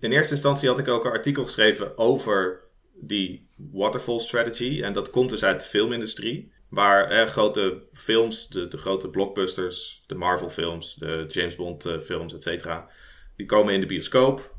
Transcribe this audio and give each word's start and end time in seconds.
in 0.00 0.12
eerste 0.12 0.32
instantie 0.32 0.68
had 0.68 0.78
ik 0.78 0.88
ook 0.88 1.04
een 1.04 1.10
artikel 1.10 1.44
geschreven 1.44 1.98
over 1.98 2.60
die 2.94 3.48
waterfall 3.56 4.18
strategy. 4.18 4.82
En 4.82 4.92
dat 4.92 5.10
komt 5.10 5.30
dus 5.30 5.44
uit 5.44 5.60
de 5.60 5.66
filmindustrie. 5.66 6.52
Waar 6.70 7.10
eh, 7.10 7.26
grote 7.26 7.82
films, 7.92 8.48
de, 8.48 8.68
de 8.68 8.78
grote 8.78 9.10
blockbusters, 9.10 10.04
de 10.06 10.14
Marvel 10.14 10.50
films, 10.50 10.94
de 10.94 11.24
James 11.28 11.56
Bond 11.56 11.86
uh, 11.86 11.98
films, 11.98 12.34
et 12.34 12.42
cetera. 12.42 12.88
Die 13.36 13.46
komen 13.46 13.74
in 13.74 13.80
de 13.80 13.86
bioscoop. 13.86 14.54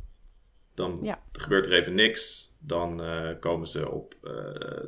Dan 0.76 1.18
gebeurt 1.32 1.66
er 1.66 1.74
even 1.74 1.96
niks. 1.96 2.54
Dan 2.62 3.04
uh, 3.04 3.30
komen 3.40 3.68
ze 3.68 3.90
op 3.90 4.16
uh, 4.24 4.34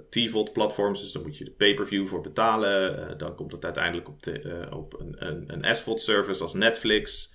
TVOD-platforms, 0.10 1.02
dus 1.02 1.12
dan 1.12 1.22
moet 1.22 1.38
je 1.38 1.44
de 1.44 1.52
pay-per-view 1.52 2.08
voor 2.08 2.22
betalen. 2.22 3.00
Uh, 3.00 3.18
dan 3.18 3.36
komt 3.36 3.52
het 3.52 3.66
uiteindelijk 3.66 4.08
op, 4.08 4.24
de, 4.24 4.68
op 4.70 5.00
een, 5.00 5.28
een, 5.28 5.64
een 5.64 5.76
SVOD-service 5.76 6.42
als 6.42 6.54
Netflix. 6.54 7.34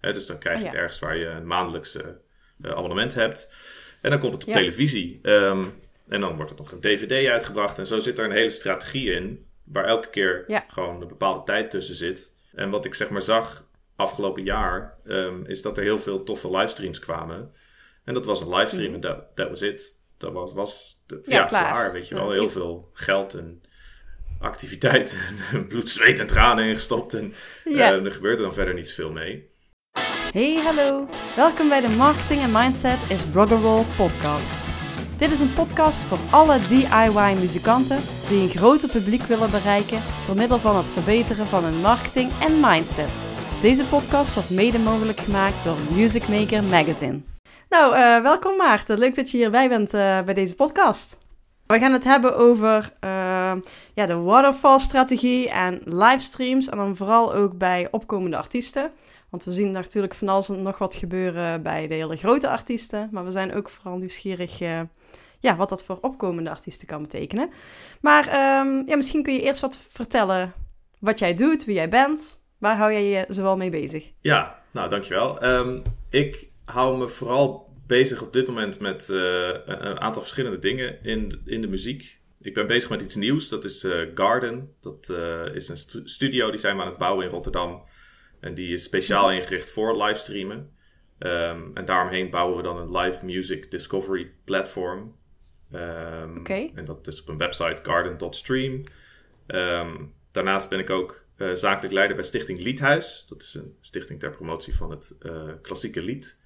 dus 0.00 0.26
dan 0.26 0.38
krijg 0.38 0.58
je 0.58 0.64
oh, 0.64 0.70
het 0.70 0.80
ergens 0.80 0.98
waar 0.98 1.16
je 1.16 1.26
een 1.26 1.46
maandelijkse 1.46 2.20
abonnement 2.62 3.14
hebt. 3.14 3.52
En 4.00 4.10
dan 4.10 4.18
komt 4.18 4.34
het 4.34 4.46
op 4.46 4.52
televisie. 4.52 5.18
Um, 5.22 5.74
en 6.08 6.20
dan 6.20 6.36
wordt 6.36 6.50
er 6.50 6.56
nog 6.56 6.72
een 6.72 6.80
DVD 6.80 7.28
uitgebracht. 7.28 7.78
En 7.78 7.86
zo 7.86 7.98
zit 7.98 8.18
er 8.18 8.24
een 8.24 8.30
hele 8.30 8.50
strategie 8.50 9.12
in, 9.12 9.46
waar 9.64 9.84
elke 9.84 10.08
keer 10.08 10.44
ja. 10.46 10.64
gewoon 10.68 11.02
een 11.02 11.08
bepaalde 11.08 11.44
tijd 11.44 11.70
tussen 11.70 11.94
zit. 11.94 12.32
En 12.54 12.70
wat 12.70 12.84
ik 12.84 12.94
zeg 12.94 13.10
maar 13.10 13.22
zag 13.22 13.66
afgelopen 13.96 14.42
jaar, 14.42 14.98
um, 15.04 15.44
is 15.46 15.62
dat 15.62 15.76
er 15.76 15.82
heel 15.82 16.00
veel 16.00 16.22
toffe 16.22 16.50
livestreams 16.50 16.98
kwamen. 16.98 17.52
En 18.04 18.14
dat 18.14 18.26
was 18.26 18.40
een 18.40 18.54
livestream 18.54 18.94
en 18.94 19.00
dat 19.00 19.24
that 19.34 19.48
was 19.48 19.62
it. 19.62 19.96
Dat 20.16 20.32
was, 20.32 20.52
was 20.52 21.02
de, 21.06 21.22
ja, 21.26 21.44
klaar. 21.44 21.92
Weet 21.92 22.08
je 22.08 22.14
wel, 22.14 22.30
heel 22.30 22.50
veel 22.50 22.90
geld 22.92 23.34
en 23.34 23.62
activiteit 24.40 25.18
en 25.52 25.66
bloed, 25.66 25.88
zweet 25.88 26.18
en 26.18 26.26
tranen 26.26 26.64
ingestopt. 26.64 27.14
En 27.14 27.34
uh, 27.64 27.88
er 27.88 28.12
gebeurde 28.12 28.42
dan 28.42 28.54
verder 28.54 28.74
niet 28.74 28.88
zoveel 28.88 29.12
mee. 29.12 29.50
Hey, 30.32 30.54
hallo. 30.64 31.08
Welkom 31.36 31.68
bij 31.68 31.80
de 31.80 31.88
Marketing 31.88 32.42
and 32.42 32.52
Mindset 32.52 32.98
is 33.08 33.20
Rock'n'Roll 33.34 33.84
podcast. 33.96 34.60
Dit 35.16 35.30
is 35.30 35.40
een 35.40 35.52
podcast 35.52 36.00
voor 36.04 36.18
alle 36.30 36.58
DIY-muzikanten 36.58 37.98
die 38.28 38.42
een 38.42 38.48
groter 38.48 38.88
publiek 38.88 39.22
willen 39.22 39.50
bereiken 39.50 40.00
door 40.26 40.36
middel 40.36 40.58
van 40.58 40.76
het 40.76 40.90
verbeteren 40.90 41.46
van 41.46 41.64
hun 41.64 41.80
marketing 41.80 42.30
en 42.40 42.60
mindset. 42.60 43.08
Deze 43.60 43.86
podcast 43.86 44.34
wordt 44.34 44.50
mede 44.50 44.78
mogelijk 44.78 45.18
gemaakt 45.18 45.64
door 45.64 45.76
Music 45.94 46.28
Maker 46.28 46.62
Magazine. 46.62 47.20
Nou, 47.68 47.94
uh, 47.94 48.22
welkom 48.22 48.56
Maarten. 48.56 48.98
Leuk 48.98 49.14
dat 49.14 49.30
je 49.30 49.36
hierbij 49.36 49.68
bent 49.68 49.94
uh, 49.94 50.20
bij 50.22 50.34
deze 50.34 50.54
podcast. 50.54 51.18
We 51.66 51.78
gaan 51.78 51.92
het 51.92 52.04
hebben 52.04 52.36
over 52.36 52.92
uh, 53.04 53.52
ja, 53.94 54.06
de 54.06 54.16
waterfall-strategie 54.16 55.50
en 55.50 55.80
livestreams. 55.84 56.68
En 56.68 56.76
dan 56.76 56.96
vooral 56.96 57.34
ook 57.34 57.58
bij 57.58 57.88
opkomende 57.90 58.36
artiesten. 58.36 58.90
Want 59.30 59.44
we 59.44 59.50
zien 59.50 59.70
natuurlijk 59.70 60.14
van 60.14 60.28
alles 60.28 60.48
en 60.48 60.62
nog 60.62 60.78
wat 60.78 60.94
gebeuren 60.94 61.62
bij 61.62 61.86
de 61.86 61.94
hele 61.94 62.16
grote 62.16 62.48
artiesten. 62.48 63.08
Maar 63.12 63.24
we 63.24 63.30
zijn 63.30 63.54
ook 63.54 63.70
vooral 63.70 63.96
nieuwsgierig 63.96 64.58
ja, 65.40 65.56
wat 65.56 65.68
dat 65.68 65.84
voor 65.84 65.98
opkomende 66.00 66.50
artiesten 66.50 66.86
kan 66.86 67.02
betekenen. 67.02 67.50
Maar 68.00 68.26
um, 68.26 68.82
ja, 68.86 68.96
misschien 68.96 69.22
kun 69.22 69.32
je 69.32 69.42
eerst 69.42 69.60
wat 69.60 69.78
vertellen 69.88 70.52
wat 70.98 71.18
jij 71.18 71.34
doet, 71.34 71.64
wie 71.64 71.74
jij 71.74 71.88
bent. 71.88 72.40
Waar 72.58 72.76
hou 72.76 72.92
jij 72.92 73.04
je 73.04 73.24
zoal 73.28 73.56
mee 73.56 73.70
bezig? 73.70 74.12
Ja, 74.20 74.62
nou 74.72 74.88
dankjewel. 74.88 75.44
Um, 75.44 75.82
ik 76.10 76.50
hou 76.64 76.98
me 76.98 77.08
vooral 77.08 77.72
bezig 77.86 78.22
op 78.22 78.32
dit 78.32 78.46
moment 78.46 78.80
met 78.80 79.08
uh, 79.10 79.48
een 79.64 80.00
aantal 80.00 80.22
verschillende 80.22 80.58
dingen 80.58 81.02
in, 81.02 81.42
in 81.44 81.60
de 81.60 81.68
muziek. 81.68 82.20
Ik 82.40 82.54
ben 82.54 82.66
bezig 82.66 82.90
met 82.90 83.02
iets 83.02 83.14
nieuws, 83.14 83.48
dat 83.48 83.64
is 83.64 83.84
uh, 83.84 84.06
Garden. 84.14 84.74
Dat 84.80 85.10
is 85.54 85.68
een 85.68 86.08
studio 86.08 86.50
die 86.50 86.60
zijn 86.60 86.76
we 86.76 86.82
aan 86.82 86.88
het 86.88 86.98
bouwen 86.98 87.24
in 87.24 87.30
Rotterdam. 87.30 87.82
En 88.40 88.54
die 88.54 88.72
is 88.72 88.82
speciaal 88.82 89.32
ingericht 89.32 89.70
voor 89.70 90.02
livestreamen. 90.02 90.70
Um, 91.18 91.70
en 91.74 91.84
daaromheen 91.84 92.30
bouwen 92.30 92.56
we 92.56 92.62
dan 92.62 92.76
een 92.76 92.96
live 92.96 93.24
music 93.24 93.70
discovery 93.70 94.32
platform. 94.44 95.16
Um, 95.72 96.46
En 96.46 96.84
dat 96.84 97.06
is 97.06 97.20
op 97.20 97.28
een 97.28 97.38
website 97.38 97.78
garden.stream. 97.82 98.82
Um, 99.46 100.14
daarnaast 100.30 100.68
ben 100.68 100.78
ik 100.78 100.90
ook 100.90 101.24
uh, 101.36 101.54
zakelijk 101.54 101.94
leider 101.94 102.16
bij 102.16 102.24
Stichting 102.24 102.58
Liedhuis. 102.58 103.26
Dat 103.28 103.42
is 103.42 103.54
een 103.54 103.76
stichting 103.80 104.20
ter 104.20 104.30
promotie 104.30 104.74
van 104.74 104.90
het 104.90 105.16
uh, 105.20 105.52
klassieke 105.62 106.02
lied. 106.02 106.38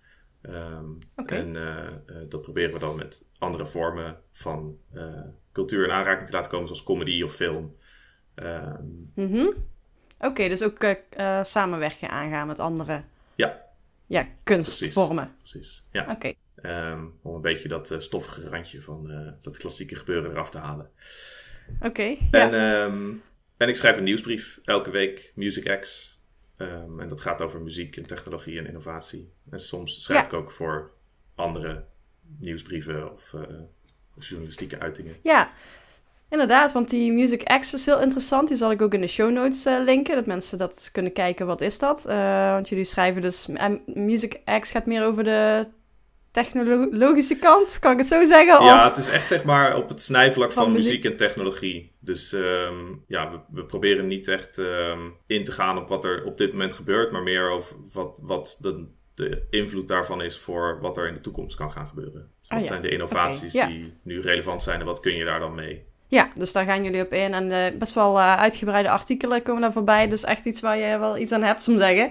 Okay. 1.17 1.39
En 1.39 1.55
uh, 1.55 1.89
dat 2.29 2.43
proberen 2.43 2.73
we 2.73 2.79
dan 2.79 2.97
met 2.97 3.25
andere 3.39 3.67
vormen 3.67 4.21
van 4.33 4.79
cultuur 5.53 5.85
in 5.85 5.91
aanraking 5.91 6.27
te 6.27 6.33
laten 6.33 6.51
komen, 6.51 6.67
zoals 6.67 6.83
comedy 6.83 7.23
of 7.23 7.35
film. 7.35 7.77
Mm 8.35 9.13
-hmm. 9.15 9.55
Oké, 10.23 10.31
okay, 10.31 10.49
dus 10.49 10.63
ook 10.63 10.97
samenwerken 11.43 12.11
aangaan 12.11 12.47
met 12.47 12.59
andere 12.59 13.03
ja. 13.35 13.63
Ja, 14.07 14.29
kunstvormen. 14.43 15.35
Precies, 15.39 15.53
precies. 15.53 15.85
ja. 15.91 16.11
Oké. 16.11 16.33
Um, 16.63 17.19
om 17.23 17.35
een 17.35 17.41
beetje 17.41 17.69
dat 17.69 17.91
uh, 17.91 17.99
stoffige 17.99 18.49
randje 18.49 18.81
van 18.81 19.11
uh, 19.11 19.33
dat 19.43 19.59
klassieke 19.59 19.97
gebeuren 19.97 20.31
eraf 20.31 20.51
te 20.51 20.59
halen. 20.59 20.91
Oké. 21.77 21.87
Okay, 21.87 22.19
en, 22.31 22.51
ja. 22.51 22.85
um, 22.85 23.23
en 23.57 23.69
ik 23.69 23.77
schrijf 23.77 23.97
een 23.97 24.05
nieuwsbrief 24.05 24.61
elke 24.65 24.91
week, 24.91 25.33
Music 25.35 25.81
X. 25.81 26.11
Um, 26.57 27.01
en 27.01 27.09
dat 27.09 27.21
gaat 27.21 27.41
over 27.41 27.61
muziek 27.61 27.97
en 27.97 28.07
technologie 28.07 28.59
en 28.59 28.67
innovatie. 28.67 29.33
En 29.51 29.61
soms 29.61 30.03
schrijf 30.03 30.21
ja. 30.21 30.27
ik 30.27 30.33
ook 30.33 30.51
voor 30.51 30.93
andere 31.35 31.85
nieuwsbrieven 32.39 33.13
of 33.13 33.33
uh, 33.33 33.43
journalistieke 34.19 34.79
uitingen. 34.79 35.17
Ja, 35.23 35.51
inderdaad, 36.33 36.73
want 36.73 36.91
die 36.91 37.13
Music 37.13 37.43
X 37.59 37.75
is 37.75 37.87
heel 37.87 38.01
interessant. 38.01 38.49
Die 38.49 38.57
zal 38.57 38.71
ik 38.71 38.83
ook 38.83 38.95
in 38.95 39.01
de 39.01 39.07
show 39.07 39.31
notes 39.31 39.65
linken, 39.65 40.15
dat 40.15 40.27
mensen 40.27 40.59
dat 40.59 40.89
kunnen 40.93 41.13
kijken. 41.13 41.47
Wat 41.47 41.61
is 41.61 41.79
dat? 41.79 42.03
want 42.53 42.69
jullie 42.69 42.85
schrijven 42.85 43.23
dus... 43.23 43.49
Music 43.87 44.41
X 44.61 44.71
gaat 44.71 44.87
meer 44.87 45.05
over 45.05 45.25
de 45.25 45.65
technologische 46.33 47.37
kant, 47.37 47.79
kan 47.81 47.93
ik 47.93 47.99
het 47.99 48.07
zo 48.07 48.25
zeggen? 48.25 48.65
Ja, 48.65 48.89
het 48.89 48.97
is 48.97 49.09
echt 49.09 49.29
zeg 49.29 49.45
maar 49.45 49.77
op 49.77 49.89
het 49.89 50.03
snijvlak 50.03 50.53
van, 50.53 50.73
muziek. 50.73 51.05
en 51.05 51.17
technologie. 51.17 51.93
Dus 51.99 52.33
um, 52.33 53.05
ja, 53.07 53.31
we, 53.31 53.39
we, 53.51 53.65
proberen 53.65 54.07
niet 54.07 54.29
echt 54.29 54.57
um, 54.57 55.15
in 55.27 55.45
te 55.45 55.53
gaan 55.53 55.79
op 55.79 55.89
wat 55.89 56.05
er 56.05 56.25
op 56.25 56.39
dit 56.39 56.53
moment 56.53 56.75
gebeurt, 56.75 57.13
maar 57.13 57.23
meer 57.23 57.51
over 57.51 57.77
wat, 57.93 58.19
wat 58.23 58.59
de, 58.61 58.87
de 59.15 59.47
invloed 59.51 59.89
daarvan 59.89 60.23
is 60.23 60.39
voor 60.39 60.79
wat 60.81 60.97
er 60.97 61.09
in 61.09 61.15
de 61.15 61.21
toekomst 61.21 61.57
kan 61.57 61.71
gaan 61.71 61.87
gebeuren. 61.87 62.31
Dus 62.41 62.49
wat 62.49 62.59
ah, 62.59 62.65
ja. 62.65 62.71
zijn 62.71 62.83
de 62.83 62.91
innovaties 62.91 63.55
okay, 63.55 63.69
die 63.69 63.93
nu 64.03 64.21
relevant 64.21 64.63
zijn 64.63 64.81
en 64.81 64.87
wat 64.87 65.01
kun 65.01 65.17
je 65.17 65.25
daar 65.25 65.41
dan 65.41 65.55
mee? 65.55 65.91
Ja, 66.13 66.29
dus 66.35 66.53
daar 66.53 66.65
gaan 66.65 66.85
jullie 66.85 67.03
op 67.03 67.13
in. 67.13 67.35
En 67.35 67.51
uh, 67.51 67.79
best 67.79 67.95
wel 67.95 68.17
uh, 68.17 68.37
uitgebreide 68.37 68.91
artikelen 68.91 69.43
komen 69.43 69.63
daar 69.63 69.73
voorbij. 69.73 70.09
Dus 70.09 70.25
echt 70.25 70.45
iets 70.45 70.61
waar 70.61 70.79
je 70.79 70.99
wel 70.99 71.19
iets 71.19 71.33
aan 71.33 71.43
hebt, 71.43 71.69
om 71.69 71.75
te 71.75 71.81
zeggen. 71.81 72.11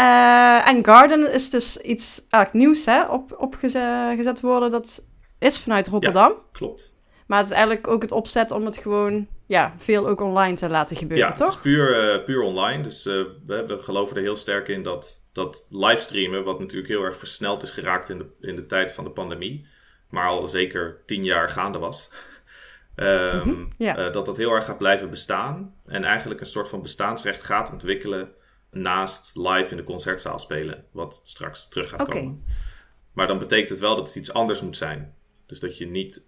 Uh, 0.00 0.68
en 0.68 0.84
Garden 0.84 1.32
is 1.32 1.50
dus 1.50 1.76
iets 1.76 2.26
eigenlijk 2.28 2.64
nieuws 2.64 2.84
hè, 2.84 3.02
op, 3.04 3.36
opgezet 3.38 4.40
worden. 4.40 4.70
Dat 4.70 5.04
is 5.38 5.60
vanuit 5.60 5.88
Rotterdam. 5.88 6.30
Ja, 6.30 6.36
klopt. 6.52 6.94
Maar 7.26 7.38
het 7.38 7.46
is 7.46 7.52
eigenlijk 7.52 7.88
ook 7.88 8.02
het 8.02 8.12
opzet 8.12 8.50
om 8.50 8.64
het 8.64 8.76
gewoon 8.76 9.26
ja, 9.46 9.74
veel 9.76 10.08
ook 10.08 10.20
online 10.20 10.56
te 10.56 10.68
laten 10.68 10.96
gebeuren, 10.96 11.28
ja, 11.28 11.32
toch? 11.32 11.46
het 11.46 11.56
is 11.56 11.62
puur, 11.62 12.14
uh, 12.18 12.24
puur 12.24 12.42
online. 12.42 12.82
Dus 12.82 13.06
uh, 13.06 13.24
we, 13.46 13.66
we, 13.66 13.78
geloven 13.78 14.16
er 14.16 14.22
heel 14.22 14.36
sterk 14.36 14.68
in 14.68 14.82
dat, 14.82 15.22
dat 15.32 15.66
livestreamen, 15.70 16.44
wat 16.44 16.58
natuurlijk 16.58 16.88
heel 16.88 17.04
erg 17.04 17.16
versneld 17.16 17.62
is 17.62 17.70
geraakt 17.70 18.08
in 18.08 18.18
de, 18.18 18.26
in 18.40 18.56
de 18.56 18.66
tijd 18.66 18.92
van 18.92 19.04
de 19.04 19.10
pandemie, 19.10 19.66
maar 20.08 20.26
al 20.26 20.48
zeker 20.48 21.02
tien 21.06 21.22
jaar 21.22 21.48
gaande 21.48 21.78
was, 21.78 22.10
um, 22.96 23.34
mm 23.34 23.40
-hmm, 23.40 23.72
ja. 23.78 24.10
dat 24.10 24.26
dat 24.26 24.36
heel 24.36 24.52
erg 24.52 24.64
gaat 24.64 24.78
blijven 24.78 25.10
bestaan. 25.10 25.74
En 25.86 26.04
eigenlijk 26.04 26.40
een 26.40 26.46
soort 26.46 26.68
van 26.68 26.82
bestaansrecht 26.82 27.42
gaat 27.42 27.72
ontwikkelen 27.72 28.32
naast 28.70 29.30
live 29.34 29.70
in 29.70 29.76
de 29.76 29.82
concertzaal 29.82 30.38
spelen, 30.38 30.84
wat 30.92 31.20
straks 31.22 31.68
terug 31.68 31.88
gaat 31.88 32.00
okay. 32.00 32.20
komen. 32.20 32.44
Maar 33.12 33.26
dan 33.26 33.38
betekent 33.38 33.68
het 33.68 33.78
wel 33.78 33.96
dat 33.96 34.06
het 34.06 34.16
iets 34.16 34.32
anders 34.32 34.62
moet 34.62 34.76
zijn. 34.76 35.14
Dus 35.46 35.60
dat 35.60 35.78
je 35.78 35.86
niet 35.86 36.22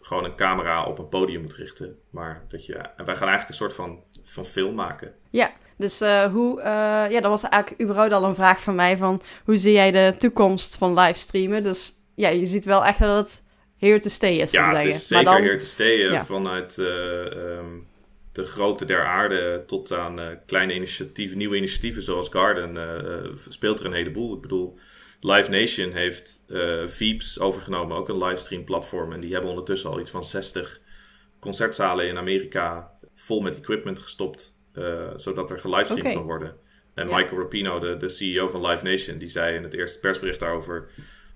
gewoon 0.00 0.24
een 0.24 0.36
camera 0.36 0.84
op 0.84 0.98
een 0.98 1.08
podium 1.08 1.40
moet 1.40 1.54
richten, 1.54 1.98
maar 2.10 2.44
dat 2.48 2.66
je. 2.66 2.74
En 2.74 3.04
wij 3.04 3.16
gaan 3.16 3.28
eigenlijk 3.28 3.48
een 3.48 3.54
soort 3.54 3.74
van, 3.74 4.02
van 4.24 4.44
film 4.44 4.74
maken. 4.74 5.14
Ja, 5.30 5.52
dus 5.76 6.02
uh, 6.02 6.24
hoe. 6.24 6.58
Uh, 6.58 6.64
ja, 7.10 7.20
dat 7.20 7.30
was 7.30 7.42
eigenlijk 7.42 7.82
überhaupt 7.82 8.12
al 8.12 8.24
een 8.24 8.34
vraag 8.34 8.60
van 8.60 8.74
mij: 8.74 8.96
van 8.96 9.22
hoe 9.44 9.56
zie 9.56 9.72
jij 9.72 9.90
de 9.90 10.14
toekomst 10.18 10.76
van 10.76 10.98
livestreamen? 10.98 11.62
Dus 11.62 11.92
ja, 12.14 12.28
je 12.28 12.46
ziet 12.46 12.64
wel 12.64 12.84
echt 12.84 12.98
dat 12.98 13.16
het 13.16 13.44
to 13.78 14.08
stay 14.08 14.36
is. 14.36 14.50
Ja, 14.50 14.76
het 14.76 14.94
is 14.94 15.06
zeker 15.06 15.24
dan, 15.24 15.56
to 15.56 15.64
stay 15.64 15.96
ja. 15.96 16.24
vanuit. 16.24 16.76
Uh, 16.78 16.86
um, 17.24 17.86
de 18.32 18.44
grootte 18.44 18.84
der 18.84 19.04
aarde 19.04 19.62
tot 19.66 19.92
aan 19.92 20.20
uh, 20.20 20.26
kleine 20.46 20.74
initiatieven, 20.74 21.38
nieuwe 21.38 21.56
initiatieven 21.56 22.02
zoals 22.02 22.28
Garden, 22.28 22.76
uh, 22.76 23.36
speelt 23.48 23.80
er 23.80 23.86
een 23.86 23.92
heleboel. 23.92 24.34
Ik 24.34 24.40
bedoel, 24.40 24.78
Live 25.20 25.50
Nation 25.50 25.92
heeft 25.92 26.44
Veeps 26.86 27.40
overgenomen, 27.40 27.96
ook 27.96 28.08
een 28.08 28.24
livestream 28.24 28.64
platform. 28.64 29.12
En 29.12 29.20
die 29.20 29.32
hebben 29.32 29.50
ondertussen 29.50 29.90
al 29.90 30.00
iets 30.00 30.10
van 30.10 30.24
60 30.24 30.80
concertzalen 31.38 32.08
in 32.08 32.18
Amerika 32.18 32.90
vol 33.14 33.40
met 33.40 33.56
equipment 33.56 34.00
gestopt, 34.00 34.60
zodat 35.16 35.50
er 35.50 35.58
gelivestreamd 35.58 36.02
okay. 36.02 36.14
kan 36.14 36.26
worden. 36.26 36.56
En 36.94 37.08
ja. 37.08 37.16
Michael 37.16 37.40
Rapino, 37.40 37.78
de, 37.78 37.96
de 37.96 38.08
CEO 38.08 38.48
van 38.48 38.66
Live 38.66 38.84
Nation, 38.84 39.18
die 39.18 39.28
zei 39.28 39.56
in 39.56 39.62
het 39.62 39.74
eerste 39.74 39.98
persbericht 39.98 40.40
daarover: 40.40 40.88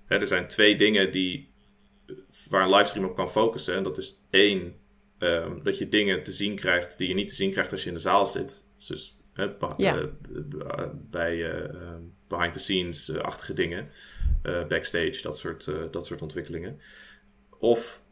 hè, 0.06 0.16
er 0.16 0.26
zijn 0.26 0.48
twee 0.48 0.76
dingen 0.76 1.10
die, 1.10 1.51
waar 2.50 2.62
een 2.62 2.70
livestream 2.74 3.06
op 3.06 3.14
kan 3.16 3.30
focussen. 3.30 3.74
En 3.76 3.82
dat 3.82 3.98
is 3.98 4.18
één, 4.30 4.80
Um, 5.18 5.62
dat 5.62 5.78
je 5.78 5.88
dingen 5.88 6.22
te 6.22 6.32
zien 6.32 6.54
krijgt 6.54 6.98
die 6.98 7.08
je 7.08 7.14
niet 7.14 7.28
te 7.28 7.34
zien 7.34 7.50
krijgt 7.50 7.72
als 7.72 7.82
je 7.82 7.88
in 7.88 7.94
de 7.94 8.00
zaal 8.00 8.26
zit. 8.26 8.64
Dus 8.88 9.18
Ja. 9.76 9.96
eh, 9.96 10.84
bij 11.10 11.32
eh, 11.50 11.64
eh, 11.64 11.74
behind 12.28 12.52
the 12.52 12.58
scenes-achtige 12.58 13.52
dingen. 13.52 13.88
eh, 14.42 14.66
backstage, 14.66 15.22
dat 15.22 15.38
soort, 15.38 15.66
eh, 15.66 15.74
dat 15.90 16.06
soort 16.06 16.22
ontwikkelingen. 16.22 16.80
Of 17.58 18.02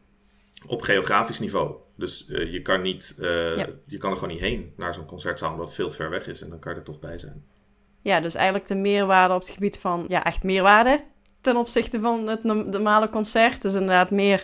op 0.67 0.81
geografisch 0.81 1.39
niveau. 1.39 1.75
Dus 1.95 2.27
eh, 2.27 2.51
je, 2.51 2.61
kan 2.61 2.81
niet, 2.81 3.15
eh, 3.19 3.57
Ja. 3.57 3.67
je 3.85 3.97
kan 3.97 4.11
er 4.11 4.17
gewoon 4.17 4.33
niet 4.33 4.43
heen 4.43 4.73
naar 4.77 4.93
zo'n 4.93 5.05
concertzaal, 5.05 5.51
omdat 5.51 5.65
het 5.65 5.75
veel 5.75 5.89
te 5.89 5.95
ver 5.95 6.09
weg 6.09 6.27
is. 6.27 6.41
En 6.41 6.49
dan 6.49 6.59
kan 6.59 6.71
je 6.73 6.77
er 6.79 6.85
toch 6.85 6.99
bij 6.99 7.17
zijn. 7.17 7.45
Ja, 8.01 8.19
dus 8.19 8.35
eigenlijk 8.35 8.67
de 8.67 8.75
meerwaarde 8.75 9.33
op 9.33 9.39
het 9.41 9.49
gebied 9.49 9.79
van, 9.79 10.05
ja, 10.07 10.23
echt 10.23 10.43
meerwaarde 10.43 11.03
ten 11.41 11.55
opzichte 11.57 11.99
van 11.99 12.27
het 12.27 12.43
no- 12.43 12.63
normale 12.63 13.09
concert. 13.09 13.61
Dus 13.61 13.73
inderdaad 13.73 14.11
meer, 14.11 14.43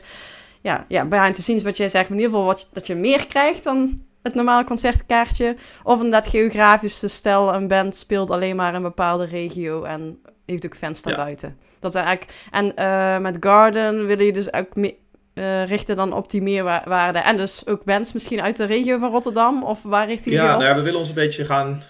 ja, 0.62 0.86
ja 0.88 1.06
behind 1.06 1.36
the 1.36 1.42
scenes 1.42 1.64
wat 1.64 1.78
jij 1.78 1.90
zegt, 1.90 2.10
maar 2.10 2.18
in 2.18 2.24
ieder 2.24 2.32
geval 2.38 2.54
wat, 2.54 2.70
dat 2.74 2.88
je 2.88 2.96
meer 2.96 3.28
krijgt 3.28 3.64
dan 3.64 4.02
het 4.24 4.36
normale 4.36 4.64
concertkaartje. 4.64 5.56
Of 5.84 5.96
inderdaad 5.96 6.28
geografisch, 6.28 7.00
dus 7.00 7.16
stel 7.16 7.54
een 7.54 7.68
band 7.68 7.96
speelt 7.96 8.30
alleen 8.30 8.56
maar 8.56 8.70
in 8.70 8.76
een 8.76 8.82
bepaalde 8.82 9.26
regio 9.26 9.84
en 9.84 10.20
heeft 10.46 10.66
ook 10.66 10.76
fans 10.76 11.02
Ja. 11.04 11.10
daarbuiten. 11.10 11.58
Dat 11.80 11.96
is 11.96 12.02
eigenlijk, 12.02 12.32
en 12.52 12.76
eh, 12.76 13.18
met 13.18 13.38
Garden 13.40 14.06
willen 14.06 14.26
je 14.26 14.34
dus 14.34 14.54
ook 14.54 14.76
me- 14.76 14.96
eh, 15.34 15.66
richten 15.68 15.96
dan 15.96 16.14
op 16.14 16.30
die 16.30 16.42
meerwaarde. 16.42 17.20
En 17.20 17.38
dus 17.38 17.68
ook 17.68 17.84
bands 17.84 18.14
misschien 18.14 18.42
uit 18.42 18.58
de 18.58 18.66
regio 18.66 18.98
van 18.98 19.12
Rotterdam, 19.12 19.64
of 19.64 19.82
waar 19.84 20.08
richten 20.08 20.32
jullie 20.32 20.48
Ja, 20.48 20.54
op? 20.54 20.60
nou 20.60 20.72
ja, 20.72 20.78
we 20.78 20.84
willen 20.84 21.00
ons 21.00 21.10
een 21.10 21.16
beetje 21.16 21.46
gaan 21.46 21.82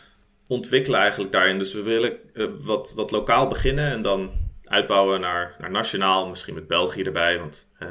ontwikkelen 0.48 1.00
eigenlijk 1.00 1.32
daarin. 1.32 1.60
Dus 1.60 1.74
we 1.74 1.82
willen 1.82 2.14
eh, 2.34 2.46
wat, 2.60 2.94
wat 2.96 3.12
lokaal 3.12 3.48
beginnen 3.48 3.92
en 3.92 4.02
dan 4.02 4.30
uitbouwen 4.70 5.20
naar, 5.20 5.56
naar 5.60 5.72
nationaal. 5.72 6.28
Misschien 6.28 6.54
met 6.54 6.68
België 6.68 7.04
erbij, 7.04 7.40
want 7.40 7.72
eh, 7.80 7.90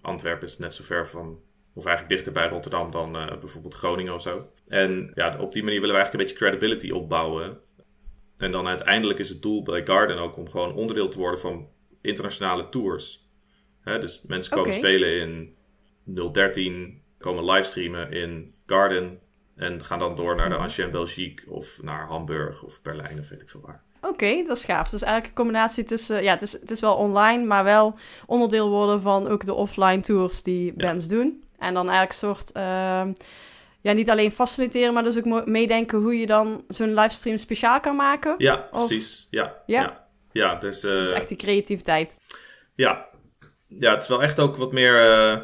Antwerpen 0.00 0.46
is 0.46 0.58
net 0.58 0.74
zo 0.74 0.84
ver 0.84 1.08
van... 1.08 1.40
Of 1.74 1.84
eigenlijk 1.84 2.14
dichter 2.14 2.32
bij 2.32 2.48
Rotterdam 2.48 2.90
dan 2.90 3.16
eh, 3.16 3.38
bijvoorbeeld 3.38 3.74
Groningen 3.74 4.14
of 4.14 4.22
zo. 4.22 4.52
En 4.66 5.10
ja, 5.14 5.38
op 5.38 5.52
die 5.52 5.62
manier 5.62 5.80
willen 5.80 5.94
we 5.94 6.00
eigenlijk 6.00 6.12
een 6.12 6.36
beetje 6.36 6.44
credibility 6.44 6.90
opbouwen. 6.90 7.58
En 8.36 8.50
dan 8.50 8.66
uiteindelijk 8.66 9.18
is 9.18 9.28
het 9.28 9.42
doel 9.42 9.62
bij 9.62 9.86
Garden 9.86 10.18
ook 10.18 10.36
om 10.36 10.48
gewoon 10.48 10.74
onderdeel 10.74 11.08
te 11.08 11.18
worden 11.18 11.40
van 11.40 11.68
internationale 12.00 12.68
tours. 12.68 13.28
Hè, 13.80 13.98
dus 13.98 14.22
mensen 14.26 14.56
komen 14.56 14.74
spelen 14.74 15.20
in 15.20 15.56
013, 16.32 17.02
komen 17.18 17.44
livestreamen 17.44 18.12
in 18.12 18.54
Garden. 18.66 19.20
En 19.56 19.84
gaan 19.84 19.98
dan 19.98 20.16
door 20.16 20.36
naar 20.36 20.48
de 20.48 20.56
Ancien 20.56 20.90
Belgique 20.90 21.50
of 21.50 21.82
naar 21.82 22.06
Hamburg 22.06 22.62
of 22.62 22.82
Berlijn 22.82 23.18
of 23.18 23.28
weet 23.28 23.42
ik 23.42 23.48
veel 23.48 23.60
waar. 23.60 23.84
Oké, 24.02 24.42
dat 24.46 24.56
is 24.56 24.64
gaaf. 24.64 24.88
Dus 24.88 25.02
eigenlijk 25.02 25.26
een 25.32 25.44
combinatie 25.44 25.84
tussen... 25.84 26.22
Ja, 26.22 26.30
het 26.32 26.42
is, 26.42 26.52
het 26.52 26.70
is 26.70 26.80
wel 26.80 26.94
online, 26.94 27.44
maar 27.44 27.64
wel 27.64 27.94
onderdeel 28.26 28.68
worden 28.68 29.00
van 29.00 29.28
ook 29.28 29.44
de 29.44 29.54
offline 29.54 30.00
tours 30.00 30.42
die 30.42 30.72
bands 30.72 31.08
doen. 31.08 31.44
En 31.58 31.74
dan 31.74 31.90
eigenlijk 31.90 32.10
een 32.10 32.18
soort... 32.34 32.52
ehm, 32.52 33.12
ja, 33.80 33.92
niet 33.92 34.10
alleen 34.10 34.32
faciliteren, 34.32 34.94
maar 34.94 35.04
dus 35.04 35.18
ook 35.18 35.46
meedenken 35.46 35.98
hoe 35.98 36.18
je 36.18 36.26
dan 36.26 36.64
zo'n 36.68 36.94
livestream 36.94 37.36
speciaal 37.38 37.80
kan 37.80 37.96
maken. 37.96 38.34
Ja, 38.38 38.56
precies. 38.56 39.26
Ja, 39.30 39.62
Ja. 39.66 39.80
ja. 39.82 40.06
ja. 40.32 40.54
dus, 40.54 40.84
eh, 40.84 40.92
Dus 40.92 41.12
echt 41.12 41.28
die 41.28 41.36
creativiteit. 41.36 42.18
ja. 42.74 43.08
ja, 43.66 43.92
het 43.92 44.02
is 44.02 44.08
wel 44.08 44.22
echt 44.22 44.40
ook 44.40 44.56
wat 44.56 44.72
meer, 44.72 45.10
eh, 45.10 45.38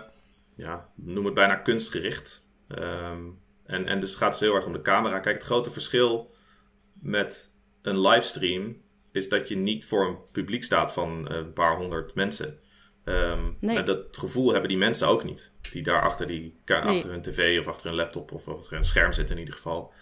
ja, 0.54 0.88
noem 0.94 1.24
het 1.24 1.34
bijna 1.34 1.56
kunstgericht. 1.56 2.44
Ehm, 2.68 3.22
en, 3.66 3.86
en 3.86 4.00
dus 4.00 4.14
gaat 4.14 4.30
het 4.30 4.40
heel 4.40 4.54
erg 4.54 4.66
om 4.66 4.72
de 4.72 4.80
camera. 4.82 5.18
Kijk, 5.18 5.36
het 5.36 5.44
grote 5.46 5.70
verschil 5.70 6.30
met 7.00 7.50
een 7.88 8.00
livestream 8.00 8.76
is 9.12 9.28
dat 9.28 9.48
je 9.48 9.56
niet 9.56 9.84
voor 9.86 10.06
een 10.06 10.16
publiek 10.32 10.64
staat 10.64 10.92
van 10.92 11.28
eh, 11.28 11.36
een 11.36 11.52
paar 11.52 11.76
honderd 11.76 12.14
mensen. 12.14 12.58
Ehm, 13.04 13.40
Nee. 13.60 13.76
En 13.78 13.84
dat 13.84 14.16
gevoel 14.16 14.50
hebben 14.50 14.68
die 14.68 14.78
mensen 14.78 15.08
ook 15.08 15.24
niet. 15.24 15.52
Die 15.72 15.82
daar 15.82 16.02
achter, 16.02 16.26
die, 16.26 16.54
Nee. 16.66 16.78
achter 16.78 17.10
hun 17.10 17.22
tv 17.22 17.58
of 17.58 17.66
achter 17.68 17.86
hun 17.86 17.94
laptop 17.96 18.32
of 18.32 18.48
achter 18.48 18.72
hun 18.72 18.84
scherm 18.84 19.12
zitten 19.12 19.34
in 19.34 19.40
ieder 19.40 19.54
geval. 19.54 19.92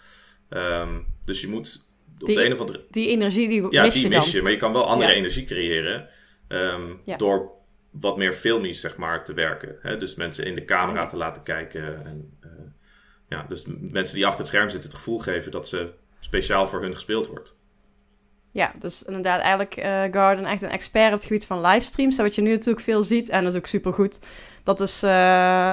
Ehm, 0.49 0.99
dus 1.25 1.41
je 1.41 1.47
moet 1.47 1.85
op 2.21 2.25
Die- 2.27 2.35
de 2.35 2.45
een 2.45 2.51
of 2.53 2.59
andere 2.59 2.85
Die 2.89 3.07
energie, 3.09 3.47
die 3.47 3.67
ja, 3.71 3.83
mis 3.83 3.93
die 3.93 4.03
je 4.03 4.09
mis 4.09 4.23
dan. 4.25 4.33
je. 4.33 4.41
Maar 4.41 4.51
je 4.51 4.57
kan 4.57 4.73
wel 4.73 4.85
andere 4.87 5.11
Ja. 5.11 5.15
energie 5.17 5.45
creëren. 5.45 6.09
ehm, 6.47 6.93
Ja. 7.05 7.17
Door 7.17 7.51
wat 7.91 8.17
meer 8.17 8.33
filmisch, 8.33 8.79
zeg 8.79 8.97
maar, 8.97 9.23
te 9.23 9.33
werken. 9.33 9.75
Hè? 9.81 9.97
Dus 9.97 10.15
mensen 10.15 10.45
in 10.45 10.55
de 10.55 10.65
camera 10.65 10.99
Ja. 11.01 11.07
te 11.07 11.17
laten 11.17 11.43
kijken. 11.43 12.05
En, 12.05 12.37
eh, 12.41 12.49
ja, 13.29 13.45
dus 13.49 13.65
mensen 13.79 14.15
die 14.15 14.25
achter 14.25 14.39
het 14.39 14.47
scherm 14.47 14.69
zitten 14.69 14.89
het 14.89 14.97
gevoel 14.97 15.19
geven 15.19 15.51
dat 15.51 15.67
ze 15.67 15.89
speciaal 16.19 16.67
voor 16.67 16.81
hun 16.81 16.93
gespeeld 16.93 17.27
wordt. 17.27 17.57
Ja, 18.51 18.71
dus 18.79 19.03
inderdaad 19.03 19.39
eigenlijk 19.39 19.75
eh 19.75 20.01
Garden 20.11 20.45
echt 20.45 20.61
een 20.61 20.69
expert 20.69 21.07
op 21.07 21.13
het 21.13 21.25
gebied 21.25 21.45
van 21.45 21.61
livestreams. 21.61 22.15
Dat 22.15 22.25
wat 22.25 22.35
je 22.35 22.41
nu 22.41 22.51
natuurlijk 22.51 22.79
veel 22.79 23.03
ziet, 23.03 23.29
en 23.29 23.43
dat 23.43 23.53
is 23.53 23.59
ook 23.59 23.65
supergoed. 23.65 24.19
Dat 24.63 24.79
is 24.79 25.03
eh, 25.03 25.09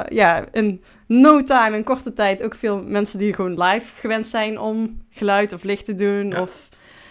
ja, 0.08 0.44
in 0.52 0.82
no 1.06 1.42
time, 1.42 1.76
in 1.76 1.84
korte 1.84 2.12
tijd, 2.12 2.42
ook 2.42 2.54
veel 2.54 2.82
mensen 2.82 3.18
die 3.18 3.32
gewoon 3.32 3.62
live 3.62 3.94
gewend 4.00 4.26
zijn 4.26 4.58
om 4.58 5.02
geluid 5.10 5.52
of 5.52 5.62
licht 5.62 5.84
te 5.84 5.94
doen 5.94 6.28
Ja. 6.28 6.40
of 6.40 6.68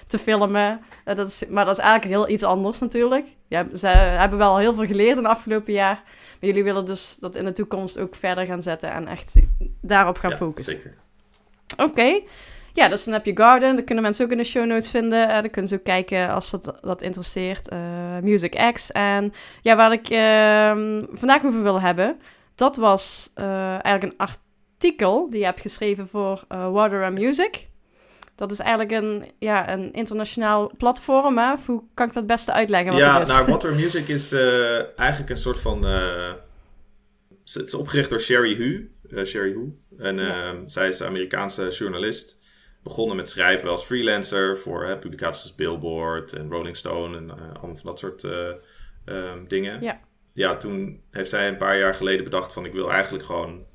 te 0.08 0.18
filmen. 0.18 0.82
Eh, 1.06 1.16
dat 1.16 1.28
is, 1.28 1.44
maar 1.50 1.66
dat 1.66 1.78
is 1.78 1.84
eigenlijk 1.84 2.14
heel 2.16 2.34
iets 2.34 2.44
anders 2.44 2.80
natuurlijk. 2.80 3.28
Ja, 3.48 3.66
ze 3.76 3.88
hebben 3.88 4.38
wel 4.38 4.58
heel 4.58 4.74
veel 4.74 4.86
geleerd 4.86 5.18
in 5.18 5.24
het 5.24 5.32
afgelopen 5.34 5.74
jaar. 5.74 6.02
Maar 6.40 6.50
jullie 6.50 6.64
willen 6.64 6.86
dus 6.86 7.18
dat 7.20 7.36
in 7.36 7.46
de 7.46 7.52
toekomst 7.52 8.00
ook 8.00 8.16
verder 8.16 8.46
gaan 8.46 8.62
zetten 8.62 8.92
en 8.92 9.08
echt 9.08 9.36
daarop 9.82 10.18
gaan 10.18 10.32
ja, 10.32 10.38
focussen. 10.38 10.74
zeker. 10.74 10.96
Oké. 11.78 12.22
Ja, 12.74 12.88
dus 12.90 13.04
dan 13.04 13.14
heb 13.14 13.26
je 13.26 13.36
Garden. 13.38 13.76
Dat 13.76 13.86
kunnen 13.86 14.04
mensen 14.04 14.26
ook 14.26 14.32
in 14.32 14.38
de 14.38 14.44
show 14.44 14.66
notes 14.66 14.90
vinden. 14.90 15.28
Eh 15.30 15.34
dan 15.42 15.50
kunnen 15.50 15.70
ze 15.70 15.76
ook 15.76 15.84
kijken 15.84 16.30
als 16.30 16.52
dat, 16.52 16.78
dat 16.82 17.02
interesseert. 17.02 17.70
Eh, 17.70 17.80
Music 18.22 18.72
X. 18.74 18.92
En 18.92 19.34
ja, 19.62 19.76
waar 19.76 19.92
ik 19.92 20.10
ehm, 20.10 21.04
vandaag 21.18 21.46
over 21.46 21.64
wil 21.64 21.82
hebben... 21.82 22.18
dat 22.56 22.76
was 22.76 23.32
eh, 23.36 23.70
eigenlijk 23.86 24.04
een 24.04 24.18
artikel 24.78 25.30
die 25.30 25.40
je 25.40 25.46
hebt 25.46 25.62
geschreven 25.62 26.08
voor 26.08 26.44
Water 26.48 27.04
and 27.06 27.14
Music. 27.20 27.68
Dat 28.36 28.52
is 28.52 28.60
eigenlijk 28.60 28.92
een, 28.92 29.32
ja, 29.40 29.70
een 29.74 29.92
internationaal 29.92 30.72
platform. 30.78 31.38
Hè? 31.38 31.54
Of 31.54 31.66
Hoe 31.66 31.84
kan 31.94 32.08
ik 32.08 32.14
dat 32.14 32.24
het 32.24 32.32
beste 32.32 32.54
uitleggen 32.54 32.92
wat 32.92 33.02
Ja, 33.02 33.20
het 33.20 33.28
is? 33.28 33.34
nou, 33.34 33.48
Water 33.52 33.76
Music 33.76 34.08
is 34.08 34.32
eigenlijk 34.96 35.30
een 35.30 35.38
soort 35.38 35.60
van... 35.60 35.84
het 35.84 37.56
is 37.66 37.74
opgericht 37.74 38.10
door 38.10 38.20
Sherry 38.20 38.56
Hu. 38.56 38.92
Sherry 39.26 39.52
Hu. 39.52 39.78
En 39.98 40.18
Ja. 40.18 40.44
ehm, 40.44 40.68
zij 40.68 40.88
is 40.88 41.00
een 41.00 41.08
Amerikaanse 41.08 41.68
journalist. 41.70 42.42
Begonnen 42.84 43.16
met 43.16 43.30
schrijven 43.30 43.70
als 43.70 43.84
freelancer 43.84 44.58
voor 44.58 44.86
hè, 44.86 44.98
publicaties 44.98 45.44
als 45.44 45.56
Billboard 45.56 46.34
en 46.34 46.52
Rolling 46.52 46.78
Stone 46.78 47.18
en 47.18 47.30
eh, 47.30 47.38
allemaal 47.38 47.76
van 47.76 47.90
dat 47.90 48.00
soort 48.00 48.24
eh, 48.24 48.50
ehm, 49.06 49.48
dingen. 49.48 49.82
Ja. 49.82 50.02
ja, 50.34 50.58
toen 50.58 51.04
heeft 51.12 51.30
zij 51.30 51.48
een 51.48 51.58
paar 51.58 51.78
jaar 51.78 51.94
geleden 51.94 52.24
bedacht 52.24 52.54
van 52.54 52.66
ik 52.66 52.74
wil 52.74 52.92
eigenlijk 52.92 53.26
gewoon, 53.26 53.66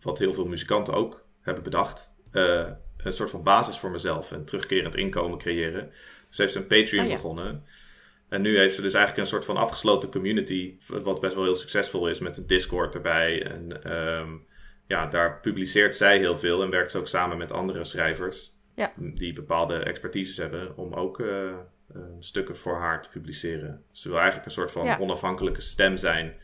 wat 0.00 0.18
heel 0.18 0.32
veel 0.32 0.46
muzikanten 0.46 0.94
ook 0.94 1.26
hebben 1.40 1.62
bedacht, 1.62 2.14
eh, 2.30 2.70
een 2.96 3.12
soort 3.12 3.30
van 3.30 3.42
basis 3.42 3.78
voor 3.78 3.90
mezelf 3.90 4.32
en 4.32 4.44
terugkerend 4.44 4.96
inkomen 4.96 5.38
creëren. 5.38 5.90
Dus 6.28 6.38
heeft 6.38 6.52
ze 6.52 6.58
een 6.58 6.66
Patreon 6.66 7.04
Oh 7.04 7.08
ja. 7.08 7.14
begonnen. 7.14 7.64
En 8.28 8.42
nu 8.42 8.58
heeft 8.58 8.74
ze 8.74 8.82
dus 8.82 8.94
eigenlijk 8.94 9.24
een 9.24 9.32
soort 9.32 9.44
van 9.44 9.56
afgesloten 9.56 10.10
community, 10.10 10.76
wat 10.86 11.20
best 11.20 11.34
wel 11.34 11.44
heel 11.44 11.54
succesvol 11.54 12.08
is 12.08 12.18
met 12.18 12.36
een 12.36 12.46
Discord 12.46 12.94
erbij. 12.94 13.42
En 13.46 13.84
ehm, 13.84 14.36
ja, 14.86 15.06
daar 15.06 15.40
publiceert 15.40 15.96
zij 15.96 16.18
heel 16.18 16.36
veel 16.36 16.62
en 16.62 16.70
werkt 16.70 16.90
ze 16.90 16.98
ook 16.98 17.08
samen 17.08 17.38
met 17.38 17.52
andere 17.52 17.84
schrijvers 17.84 18.52
Ja. 18.74 18.92
die 18.96 19.32
bepaalde 19.32 19.74
expertises 19.78 20.36
hebben 20.36 20.76
om 20.76 20.94
ook 20.94 21.20
eh, 21.20 21.48
eh, 21.48 21.54
stukken 22.18 22.56
voor 22.56 22.76
haar 22.78 23.02
te 23.02 23.08
publiceren. 23.08 23.84
Ze 23.90 24.08
wil 24.08 24.16
eigenlijk 24.16 24.46
een 24.46 24.52
soort 24.52 24.72
van 24.72 24.84
Ja. 24.84 24.98
onafhankelijke 24.98 25.60
stem 25.60 25.96
zijn 25.96 26.34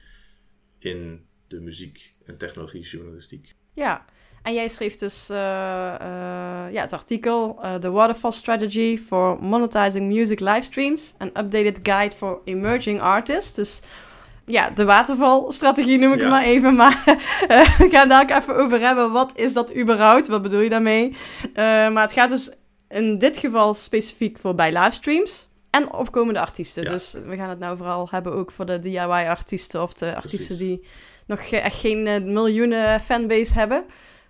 in 0.79 1.27
de 1.49 1.61
muziek- 1.61 2.15
en 2.25 2.37
technologiejournalistiek. 2.39 3.55
Ja, 3.75 4.05
en 4.43 4.55
jij 4.55 4.69
schreef 4.69 4.97
dus 4.97 5.29
eh, 5.31 5.37
ja, 5.37 6.81
het 6.81 6.93
artikel 6.93 7.61
The 7.81 7.91
Waterfall 7.91 8.31
Strategy 8.33 8.99
for 8.99 9.43
Monetizing 9.43 10.07
Music 10.13 10.41
Livestreams. 10.41 11.15
An 11.19 11.29
Updated 11.29 11.79
Guide 11.83 12.17
for 12.17 12.41
Emerging 12.45 13.01
Artists. 13.01 13.55
Dus 13.55 13.83
ja, 14.49 14.71
de 14.71 14.85
watervalstrategie 14.85 15.99
noem 15.99 16.13
ik 16.13 16.19
Ja. 16.19 16.25
het 16.25 16.33
maar 16.33 16.45
even. 16.45 16.75
Maar 16.75 17.03
eh, 17.49 17.79
we 17.79 17.89
gaan 17.91 18.09
daar 18.09 18.23
ook 18.23 18.31
even 18.31 18.57
over 18.57 18.81
hebben. 18.81 19.13
Wat 19.13 19.33
is 19.35 19.53
dat 19.53 19.77
überhaupt? 19.77 20.29
Wat 20.29 20.43
bedoel 20.43 20.61
je 20.61 20.69
daarmee? 20.69 21.17
Eh, 21.55 21.65
maar 21.65 22.03
het 22.03 22.13
gaat 22.13 22.29
dus 22.31 22.51
in 22.89 23.19
dit 23.19 23.37
geval 23.37 23.75
specifiek 23.75 24.39
voor 24.39 24.55
bij 24.55 24.73
livestreams. 24.73 25.49
En 25.71 25.93
opkomende 25.93 26.41
artiesten. 26.41 26.83
Ja. 26.83 26.91
Dus 26.91 27.17
we 27.27 27.37
gaan 27.37 27.49
het 27.49 27.59
nou 27.59 27.77
vooral 27.77 28.09
hebben 28.11 28.33
ook 28.33 28.51
voor 28.51 28.67
de 28.67 28.81
DIY-artiesten 28.81 29.83
of 29.83 29.93
de 29.93 30.15
artiesten 30.15 30.57
Precies. 30.57 30.59
die 30.59 30.87
nog 31.27 31.41
echt 31.41 31.81
geen 31.81 32.07
eh, 32.07 32.21
miljoenen 32.23 33.01
fanbase 33.01 33.55
hebben. 33.55 33.85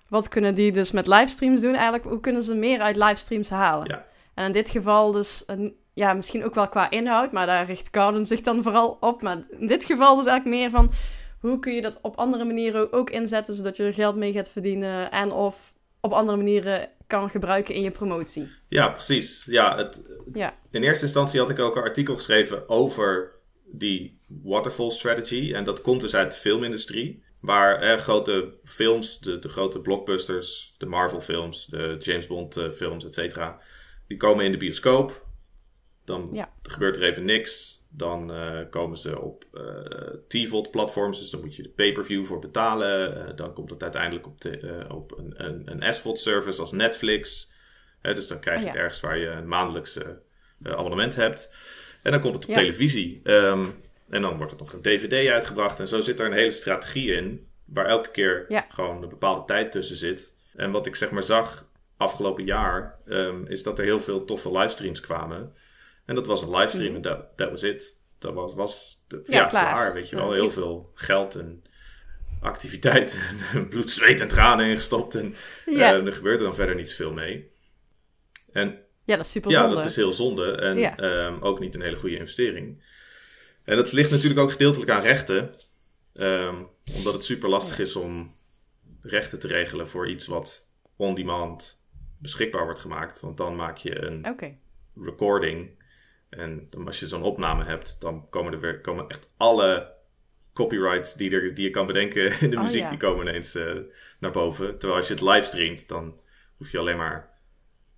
Wat 0.09 0.29
kunnen 0.29 0.55
die 0.55 0.73
dus 0.73 0.91
met 0.91 1.07
livestreams 1.07 1.61
doen? 1.61 1.75
Eigenlijk, 1.75 2.05
hoe 2.05 2.21
kunnen 2.21 2.43
ze 2.43 2.55
meer 2.55 2.81
uit 2.81 2.97
livestreams 2.97 3.51
halen? 3.51 3.89
Ja. 3.91 4.05
En 4.35 4.45
in 4.45 4.53
dit 4.53 4.71
geval 4.71 5.13
dus, 5.13 5.43
een, 5.47 5.75
ja, 5.99 6.13
misschien 6.13 6.45
ook 6.45 6.55
wel 6.55 6.69
qua 6.69 6.91
inhoud, 6.91 7.33
maar 7.33 7.47
daar 7.47 7.67
richt 7.67 7.89
Garden 7.91 8.25
zich 8.25 8.41
dan 8.41 8.63
vooral 8.63 8.97
op. 9.01 9.23
Maar 9.23 9.39
in 9.59 9.67
dit 9.67 9.85
geval 9.85 10.17
dus 10.17 10.27
eigenlijk 10.27 10.61
meer 10.61 10.71
van, 10.71 10.93
hoe 11.41 11.59
kun 11.59 11.75
je 11.75 11.83
dat 11.83 11.99
op 12.03 12.17
andere 12.17 12.45
manieren 12.45 12.93
ook 12.93 13.11
inzetten, 13.11 13.55
zodat 13.55 13.77
je 13.77 13.85
er 13.85 13.95
geld 13.95 14.17
mee 14.17 14.33
gaat 14.33 14.51
verdienen 14.51 15.11
en 15.11 15.33
of 15.33 15.73
op 16.01 16.13
andere 16.13 16.37
manieren 16.37 16.89
kan 17.07 17.31
gebruiken 17.31 17.75
in 17.75 17.83
je 17.83 17.91
promotie. 17.91 18.49
Ja, 18.69 18.89
precies. 18.89 19.45
Ja, 19.45 19.77
het, 19.77 20.03
Ja, 20.33 20.55
in 20.71 20.83
eerste 20.83 21.05
instantie 21.05 21.41
had 21.41 21.51
ik 21.51 21.59
ook 21.59 21.77
een 21.77 21.83
artikel 21.83 22.15
geschreven 22.15 22.69
over 22.69 23.33
die 23.65 24.21
waterfall 24.43 24.91
strategy. 24.91 25.53
En 25.55 25.65
dat 25.65 25.81
komt 25.81 26.01
dus 26.01 26.15
uit 26.15 26.31
de 26.31 26.39
filmindustrie. 26.39 27.23
Waar 27.41 27.81
eh, 27.81 27.99
grote 27.99 28.55
films, 28.65 29.19
de, 29.19 29.39
de 29.39 29.49
grote 29.49 29.81
blockbusters, 29.81 30.75
de 30.79 30.87
Marvel 30.87 31.21
films, 31.21 31.67
de 31.67 31.97
James 31.99 32.27
Bond 32.27 32.57
eh, 32.57 32.71
films, 32.71 33.05
et 33.05 33.15
cetera, 33.15 33.61
die 34.07 34.17
komen 34.17 34.45
in 34.45 34.53
de 34.53 34.57
bioscoop. 34.57 35.27
Dan 36.09 36.29
Ja. 36.33 36.53
gebeurt 36.63 36.97
er 36.97 37.03
even 37.03 37.25
niks. 37.25 37.77
Dan 37.91 38.33
eh, 38.33 38.59
komen 38.71 38.99
ze 38.99 39.21
op 39.21 39.45
eh 39.53 39.63
TVOD-platforms, 40.29 41.19
dus 41.19 41.31
dan 41.31 41.41
moet 41.41 41.57
je 41.57 41.63
de 41.63 41.69
pay-per-view 41.69 42.25
voor 42.25 42.39
betalen. 42.39 43.27
Eh, 43.29 43.37
dan 43.37 43.53
komt 43.53 43.71
het 43.71 43.83
uiteindelijk 43.83 44.27
op, 44.27 44.41
de, 44.41 44.85
op 44.95 45.19
een, 45.19 45.35
een, 45.37 45.83
een 45.83 45.93
SVOD-service 45.95 46.61
als 46.61 46.73
Netflix. 46.73 47.51
Dus 48.03 48.27
dan 48.29 48.39
krijg 48.41 48.61
je 48.61 48.67
Oh, 48.67 48.73
ja. 48.73 48.77
het 48.79 48.83
ergens 48.85 49.01
waar 49.01 49.19
je 49.19 49.27
een 49.29 49.49
maandelijkse 49.49 50.21
abonnement 50.63 51.15
hebt. 51.15 51.53
En 52.03 52.11
dan 52.13 52.21
komt 52.21 52.35
het 52.35 52.45
op 52.45 52.51
Ja. 52.51 52.57
televisie. 52.61 53.21
Ehm, 53.25 53.67
en 54.09 54.23
dan 54.23 54.37
wordt 54.37 54.53
er 54.53 54.59
nog 54.59 54.73
een 54.73 54.83
DVD 54.83 55.29
uitgebracht. 55.29 55.81
En 55.81 55.89
zo 55.89 56.01
zit 56.01 56.21
er 56.21 56.27
een 56.27 56.33
hele 56.33 56.51
strategie 56.53 57.13
in, 57.13 57.47
waar 57.65 57.87
elke 57.87 58.11
keer 58.11 58.45
Ja. 58.49 58.67
gewoon 58.69 59.03
een 59.03 59.09
bepaalde 59.09 59.45
tijd 59.45 59.73
tussen 59.73 59.97
zit. 59.97 60.33
En 60.57 60.71
wat 60.71 60.87
ik 60.87 60.97
zeg 60.97 61.11
maar 61.11 61.23
zag 61.23 61.67
afgelopen 61.97 62.45
jaar, 62.45 62.99
ehm, 63.09 63.45
is 63.47 63.63
dat 63.63 63.79
er 63.79 63.85
heel 63.85 64.01
veel 64.01 64.25
toffe 64.25 64.51
livestreams 64.51 65.01
kwamen. 65.01 65.53
En 66.09 66.15
dat 66.15 66.27
was 66.27 66.43
een 66.43 66.51
livestream 66.57 66.95
en 66.95 67.01
dat 67.01 67.37
that 67.37 67.51
was 67.51 67.63
it. 67.63 67.97
Dat 68.19 68.35
was, 68.35 68.55
was 68.55 69.03
de, 69.09 69.17
Mhm. 69.17 69.33
Ja, 69.33 69.39
ja, 69.41 69.47
klaar. 69.47 69.73
klaar. 69.73 69.93
Weet 69.93 70.09
je 70.09 70.17
wel, 70.17 70.33
heel 70.33 70.51
veel 70.51 70.91
geld 70.95 71.35
en 71.35 71.63
activiteit 72.41 73.21
en 73.55 73.69
bloed, 73.69 73.91
zweet 73.91 74.21
en 74.21 74.29
tranen 74.29 74.67
ingestopt. 74.67 75.15
En 75.15 75.35
Ja. 75.67 75.93
eh, 75.95 76.07
er 76.07 76.13
gebeurde 76.13 76.43
dan 76.45 76.55
verder 76.55 76.75
niet 76.75 76.89
zoveel 76.91 77.13
mee. 77.13 77.51
En 78.53 78.79
Ja, 79.05 79.17
dat 79.17 79.25
is 79.25 79.31
super 79.31 79.51
ja, 79.51 79.61
zonde. 79.61 79.75
dat 79.77 79.85
is 79.85 79.97
heel 79.97 80.13
zonde. 80.13 80.53
En 80.53 80.79
Ja. 80.79 80.97
ehm, 80.97 81.43
ook 81.43 81.61
niet 81.61 81.75
een 81.75 81.83
hele 81.83 81.97
goede 81.97 82.17
investering. 82.17 82.83
En 83.65 83.77
dat 83.77 83.93
ligt 83.93 84.11
natuurlijk 84.11 84.41
ook 84.41 84.51
gedeeltelijk 84.51 84.91
aan 84.91 85.03
rechten. 85.03 85.55
Ehm, 86.15 86.57
omdat 86.97 87.13
het 87.13 87.25
super 87.25 87.49
lastig 87.49 87.79
is 87.79 87.97
om 87.97 88.35
rechten 89.01 89.39
te 89.39 89.47
regelen 89.47 89.89
voor 89.89 90.09
iets 90.11 90.27
wat 90.27 90.67
on-demand 90.97 91.81
beschikbaar 92.19 92.65
wordt 92.65 92.81
gemaakt. 92.81 93.21
Want 93.21 93.37
dan 93.37 93.57
maak 93.57 93.77
je 93.77 94.03
een 94.03 94.25
recording. 94.95 95.77
En 96.31 96.67
dan 96.71 96.87
als 96.87 97.01
je 97.01 97.09
zo'n 97.09 97.23
opname 97.23 97.65
hebt, 97.65 98.01
dan 98.01 98.29
komen 98.29 98.53
er 98.53 98.61
weer 98.61 98.81
komen 98.81 99.09
echt 99.09 99.31
alle 99.37 99.93
copyrights 100.53 101.15
die, 101.15 101.31
er, 101.31 101.55
die 101.55 101.65
je 101.65 101.71
kan 101.71 101.87
bedenken 101.87 102.41
in 102.41 102.51
de 102.51 102.57
Oh, 102.57 102.63
muziek, 102.63 102.81
ja. 102.83 102.89
die 102.89 102.99
komen 102.99 103.27
ineens 103.27 103.55
eh, 103.55 103.75
naar 104.21 104.31
boven. 104.31 104.79
Terwijl 104.79 104.99
als 104.99 105.09
je 105.09 105.15
het 105.15 105.23
livestreamt, 105.23 105.89
dan 105.89 106.21
hoef 106.57 106.71
je 106.71 106.79
alleen 106.79 106.97
maar... 106.97 107.37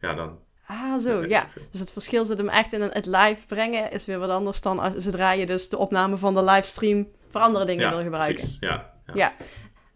Ja, 0.01 0.15
dan 0.15 0.39
Ah, 0.67 0.99
zo, 0.99 1.25
Ja. 1.27 1.47
Dus 1.71 1.81
het 1.81 1.93
verschil 1.93 2.25
zit 2.25 2.39
hem 2.39 2.49
echt 2.49 2.73
in 2.73 2.81
het 2.83 3.07
live 3.07 3.47
brengen 3.47 3.91
is 3.91 4.07
weer 4.07 4.19
wat 4.19 4.31
anders 4.31 4.61
dan 4.61 4.79
als, 4.79 4.95
zodra 4.97 5.33
je 5.33 5.47
dus 5.47 5.69
de 5.69 5.77
opname 5.77 6.17
van 6.17 6.35
de 6.35 6.43
livestream 6.43 7.09
voor 7.29 7.41
andere 7.41 7.65
dingen 7.65 7.83
ja, 7.85 7.91
wil 7.91 8.03
gebruiken. 8.03 8.35
precies. 8.35 8.57
Ja, 8.61 8.93
ja. 9.07 9.13
Ja. 9.15 9.33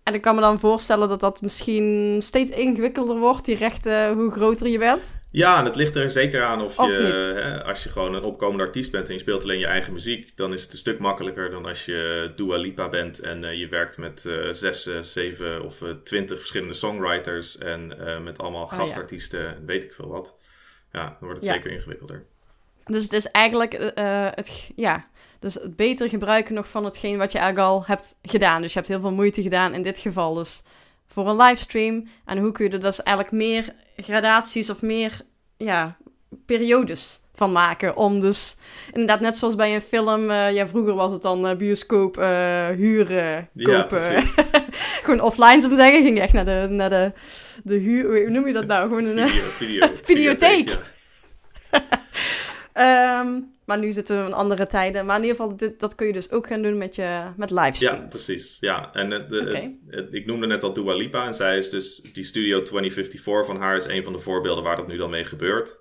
En 0.04 0.14
ik 0.14 0.20
kan 0.20 0.34
me 0.34 0.40
dan 0.40 0.58
voorstellen 0.58 1.08
dat 1.08 1.20
dat 1.20 1.42
misschien 1.42 2.18
steeds 2.23 2.50
ingewikkelder 2.50 3.18
wordt, 3.18 3.44
die 3.44 3.56
rechten, 3.56 4.14
hoe 4.14 4.30
groter 4.30 4.68
je 4.68 4.78
bent. 4.78 5.23
Ja, 5.30 5.58
en 5.58 5.64
het 5.64 5.76
ligt 5.76 5.96
er 5.96 6.11
zeker 6.11 6.44
aan 6.44 6.61
of, 6.61 6.78
Of 6.78 6.87
je, 6.87 6.92
hè, 7.42 7.64
als 7.64 7.82
je 7.82 7.90
gewoon 7.90 8.14
een 8.14 8.23
opkomende 8.23 8.64
artiest 8.64 8.90
bent 8.90 9.08
en 9.08 9.14
je 9.14 9.20
speelt 9.20 9.42
alleen 9.42 9.58
je 9.58 9.66
eigen 9.66 9.92
muziek, 9.92 10.37
dan 10.37 10.52
is 10.52 10.62
het 10.62 10.73
een 10.73 10.78
stuk 10.78 10.99
makkelijker 10.99 11.50
dan 11.50 11.66
als 11.66 11.84
je 11.84 12.32
Dua 12.37 12.56
Lipa 12.56 12.88
bent 12.88 13.20
en 13.20 13.44
eh, 13.44 13.58
je 13.58 13.68
werkt 13.68 13.99
met 13.99 14.26
eh, 14.26 14.34
zes, 14.50 14.87
eh, 14.87 15.00
zeven 15.00 15.62
of 15.62 15.82
twintig 16.02 16.38
verschillende 16.38 16.75
songwriters 16.75 17.58
en 17.58 17.87
met 18.23 18.38
allemaal 18.38 18.68
ja. 18.70 18.76
gastartiesten 18.76 19.56
en 19.56 19.66
weet 19.66 19.84
ik 19.84 19.94
veel 19.94 20.08
wat. 20.08 20.37
Ja, 20.92 21.04
dan 21.04 21.16
wordt 21.20 21.38
het 21.38 21.49
Ja. 21.49 21.52
zeker 21.52 21.70
ingewikkelder. 21.70 22.25
Dus 22.84 23.02
het 23.02 23.12
is 23.12 23.30
eigenlijk 23.30 23.73
het, 24.34 24.73
ja, 24.76 25.06
dus 25.44 25.54
het 25.54 25.76
beter 25.76 26.08
gebruiken 26.08 26.54
nog 26.54 26.68
van 26.68 26.84
hetgeen 26.84 27.18
wat 27.18 27.32
je 27.32 27.38
eigenlijk 27.38 27.68
al 27.68 27.84
hebt 27.86 28.18
gedaan. 28.22 28.62
Dus 28.62 28.72
je 28.72 28.78
hebt 28.78 28.90
heel 28.90 29.00
veel 29.00 29.12
moeite 29.12 29.42
gedaan 29.42 29.74
in 29.74 29.82
dit 29.82 29.98
geval 29.98 30.34
dus 30.34 30.62
voor 31.06 31.28
een 31.28 31.36
livestream. 31.36 32.06
En 32.24 32.38
hoe 32.38 32.52
kun 32.52 32.64
je 32.64 32.70
er 32.70 32.80
dus 32.80 33.02
eigenlijk 33.02 33.36
meer 33.36 33.74
gradaties 33.96 34.70
of 34.70 34.82
meer 34.82 35.20
ja, 35.56 35.96
periodes 36.46 37.20
van 37.34 37.52
maken. 37.52 37.96
Om 37.96 38.20
dus 38.20 38.56
inderdaad 38.92 39.20
net 39.20 39.36
zoals 39.36 39.54
bij 39.54 39.74
een 39.74 39.80
film, 39.80 40.30
eh, 40.30 40.52
ja 40.52 40.68
vroeger 40.68 40.94
was 40.94 41.12
het 41.12 41.22
dan 41.22 41.46
eh, 41.46 41.56
bioscoop 41.56 42.18
eh, 42.18 42.68
huren, 42.68 43.48
Ja, 43.52 43.64
kopen. 43.64 43.86
precies. 43.86 44.34
Gewoon 45.02 45.20
offline 45.20 45.60
zou 45.60 45.72
ik 45.72 45.78
zeggen, 45.78 46.02
ging 46.02 46.18
echt 46.20 46.32
naar 46.32 46.44
de, 46.44 46.66
naar 46.70 46.90
de, 46.90 47.12
de 47.62 47.76
huur, 47.76 48.20
hoe 48.22 48.30
noem 48.30 48.46
je 48.46 48.52
dat 48.52 48.66
nou? 48.66 48.88
Gewoon 48.88 49.04
een, 49.04 49.28
Video, 49.28 49.50
video, 49.50 49.88
Videotheek. 50.02 50.78
ja. 51.70 51.82
Ehm, 52.74 53.40
maar 53.66 53.78
nu 53.78 53.92
zitten 53.92 54.20
we 54.20 54.26
in 54.26 54.32
andere 54.34 54.66
tijden. 54.66 55.06
Maar 55.06 55.16
in 55.16 55.22
ieder 55.22 55.36
geval, 55.40 55.56
dit, 55.56 55.80
dat 55.80 55.94
kun 55.94 56.06
je 56.06 56.12
dus 56.12 56.30
ook 56.30 56.46
gaan 56.46 56.62
doen 56.62 56.78
met, 56.78 56.94
je, 56.94 57.22
met 57.36 57.50
livestream. 57.50 57.94
Ja, 58.00 58.06
precies. 58.06 58.56
Ja, 58.60 58.92
en 58.92 59.10
het, 59.10 59.28
de, 59.28 59.40
Oké. 59.40 59.56
het- 59.56 59.72
het- 60.04 60.14
ik 60.14 60.26
noemde 60.26 60.46
net 60.46 60.62
al 60.62 60.72
Dua 60.72 60.94
Lipa. 60.94 61.26
En 61.26 61.34
zij 61.34 61.58
is 61.58 61.70
dus, 61.70 61.96
die 62.12 62.24
Studio 62.24 62.62
2054 62.62 63.46
van 63.46 63.56
haar 63.60 63.76
is 63.76 63.84
een 63.86 64.02
van 64.02 64.12
de 64.12 64.18
voorbeelden 64.18 64.64
waar 64.64 64.76
dat 64.76 64.86
nu 64.86 64.96
dan 64.96 65.10
mee 65.10 65.24
gebeurt. 65.24 65.78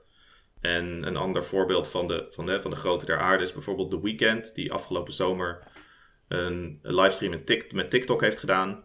En 0.62 1.03
een 1.07 1.15
ander 1.17 1.43
voorbeeld 1.43 1.88
van 1.88 2.07
de, 2.07 2.27
van 2.29 2.45
de, 2.45 2.62
van 2.62 2.71
de 2.71 2.77
grootte 2.77 3.05
der 3.05 3.19
aarde 3.19 3.43
is 3.43 3.53
bijvoorbeeld 3.53 3.91
The 3.91 4.01
Weeknd, 4.01 4.55
die 4.55 4.71
afgelopen 4.73 5.13
zomer 5.13 5.63
een, 6.27 6.79
een 6.81 6.95
livestream 6.95 7.31
met, 7.31 7.45
Tik- 7.45 7.73
met 7.73 7.89
TikTok 7.89 8.21
heeft 8.21 8.39
gedaan. 8.39 8.83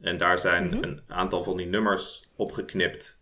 En 0.00 0.16
daar 0.16 0.38
zijn 0.38 0.66
Mhm. 0.66 0.82
een 0.82 1.02
aantal 1.08 1.42
van 1.42 1.56
die 1.56 1.66
nummers 1.66 2.28
opgeknipt 2.36 3.18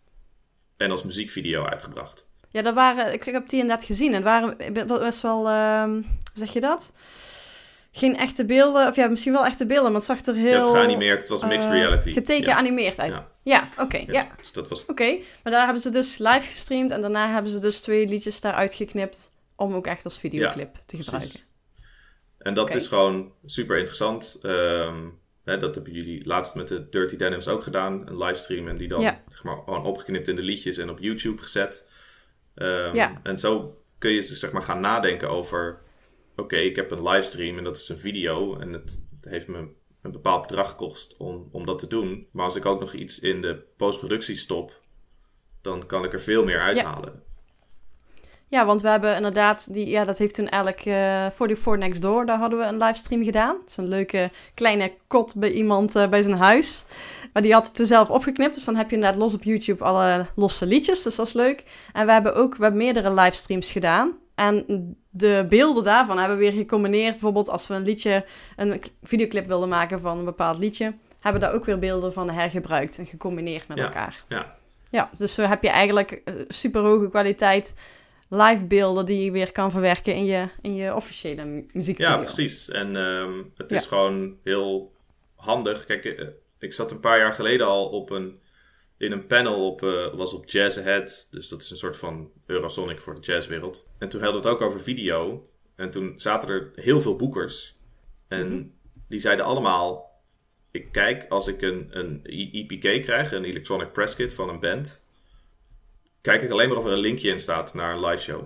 en 0.76 0.90
als 0.90 1.04
muziekvideo 1.04 1.64
uitgebracht. 1.64 2.28
Ja, 2.56 2.62
dat 2.62 2.74
waren, 2.74 3.12
ik, 3.12 3.26
ik 3.26 3.32
heb 3.32 3.48
die 3.48 3.60
inderdaad 3.60 3.84
gezien. 3.86 4.08
En 4.08 4.14
het 4.14 4.24
waren 4.24 4.56
be- 4.72 4.84
best 4.98 5.20
wel, 5.20 5.48
ehm, 5.48 5.90
hoe 5.92 6.04
zeg 6.34 6.52
je 6.52 6.60
dat? 6.60 6.92
Geen 7.92 8.16
echte 8.16 8.44
beelden, 8.44 8.88
of 8.88 8.96
ja, 8.96 9.06
misschien 9.06 9.32
wel 9.32 9.44
echte 9.44 9.66
beelden, 9.66 9.92
maar 9.92 10.00
het 10.00 10.04
zag 10.10 10.20
er 10.24 10.34
heel... 10.34 10.50
Ja, 10.50 10.56
het 10.56 10.66
is 10.66 10.72
geanimeerd, 10.72 11.20
het 11.20 11.28
was 11.28 11.44
mixed 11.44 11.70
eh, 11.70 11.70
reality. 11.70 12.12
Geteken, 12.12 12.44
ja. 12.44 12.52
geanimeerd 12.52 12.98
uit. 13.00 13.12
Ja. 13.12 13.28
Ja, 13.42 13.68
oké, 13.78 13.96
ja. 13.96 14.04
Ja, 14.12 14.28
Dus 14.40 14.52
dat 14.52 14.68
was 14.68 14.86
Oké, 14.86 15.18
maar 15.42 15.52
daar 15.52 15.64
hebben 15.64 15.82
ze 15.82 15.90
dus 15.90 16.18
live 16.18 16.40
gestreamd 16.40 16.90
en 16.90 17.00
daarna 17.00 17.32
hebben 17.32 17.50
ze 17.52 17.58
dus 17.58 17.80
twee 17.80 18.08
liedjes 18.08 18.40
daaruit 18.40 18.74
geknipt 18.74 19.32
om 19.56 19.74
ook 19.74 19.86
echt 19.86 20.04
als 20.04 20.18
videoclip 20.18 20.74
te 20.74 20.80
precies. 20.86 21.04
gebruiken. 21.06 21.40
En 22.38 22.54
dat 22.54 22.74
is 22.74 22.86
gewoon 22.86 23.32
super 23.44 23.76
interessant. 23.78 24.38
Ehm, 24.42 25.04
hè, 25.44 25.58
dat 25.58 25.74
hebben 25.74 25.92
jullie 25.92 26.26
laatst 26.26 26.54
met 26.54 26.68
de 26.68 26.88
Dirty 26.88 27.16
Denims 27.16 27.48
ook 27.48 27.62
gedaan. 27.62 28.08
Een 28.08 28.18
livestream 28.18 28.68
en 28.68 28.76
die 28.76 28.88
dan 28.88 29.00
Ja. 29.00 29.20
zeg 29.28 29.42
maar, 29.44 29.56
gewoon 29.64 29.84
opgeknipt 29.84 30.28
in 30.28 30.36
de 30.36 30.42
liedjes 30.42 30.78
en 30.78 30.90
op 30.90 30.98
YouTube 30.98 31.42
gezet. 31.42 31.84
Ehm, 32.56 32.94
Ja. 32.94 33.12
En 33.22 33.38
zo 33.38 33.80
kun 33.98 34.10
je 34.10 34.22
zeg 34.22 34.52
maar, 34.52 34.62
gaan 34.62 34.80
nadenken 34.80 35.30
over... 35.30 35.78
Oké, 36.36 36.56
ik 36.56 36.76
heb 36.76 36.90
een 36.90 37.02
livestream 37.08 37.58
en 37.58 37.64
dat 37.64 37.76
is 37.76 37.88
een 37.88 37.98
video. 37.98 38.58
En 38.58 38.72
het 38.72 39.04
heeft 39.20 39.48
me 39.48 39.68
een 40.02 40.12
bepaald 40.12 40.46
bedrag 40.46 40.70
gekost 40.70 41.16
om, 41.16 41.48
om 41.52 41.66
dat 41.66 41.78
te 41.78 41.86
doen. 41.86 42.28
Maar 42.32 42.44
als 42.44 42.56
ik 42.56 42.66
ook 42.66 42.80
nog 42.80 42.92
iets 42.92 43.20
in 43.20 43.40
de 43.42 43.62
postproductie 43.76 44.36
stop... 44.36 44.80
dan 45.62 45.86
kan 45.86 46.04
ik 46.04 46.12
er 46.12 46.20
veel 46.20 46.44
meer 46.44 46.60
uithalen. 46.60 47.12
Ja, 47.14 47.25
want 48.48 48.82
we 48.82 48.88
hebben 48.88 49.16
inderdaad, 49.16 49.74
die, 49.74 49.88
ja, 49.88 50.04
dat 50.04 50.18
heeft 50.18 50.34
toen 50.34 50.48
eigenlijk 50.48 50.84
eh 50.86 51.26
44 51.30 51.76
Next 51.76 52.02
Door, 52.02 52.26
daar 52.26 52.38
hadden 52.38 52.58
we 52.58 52.64
een 52.64 52.78
livestream 52.78 53.24
gedaan. 53.24 53.56
Dat 53.60 53.68
is 53.70 53.76
een 53.76 53.88
leuke 53.88 54.30
kleine 54.54 54.92
kot 55.06 55.34
bij 55.36 55.50
iemand 55.50 55.96
eh, 55.96 56.08
bij 56.08 56.22
zijn 56.22 56.36
huis. 56.36 56.84
Maar 57.32 57.42
die 57.42 57.52
had 57.52 57.66
het 57.68 57.78
er 57.78 57.86
zelf 57.86 58.10
opgeknipt, 58.10 58.54
dus 58.54 58.64
dan 58.64 58.76
heb 58.76 58.88
je 58.90 58.96
inderdaad 58.96 59.20
los 59.20 59.34
op 59.34 59.42
YouTube 59.42 59.84
alle 59.84 60.26
losse 60.34 60.66
liedjes, 60.66 61.02
dus 61.02 61.16
dat 61.16 61.26
is 61.26 61.32
leuk. 61.32 61.64
En 61.92 62.06
we 62.06 62.12
hebben 62.12 62.34
ook 62.34 62.56
we 62.56 62.62
hebben 62.62 62.80
meerdere 62.82 63.12
livestreams 63.14 63.70
gedaan. 63.70 64.12
En 64.34 64.64
de 65.10 65.46
beelden 65.48 65.84
daarvan 65.84 66.18
hebben 66.18 66.36
we 66.36 66.42
weer 66.42 66.52
gecombineerd. 66.52 67.10
Bijvoorbeeld 67.12 67.48
als 67.48 67.66
we 67.66 67.74
een 67.74 67.82
liedje, 67.82 68.24
een 68.56 68.82
videoclip 69.02 69.46
wilden 69.46 69.68
maken 69.68 70.00
van 70.00 70.18
een 70.18 70.24
bepaald 70.24 70.58
liedje, 70.58 70.84
hebben 71.20 71.40
we 71.40 71.46
daar 71.46 71.56
ook 71.56 71.64
weer 71.64 71.78
beelden 71.78 72.12
van 72.12 72.30
hergebruikt 72.30 72.98
en 72.98 73.06
gecombineerd 73.06 73.68
met 73.68 73.78
Ja, 73.78 73.84
elkaar. 73.84 74.24
ja. 74.28 74.54
Ja, 74.90 75.10
dus 75.18 75.34
zo 75.34 75.42
heb 75.42 75.62
je 75.62 75.68
eigenlijk 75.70 76.10
eh, 76.10 76.34
super 76.48 76.80
hoge 76.82 77.08
kwaliteit 77.08 77.74
live 78.28 78.66
beelden 78.66 79.06
die 79.06 79.24
je 79.24 79.30
weer 79.30 79.52
kan 79.52 79.70
verwerken 79.70 80.14
in 80.14 80.24
je, 80.24 80.48
in 80.62 80.74
je 80.74 80.94
officiële 80.94 81.44
mu- 81.44 81.66
muziekvideo. 81.72 82.10
Ja, 82.10 82.18
precies. 82.18 82.70
En 82.70 82.96
ehm, 82.96 83.42
het 83.56 83.70
Ja. 83.70 83.76
is 83.76 83.86
gewoon 83.86 84.36
heel 84.42 84.92
handig. 85.34 85.84
Kijk, 85.86 86.04
eh, 86.04 86.26
ik 86.58 86.72
zat 86.72 86.90
een 86.90 87.00
paar 87.00 87.18
jaar 87.18 87.32
geleden 87.32 87.66
al 87.66 87.88
op 87.88 88.10
een, 88.10 88.40
in 88.98 89.12
een 89.12 89.26
panel 89.26 89.66
op, 89.66 89.82
eh, 89.82 90.14
was 90.14 90.34
op 90.34 90.48
Jazz 90.48 90.78
Ahead. 90.78 91.28
Dus 91.30 91.48
dat 91.48 91.62
is 91.62 91.70
een 91.70 91.76
soort 91.76 91.96
van 91.96 92.30
Eurosonic 92.46 93.00
voor 93.00 93.14
de 93.14 93.20
jazzwereld. 93.20 93.88
En 93.98 94.08
toen 94.08 94.22
hadden 94.22 94.42
we 94.42 94.48
het 94.48 94.56
ook 94.56 94.66
over 94.66 94.80
video. 94.80 95.48
En 95.76 95.90
toen 95.90 96.12
zaten 96.16 96.48
er 96.48 96.70
heel 96.74 97.00
veel 97.00 97.16
boekers. 97.16 97.76
En 98.28 98.46
Mhm. 98.52 98.62
die 99.08 99.18
zeiden 99.18 99.44
allemaal... 99.44 100.04
Ik 100.70 100.92
kijk, 100.92 101.26
als 101.28 101.48
ik 101.48 101.62
een, 101.62 101.86
een 101.90 102.20
EPK 102.24 103.02
krijg, 103.02 103.32
een 103.32 103.44
Electronic 103.44 103.92
Press 103.92 104.14
Kit 104.16 104.32
van 104.34 104.48
een 104.48 104.60
band... 104.60 105.04
Kijk 106.26 106.42
ik 106.42 106.50
alleen 106.50 106.68
maar 106.68 106.78
of 106.78 106.84
er 106.84 106.92
een 106.92 106.98
linkje 106.98 107.30
in 107.30 107.40
staat 107.40 107.74
naar 107.74 107.92
een 107.94 108.04
live 108.04 108.22
show 108.22 108.42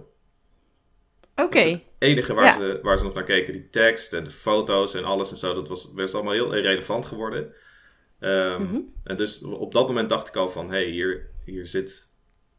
Oké, 1.36 1.80
enige 1.98 2.34
waar, 2.34 2.44
Ja. 2.44 2.52
ze, 2.52 2.78
waar 2.82 2.98
ze 2.98 3.04
nog 3.04 3.14
naar 3.14 3.22
keken. 3.24 3.52
Die 3.52 3.68
tekst 3.70 4.12
en 4.12 4.24
de 4.24 4.30
foto's 4.30 4.94
en 4.94 5.04
alles 5.04 5.30
en 5.30 5.36
zo. 5.36 5.54
Dat 5.54 5.68
was, 5.68 5.90
was 5.94 6.14
allemaal 6.14 6.32
heel 6.32 6.54
irrelevant 6.54 7.06
geworden. 7.06 7.52
Ehm, 8.20 8.62
Mhm. 8.62 8.76
En 9.04 9.16
dus 9.16 9.42
op 9.42 9.72
dat 9.72 9.86
moment 9.86 10.08
dacht 10.08 10.28
ik 10.28 10.36
al 10.36 10.48
van... 10.48 10.70
Hé, 10.70 10.76
hey, 10.82 10.90
hier, 10.90 11.26
hier 11.44 11.66
zit 11.66 12.08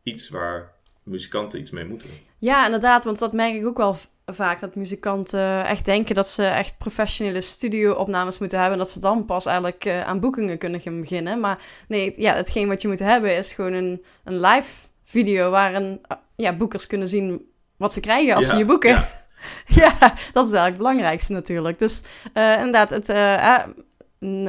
iets 0.03 0.29
waar 0.29 0.73
muzikanten 1.03 1.59
iets 1.59 1.71
mee 1.71 1.85
moeten. 1.85 2.09
ja 2.39 2.65
inderdaad, 2.65 3.03
want 3.03 3.19
dat 3.19 3.33
merk 3.33 3.53
ik 3.53 3.65
ook 3.65 3.77
wel 3.77 3.95
vaak 4.25 4.59
dat 4.59 4.75
muzikanten 4.75 5.65
echt 5.65 5.85
denken 5.85 6.15
dat 6.15 6.27
ze 6.27 6.43
echt 6.45 6.77
professionele 6.77 7.41
studio-opnames 7.41 8.37
moeten 8.39 8.59
hebben. 8.59 8.77
En 8.77 8.83
dat 8.83 8.93
ze 8.93 8.99
dan 8.99 9.25
pas 9.25 9.45
eigenlijk 9.45 9.85
eh, 9.85 10.03
aan 10.03 10.19
boekingen 10.19 10.57
kunnen 10.57 10.81
gaan 10.81 10.99
beginnen. 10.99 11.39
Maar 11.39 11.63
nee, 11.87 12.21
ja, 12.21 12.33
hetgeen 12.33 12.67
wat 12.67 12.81
je 12.81 12.87
moet 12.87 12.99
hebben 12.99 13.37
is 13.37 13.53
gewoon 13.53 13.73
een, 13.73 14.03
een 14.23 14.39
live 14.39 14.89
video 15.03 15.49
waarin 15.49 16.01
ja, 16.35 16.57
boekers 16.57 16.87
kunnen 16.87 17.07
zien 17.07 17.49
wat 17.77 17.93
ze 17.93 17.99
krijgen 17.99 18.35
als 18.35 18.47
ze 18.47 18.57
je 18.57 18.65
boeken. 18.65 18.89
Ja. 18.89 19.19
Ja, 19.65 19.97
dat 19.99 20.47
is 20.47 20.53
eigenlijk 20.53 20.65
het 20.65 20.77
belangrijkste 20.77 21.33
natuurlijk. 21.33 21.79
Dus 21.79 22.01
eh, 22.33 22.55
inderdaad, 22.57 22.89
het 22.89 23.09
eh, 23.09 23.55
eh, 23.55 23.67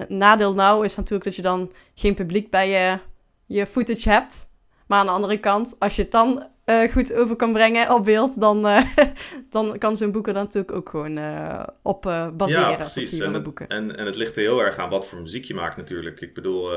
nadeel 0.08 0.54
nou 0.54 0.84
is 0.84 0.96
natuurlijk 0.96 1.24
dat 1.24 1.36
je 1.36 1.42
dan 1.42 1.72
geen 1.94 2.14
publiek 2.14 2.50
bij 2.50 2.68
je, 2.68 2.98
je 3.46 3.66
footage 3.66 4.10
hebt. 4.10 4.50
Maar 4.86 4.98
aan 4.98 5.06
de 5.06 5.12
andere 5.12 5.38
kant, 5.38 5.76
als 5.78 5.96
je 5.96 6.02
het 6.02 6.10
dan 6.10 6.46
goed 6.90 7.14
over 7.14 7.36
kan 7.36 7.52
brengen 7.52 7.94
op 7.94 8.04
beeld, 8.04 8.40
dan, 8.40 8.66
eh, 8.66 8.96
dan 9.50 9.78
kan 9.78 9.96
zo'n 9.96 10.12
boeker 10.12 10.34
dan 10.34 10.42
natuurlijk 10.42 10.72
ook 10.72 10.88
gewoon 10.88 11.18
op 11.82 12.02
baseren. 12.36 12.70
Ja, 12.70 12.74
precies. 12.74 13.20
En 13.20 13.34
het, 13.34 13.42
boeken. 13.42 13.68
en, 13.68 13.96
en 13.96 14.06
het 14.06 14.16
ligt 14.16 14.36
er 14.36 14.42
heel 14.42 14.62
erg 14.62 14.78
aan 14.78 14.90
wat 14.90 15.06
voor 15.06 15.20
muziek 15.20 15.44
je 15.44 15.54
maakt 15.54 15.76
natuurlijk. 15.76 16.20
Ik 16.20 16.34
bedoel, 16.34 16.70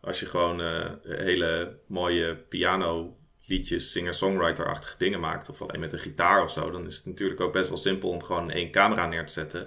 als 0.00 0.20
je 0.20 0.26
gewoon 0.26 0.60
hele 1.02 1.78
mooie 1.86 2.36
piano 2.36 3.14
liedjes, 3.50 3.90
singer-songwriter-achtige 3.92 4.94
dingen 4.98 5.20
maakt, 5.20 5.48
of 5.48 5.62
alleen 5.62 5.80
met 5.80 5.92
een 5.92 5.98
gitaar 5.98 6.42
of 6.42 6.50
zo, 6.50 6.70
dan 6.70 6.86
is 6.86 6.96
het 6.96 7.04
natuurlijk 7.06 7.40
ook 7.40 7.52
best 7.52 7.68
wel 7.68 7.78
simpel 7.78 8.08
om 8.08 8.22
gewoon 8.22 8.50
één 8.50 8.70
camera 8.70 9.06
neer 9.06 9.26
te 9.26 9.32
zetten. 9.32 9.60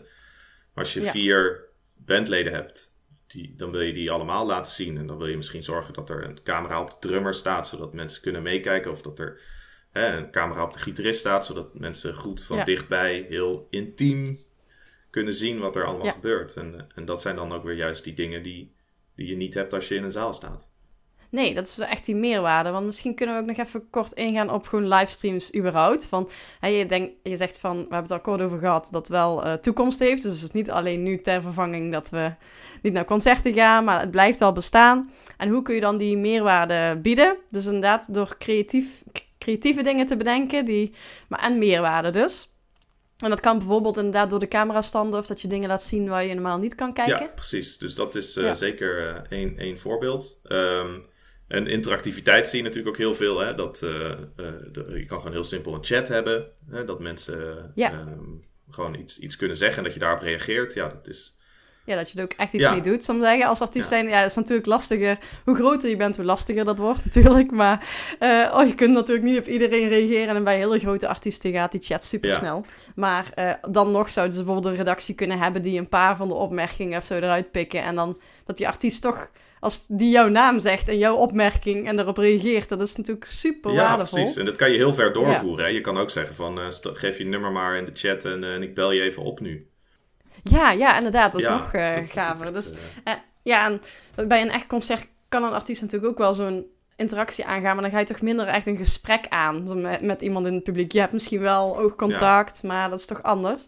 Maar 0.74 0.84
als 0.84 0.94
je 0.94 1.02
Ja. 1.02 1.12
vier 1.12 1.66
bandleden 1.96 2.54
hebt, 2.54 2.96
die, 3.28 3.54
dan 3.56 3.72
wil 3.72 3.82
je 3.82 3.94
die 3.94 4.12
allemaal 4.12 4.46
laten 4.46 4.72
zien. 4.72 4.98
En 4.98 5.08
dan 5.08 5.18
wil 5.18 5.28
je 5.28 5.36
misschien 5.36 5.64
zorgen 5.64 5.94
dat 5.94 6.10
er 6.10 6.24
een 6.24 6.44
camera 6.44 6.82
op 6.82 6.90
de 6.90 7.08
drummer 7.08 7.34
staat, 7.34 7.68
zodat 7.68 7.94
mensen 7.94 8.22
kunnen 8.22 8.42
meekijken. 8.44 8.92
Of 8.92 9.02
dat 9.02 9.20
er 9.20 9.42
hè, 9.92 10.18
een 10.18 10.32
camera 10.32 10.64
op 10.64 10.74
de 10.74 10.80
gitarist 10.80 11.20
staat, 11.20 11.46
zodat 11.46 11.80
mensen 11.80 12.16
goed 12.16 12.44
van 12.44 12.58
Ja. 12.58 12.64
dichtbij, 12.64 13.26
heel 13.30 13.68
intiem 13.70 14.40
kunnen 15.10 15.34
zien 15.34 15.60
wat 15.60 15.76
er 15.76 15.86
allemaal 15.86 16.06
Ja. 16.06 16.12
gebeurt. 16.12 16.54
En, 16.56 16.88
en 16.96 17.06
dat 17.06 17.22
zijn 17.22 17.36
dan 17.36 17.52
ook 17.52 17.64
weer 17.64 17.76
juist 17.76 18.04
die 18.04 18.14
dingen 18.14 18.44
die, 18.44 18.76
die 19.16 19.28
je 19.28 19.36
niet 19.36 19.54
hebt 19.54 19.74
als 19.74 19.88
je 19.88 19.96
in 19.96 20.04
een 20.04 20.12
zaal 20.12 20.34
staat. 20.34 20.72
Nee, 21.34 21.54
dat 21.54 21.66
is 21.66 21.76
wel 21.76 21.88
echt 21.88 22.06
die 22.06 22.16
meerwaarde. 22.16 22.70
Want 22.70 22.86
misschien 22.86 23.16
kunnen 23.16 23.36
we 23.36 23.42
ook 23.42 23.48
nog 23.48 23.58
even 23.66 23.90
kort 23.90 24.12
ingaan 24.12 24.50
op 24.50 24.68
gewoon 24.68 24.88
livestreams 24.88 25.56
überhaupt. 25.56 26.06
Van, 26.06 26.30
hè, 26.60 26.68
je, 26.68 26.86
denkt, 26.86 27.14
je 27.24 27.36
zegt 27.36 27.58
van, 27.58 27.76
we 27.76 27.82
hebben 27.82 28.02
het 28.02 28.12
al 28.12 28.20
kort 28.20 28.42
over 28.42 28.60
gehad, 28.60 28.88
dat 28.92 29.08
wel 29.08 29.44
eh, 29.44 29.54
toekomst 29.54 30.00
heeft. 30.00 30.22
Dus 30.24 30.32
het 30.32 30.42
is 30.44 30.52
niet 30.52 30.72
alleen 30.72 31.04
nu 31.04 31.20
ter 31.22 31.42
vervanging 31.42 31.92
dat 31.92 32.10
we 32.10 32.34
niet 32.82 32.94
naar 32.94 33.06
concerten 33.06 33.54
gaan, 33.54 33.84
maar 33.84 34.00
het 34.00 34.12
blijft 34.12 34.40
wel 34.40 34.52
bestaan. 34.52 35.12
En 35.38 35.50
hoe 35.50 35.62
kun 35.62 35.76
je 35.76 35.82
dan 35.82 35.98
die 35.98 36.18
meerwaarde 36.18 37.00
bieden? 37.02 37.38
Dus 37.50 37.66
inderdaad 37.66 38.14
door 38.14 38.36
creatief, 38.38 39.04
creatieve 39.38 39.84
dingen 39.84 40.06
te 40.06 40.16
bedenken, 40.18 40.66
die, 40.66 40.94
maar 41.28 41.40
en 41.44 41.58
meerwaarde 41.58 42.10
dus. 42.10 42.52
En 43.18 43.30
dat 43.30 43.40
kan 43.40 43.58
bijvoorbeeld 43.58 43.98
inderdaad 43.98 44.30
door 44.30 44.40
de 44.40 44.48
camerastanden 44.48 45.20
of 45.20 45.26
dat 45.26 45.42
je 45.42 45.48
dingen 45.48 45.68
laat 45.68 45.84
zien 45.84 46.08
waar 46.10 46.24
je 46.26 46.34
normaal 46.34 46.58
niet 46.58 46.76
kan 46.76 46.94
kijken. 46.94 47.26
Ja, 47.26 47.32
precies. 47.36 47.78
Dus 47.78 47.96
dat 47.96 48.16
is 48.16 48.36
eh, 48.36 48.44
Ja. 48.44 48.54
zeker 48.54 49.08
eh, 49.08 49.38
één, 49.40 49.58
één 49.58 49.78
voorbeeld. 49.78 50.40
Ehm, 50.44 51.00
en 51.54 51.68
interactiviteit 51.68 52.48
zie 52.48 52.58
je 52.58 52.64
natuurlijk 52.64 52.94
ook 52.96 53.02
heel 53.02 53.14
veel. 53.14 53.40
Hè? 53.40 53.56
Dat, 53.56 53.82
eh, 53.82 54.12
eh, 54.12 54.18
de- 54.72 54.86
je 54.94 55.06
kan 55.06 55.18
gewoon 55.18 55.34
heel 55.34 55.44
simpel 55.44 55.74
een 55.74 55.84
chat 55.84 56.08
hebben. 56.08 56.46
Hè? 56.70 56.86
Dat 56.86 57.00
mensen 57.00 57.72
Ja. 57.76 57.92
ehm, 57.92 58.20
gewoon 58.70 58.96
iets, 58.96 59.20
iets 59.20 59.36
kunnen 59.36 59.58
zeggen 59.58 59.78
en 59.78 59.84
dat 59.84 59.94
je 59.94 60.00
daarop 60.00 60.22
reageert. 60.22 60.74
Ja, 60.74 60.88
dat 60.90 61.08
is... 61.08 61.38
Ja, 61.86 61.96
dat 61.96 62.12
je 62.12 62.18
er 62.18 62.24
ook 62.24 62.34
echt 62.38 62.54
iets 62.54 62.64
Ja. 62.64 62.72
mee 62.72 62.82
doet, 62.82 63.04
soms 63.04 63.24
zeggen. 63.24 63.48
Als 63.48 63.62
artiest 63.62 63.90
Ja. 63.90 63.96
zijn, 63.96 64.08
ja, 64.10 64.22
dat 64.22 64.30
is 64.30 64.36
natuurlijk 64.36 64.68
lastiger. 64.68 65.18
Hoe 65.46 65.56
groter 65.56 65.90
je 65.90 65.96
bent, 65.96 66.16
hoe 66.16 66.26
lastiger 66.26 66.66
dat 66.66 66.78
wordt 66.78 67.06
natuurlijk. 67.14 67.52
Maar 67.52 67.88
eh, 68.20 68.54
oh, 68.56 68.68
je 68.68 68.76
kunt 68.76 68.94
natuurlijk 68.94 69.26
niet 69.26 69.40
op 69.40 69.48
iedereen 69.48 69.88
reageren. 69.88 70.36
En 70.36 70.44
bij 70.44 70.58
hele 70.58 70.80
grote 70.80 71.08
artiesten 71.08 71.52
gaat 71.52 71.72
die 71.72 71.82
chat 71.82 72.04
super 72.04 72.34
snel. 72.34 72.66
Maar 72.96 73.58
dan 73.72 73.92
nog 73.92 74.10
zouden 74.10 74.36
ze 74.38 74.44
bijvoorbeeld 74.44 74.74
een 74.74 74.80
redactie 74.80 75.16
kunnen 75.16 75.40
hebben... 75.40 75.62
die 75.62 75.80
een 75.80 75.90
paar 75.90 76.16
van 76.16 76.28
de 76.28 76.34
opmerkingen 76.34 76.98
of 76.98 77.06
zo 77.06 77.14
eruit 77.14 77.52
pikken. 77.52 77.84
En 77.84 77.96
dan 77.96 78.20
dat 78.46 78.58
die 78.58 78.68
artiest 78.68 79.02
toch, 79.02 79.30
als 79.64 79.88
die 79.88 80.10
jouw 80.10 80.28
naam 80.28 80.60
zegt 80.60 80.88
en 80.90 80.98
jouw 80.98 81.16
opmerking... 81.16 81.88
en 81.88 82.00
erop 82.00 82.18
reageert, 82.18 82.70
dat 82.70 82.82
is 82.82 82.96
natuurlijk 82.96 83.26
super 83.26 83.72
Ja, 83.72 83.78
waardevol. 83.78 84.18
precies. 84.18 84.38
En 84.38 84.46
dat 84.46 84.56
kan 84.56 84.72
je 84.72 84.78
heel 84.78 84.94
ver 84.94 85.14
doorvoeren. 85.14 85.66
Hè? 85.66 85.72
Je 85.72 85.82
kan 85.82 85.98
ook 85.98 86.10
zeggen 86.10 86.36
van, 86.36 86.60
eh, 86.60 86.66
geef 86.82 87.18
je 87.18 87.26
nummer 87.26 87.52
maar 87.52 87.78
in 87.78 87.86
de 87.86 87.92
chat 87.94 88.26
en, 88.26 88.44
eh, 88.44 88.54
en 88.54 88.62
ik 88.64 88.76
bel 88.76 88.92
je 88.92 89.02
even 89.02 89.24
op 89.24 89.40
nu. 89.40 89.68
Ja, 90.44 90.72
ja, 90.72 90.98
inderdaad. 90.98 91.32
Dat 91.32 91.42
is 91.42 91.48
Ja, 91.48 91.54
nog 91.58 91.74
eh, 91.74 91.96
dat 91.96 92.12
gaver. 92.12 92.54
Dus 92.54 92.74
ja, 93.44 93.66
en 93.66 93.82
bij 94.28 94.42
een 94.42 94.52
echt 94.52 94.68
concert 94.68 95.08
kan 95.30 95.44
een 95.44 95.54
artiest 95.54 95.82
natuurlijk 95.82 96.12
ook 96.12 96.18
wel 96.18 96.34
zo'n 96.34 96.66
interactie 96.96 97.46
aangaan, 97.46 97.74
maar 97.74 97.84
dan 97.84 97.92
ga 97.92 98.00
je 98.00 98.06
toch 98.06 98.22
minder 98.22 98.48
echt 98.48 98.68
een 98.68 98.78
gesprek 98.78 99.26
aan 99.30 99.82
met, 99.82 100.02
met 100.02 100.22
iemand 100.22 100.46
in 100.46 100.54
het 100.54 100.64
publiek. 100.64 100.92
Je 100.92 101.00
hebt 101.00 101.14
misschien 101.14 101.40
wel 101.42 101.78
oogcontact, 101.80 102.64
maar 102.64 102.90
dat 102.90 103.00
is 103.00 103.06
toch 103.06 103.24
anders. 103.24 103.68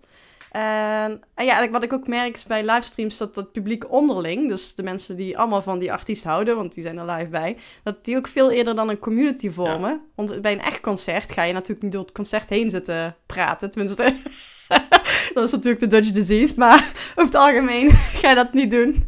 En, 0.55 1.21
en 1.33 1.45
ja, 1.45 1.69
wat 1.69 1.83
ik 1.83 1.93
ook 1.93 2.07
merk 2.07 2.35
is 2.35 2.45
bij 2.45 2.65
livestreams 2.65 3.17
dat 3.17 3.35
het 3.35 3.51
publiek 3.51 3.91
onderling, 3.91 4.49
dus 4.49 4.75
de 4.75 4.83
mensen 4.83 5.15
die 5.15 5.37
allemaal 5.37 5.61
van 5.61 5.79
die 5.79 5.91
artiest 5.91 6.23
houden, 6.23 6.55
want 6.55 6.73
die 6.73 6.83
zijn 6.83 6.97
er 6.97 7.11
live 7.11 7.29
bij, 7.29 7.57
dat 7.83 8.05
die 8.05 8.17
ook 8.17 8.27
veel 8.27 8.51
eerder 8.51 8.75
dan 8.75 8.89
een 8.89 8.99
community 8.99 9.49
vormen. 9.49 10.01
Want 10.15 10.41
bij 10.41 10.51
een 10.51 10.61
echt 10.61 10.81
concert 10.81 11.31
ga 11.31 11.43
je 11.43 11.53
natuurlijk 11.53 11.81
niet 11.81 11.91
door 11.91 12.01
het 12.01 12.11
concert 12.11 12.49
heen 12.49 12.69
zitten 12.69 13.15
praten, 13.25 13.69
tenminste. 13.69 14.15
dat 15.33 15.43
is 15.43 15.51
natuurlijk 15.51 15.79
de 15.79 15.87
Dutch 15.87 16.11
disease, 16.11 16.53
maar 16.57 16.91
over 17.15 17.33
het 17.33 17.35
algemeen 17.35 17.91
ga 18.19 18.29
je 18.29 18.35
dat 18.35 18.53
niet 18.53 18.71
doen. 18.71 19.05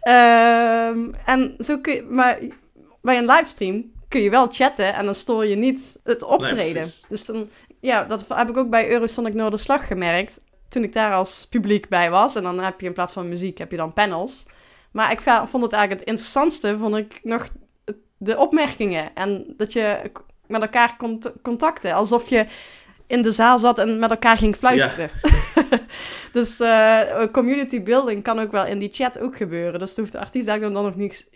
Ehm, 0.00 1.12
en 1.24 1.54
zo 1.58 1.78
kun 1.78 1.94
je, 1.94 2.02
maar 2.02 2.38
bij 3.02 3.18
een 3.18 3.30
livestream 3.30 3.92
kun 4.08 4.20
je 4.20 4.30
wel 4.30 4.46
chatten 4.50 4.94
en 4.94 5.04
dan 5.04 5.14
stoor 5.14 5.46
je 5.46 5.56
niet 5.56 5.98
het 6.04 6.22
optreden. 6.22 6.88
dus 7.08 7.24
dan, 7.24 7.48
ja, 7.80 8.04
dat 8.04 8.24
heb 8.28 8.48
ik 8.48 8.56
ook 8.56 8.70
bij 8.70 8.90
Eurosonic 8.90 9.34
Noorderslag 9.34 9.86
gemerkt. 9.86 10.40
Toen 10.68 10.82
ik 10.82 10.92
daar 10.92 11.12
als 11.12 11.46
publiek 11.50 11.88
bij 11.88 12.10
was. 12.10 12.36
En 12.36 12.42
dan 12.42 12.60
heb 12.60 12.80
je 12.80 12.86
in 12.86 12.92
plaats 12.92 13.12
van 13.12 13.28
muziek, 13.28 13.58
heb 13.58 13.70
je 13.70 13.76
dan 13.76 13.92
panels. 13.92 14.46
Maar 14.90 15.12
ik 15.12 15.20
vond 15.20 15.62
het 15.62 15.72
eigenlijk 15.72 16.00
het 16.00 16.08
interessantste, 16.08 16.78
vond 16.78 16.96
ik 16.96 17.20
nog 17.22 17.48
de 18.16 18.36
opmerkingen. 18.36 19.14
En 19.14 19.54
dat 19.56 19.72
je 19.72 20.10
met 20.46 20.60
elkaar 20.60 20.96
cont 20.96 21.32
contacten. 21.42 21.92
Alsof 21.92 22.28
je 22.28 22.46
in 23.06 23.22
de 23.22 23.32
zaal 23.32 23.58
zat 23.58 23.78
en 23.78 23.98
met 23.98 24.10
elkaar 24.10 24.36
ging 24.36 24.56
fluisteren. 24.56 25.10
dus 26.32 26.60
eh, 26.60 27.24
community 27.32 27.82
building 27.82 28.22
kan 28.22 28.38
ook 28.38 28.50
wel 28.50 28.66
in 28.66 28.78
die 28.78 28.92
chat 28.92 29.18
ook 29.18 29.36
gebeuren. 29.36 29.80
Dus 29.80 29.94
daar 29.94 30.04
hoeft 30.04 30.12
de 30.12 30.20
artiest 30.20 30.46
daar 30.46 30.60
dan 30.60 30.72
nog 30.72 30.96
niets, 30.96 31.26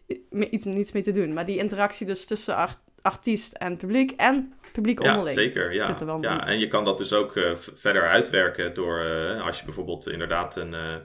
iets, 0.51 0.65
niets 0.65 0.93
mee 0.93 1.03
te 1.03 1.11
doen. 1.11 1.33
Maar 1.33 1.45
die 1.45 1.59
interactie 1.59 2.07
dus 2.07 2.27
tussen 2.27 2.57
art- 2.57 2.79
artiest 3.03 3.53
en 3.53 3.77
publiek 3.77 4.11
en 4.11 4.53
publiek 4.73 5.03
Ja, 5.03 5.09
onderling. 5.09 5.39
zeker. 5.39 5.73
Ja. 5.73 5.99
er 6.01 6.07
wel 6.07 6.23
ja, 6.23 6.47
en 6.47 6.59
je 6.59 6.67
kan 6.67 6.85
dat 6.85 6.99
dus 6.99 7.13
ook 7.13 7.37
eh, 7.37 7.55
verder 7.55 8.09
uitwerken 8.09 8.75
door 8.75 8.99
eh, 9.01 9.47
als 9.47 9.59
je 9.59 9.65
bijvoorbeeld 9.65 10.09
inderdaad 10.09 10.57
een, 10.57 10.75
eh, 10.75 10.97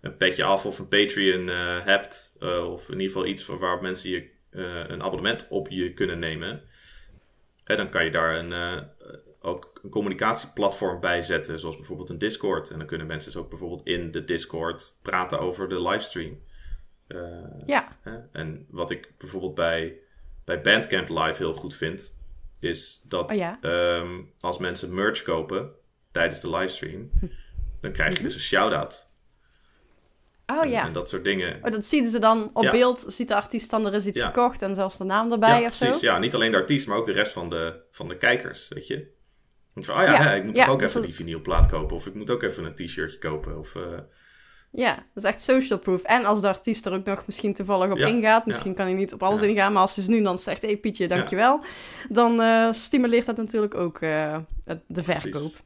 een 0.00 0.16
petje 0.16 0.44
af 0.44 0.66
of 0.66 0.78
een 0.78 0.88
Patreon 0.88 1.48
hebt, 1.84 2.32
of 2.40 2.86
in 2.86 2.92
ieder 2.92 3.06
geval 3.06 3.26
iets 3.26 3.42
van 3.44 3.58
waarop 3.58 3.80
mensen 3.80 4.10
je, 4.10 4.32
een 4.88 5.02
abonnement 5.02 5.46
op 5.50 5.68
je 5.68 5.92
kunnen 5.92 6.18
nemen. 6.18 6.62
En 7.64 7.76
dan 7.76 7.88
kan 7.88 8.04
je 8.04 8.10
daar 8.10 8.38
een, 8.38 8.84
ook 9.40 9.80
een 9.82 9.90
communicatieplatform 9.90 11.00
bij 11.00 11.22
zetten, 11.22 11.58
zoals 11.58 11.76
bijvoorbeeld 11.76 12.08
een 12.08 12.18
Discord. 12.18 12.70
En 12.70 12.78
dan 12.78 12.86
kunnen 12.86 13.06
mensen 13.06 13.32
dus 13.32 13.40
ook 13.40 13.48
bijvoorbeeld 13.48 13.86
in 13.86 14.10
de 14.10 14.24
Discord 14.24 14.94
praten 15.02 15.40
over 15.40 15.68
de 15.68 15.82
livestream. 15.82 16.38
Ja, 17.66 17.96
Hè? 18.02 18.18
En 18.32 18.66
wat 18.70 18.90
ik 18.90 19.12
bijvoorbeeld 19.18 19.54
bij, 19.54 19.98
bij 20.44 20.60
Bandcamp 20.60 21.08
Live 21.08 21.42
heel 21.42 21.52
goed 21.52 21.74
vind, 21.74 22.14
is 22.64 23.00
dat 23.04 23.30
Oh 23.30 23.36
ja. 23.36 23.58
ehm, 23.60 24.20
als 24.40 24.58
mensen 24.58 24.94
merch 24.94 25.22
kopen 25.22 25.70
tijdens 26.10 26.40
de 26.40 26.50
livestream, 26.50 27.10
dan 27.80 27.92
krijg 27.92 28.16
je 28.16 28.22
dus 28.22 28.34
een 28.34 28.40
shout-out. 28.40 29.08
oh 30.46 30.62
en, 30.62 30.68
ja. 30.70 30.86
en 30.86 30.92
dat 30.92 31.08
soort 31.08 31.24
dingen. 31.24 31.58
Oh, 31.62 31.70
dat 31.70 31.84
zien 31.84 32.04
ze 32.04 32.18
dan 32.18 32.50
op 32.52 32.62
Ja. 32.62 32.70
beeld, 32.70 33.04
ziet 33.08 33.28
de 33.28 33.34
artiest 33.34 33.70
dan 33.70 33.86
er 33.86 33.94
is 33.94 34.06
iets 34.06 34.18
Ja. 34.18 34.26
gekocht 34.26 34.62
en 34.62 34.74
zelfs 34.74 34.98
de 34.98 35.04
naam 35.04 35.32
erbij 35.32 35.60
ja, 35.60 35.66
of 35.66 35.74
zo. 35.74 35.84
precies. 35.84 36.02
Ja, 36.02 36.18
niet 36.18 36.34
alleen 36.34 36.50
de 36.50 36.56
artiest, 36.56 36.86
maar 36.86 36.96
ook 36.96 37.06
de 37.06 37.12
rest 37.12 37.32
van 37.32 37.48
de, 37.50 37.80
van 37.90 38.08
de 38.08 38.16
kijkers, 38.16 38.68
weet 38.68 38.86
je. 38.86 39.12
Ik 39.74 39.84
van, 39.84 39.94
oh 40.00 40.02
ja, 40.02 40.22
hè, 40.22 40.36
ik 40.36 40.44
moet 40.44 40.54
toch 40.54 40.68
ook 40.68 40.78
dus 40.78 40.88
even 40.88 41.00
dat- 41.00 41.10
die 41.10 41.18
vinylplaat 41.18 41.66
kopen. 41.70 41.96
Of 41.96 42.06
ik 42.06 42.14
moet 42.14 42.30
ook 42.30 42.42
even 42.42 42.64
een 42.64 42.74
t-shirtje 42.74 43.18
kopen. 43.18 43.58
Of, 43.58 43.74
eh, 43.76 43.82
Ja, 44.76 44.94
dat 44.94 45.24
is 45.24 45.30
echt 45.30 45.40
social 45.42 45.78
proof. 45.78 46.02
En 46.02 46.24
als 46.24 46.40
de 46.40 46.46
artiest 46.48 46.86
er 46.86 46.92
ook 46.92 47.04
nog 47.04 47.22
misschien 47.26 47.54
toevallig 47.54 47.90
op 47.90 47.98
Ja, 47.98 48.06
ingaat, 48.06 48.46
misschien 48.46 48.74
kan 48.74 48.84
hij 48.86 48.94
niet 48.94 49.12
op 49.12 49.22
alles 49.22 49.40
Ja. 49.40 49.46
ingaan, 49.46 49.72
maar 49.72 49.82
als 49.82 49.96
hij 49.96 50.04
nu 50.08 50.22
dan 50.22 50.38
zegt, 50.38 50.60
hé 50.62 50.68
hey, 50.68 50.76
Pietje, 50.76 51.08
dankjewel, 51.08 51.60
dan 52.08 52.40
eh, 52.40 52.72
stimuleert 52.72 53.26
dat 53.26 53.36
natuurlijk 53.36 53.74
ook 53.74 54.00
eh, 54.00 54.36
de 54.86 55.02
verkoop. 55.02 55.30
precies. 55.30 55.62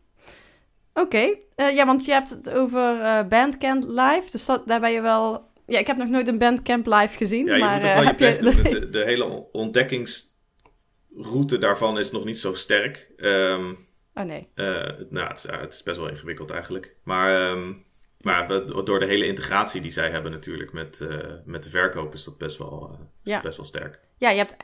Oké, 0.94 1.28
eh, 1.54 1.74
ja, 1.74 1.86
want 1.86 2.04
je 2.04 2.12
hebt 2.12 2.30
het 2.30 2.50
over 2.50 2.96
Bandcamp 3.28 3.84
Live, 3.86 4.22
dus 4.30 4.46
dat, 4.46 4.66
daar 4.66 4.80
ben 4.80 4.92
je 4.92 5.00
wel... 5.00 5.46
Ja, 5.66 5.78
ik 5.78 5.86
heb 5.86 5.96
nog 5.96 6.08
nooit 6.08 6.28
een 6.28 6.38
Bandcamp 6.38 6.86
Live 6.86 7.16
gezien, 7.16 7.46
Ja, 7.46 7.54
je 7.54 7.60
maar 7.60 7.74
moet 7.74 7.84
ook 7.84 7.92
wel 7.92 8.02
je 8.02 8.08
heb. 8.08 8.18
De, 8.80 8.88
de 8.90 9.04
hele 9.04 9.24
on- 9.24 9.46
ontdekkingsroute 9.52 11.58
daarvan 11.58 11.98
is 11.98 12.10
nog 12.10 12.24
niet 12.24 12.38
zo 12.38 12.54
sterk. 12.54 13.10
Ehm, 13.16 13.72
Oh 14.14 14.24
nee, 14.24 14.48
nou, 15.10 15.28
het 15.28 15.36
is, 15.36 15.42
ja, 15.42 15.60
het 15.60 15.72
is 15.72 15.82
best 15.82 15.98
wel 15.98 16.08
ingewikkeld 16.08 16.50
eigenlijk. 16.50 16.94
Maar, 17.04 17.50
ehm, 17.50 17.72
maar 18.20 18.46
door 18.84 18.98
de 18.98 19.06
hele 19.06 19.26
integratie 19.26 19.80
die 19.80 19.90
zij 19.92 20.10
hebben 20.10 20.30
natuurlijk 20.32 20.72
met, 20.72 21.00
eh, 21.00 21.16
met 21.44 21.62
de 21.62 21.70
verkoop 21.70 22.14
is 22.14 22.24
dat 22.24 22.38
best 22.38 22.58
wel, 22.58 22.90
eh, 22.92 22.98
Ja. 23.22 23.40
best 23.40 23.56
wel 23.56 23.66
sterk. 23.66 24.00
ja, 24.18 24.30
je 24.30 24.38
hebt, 24.38 24.56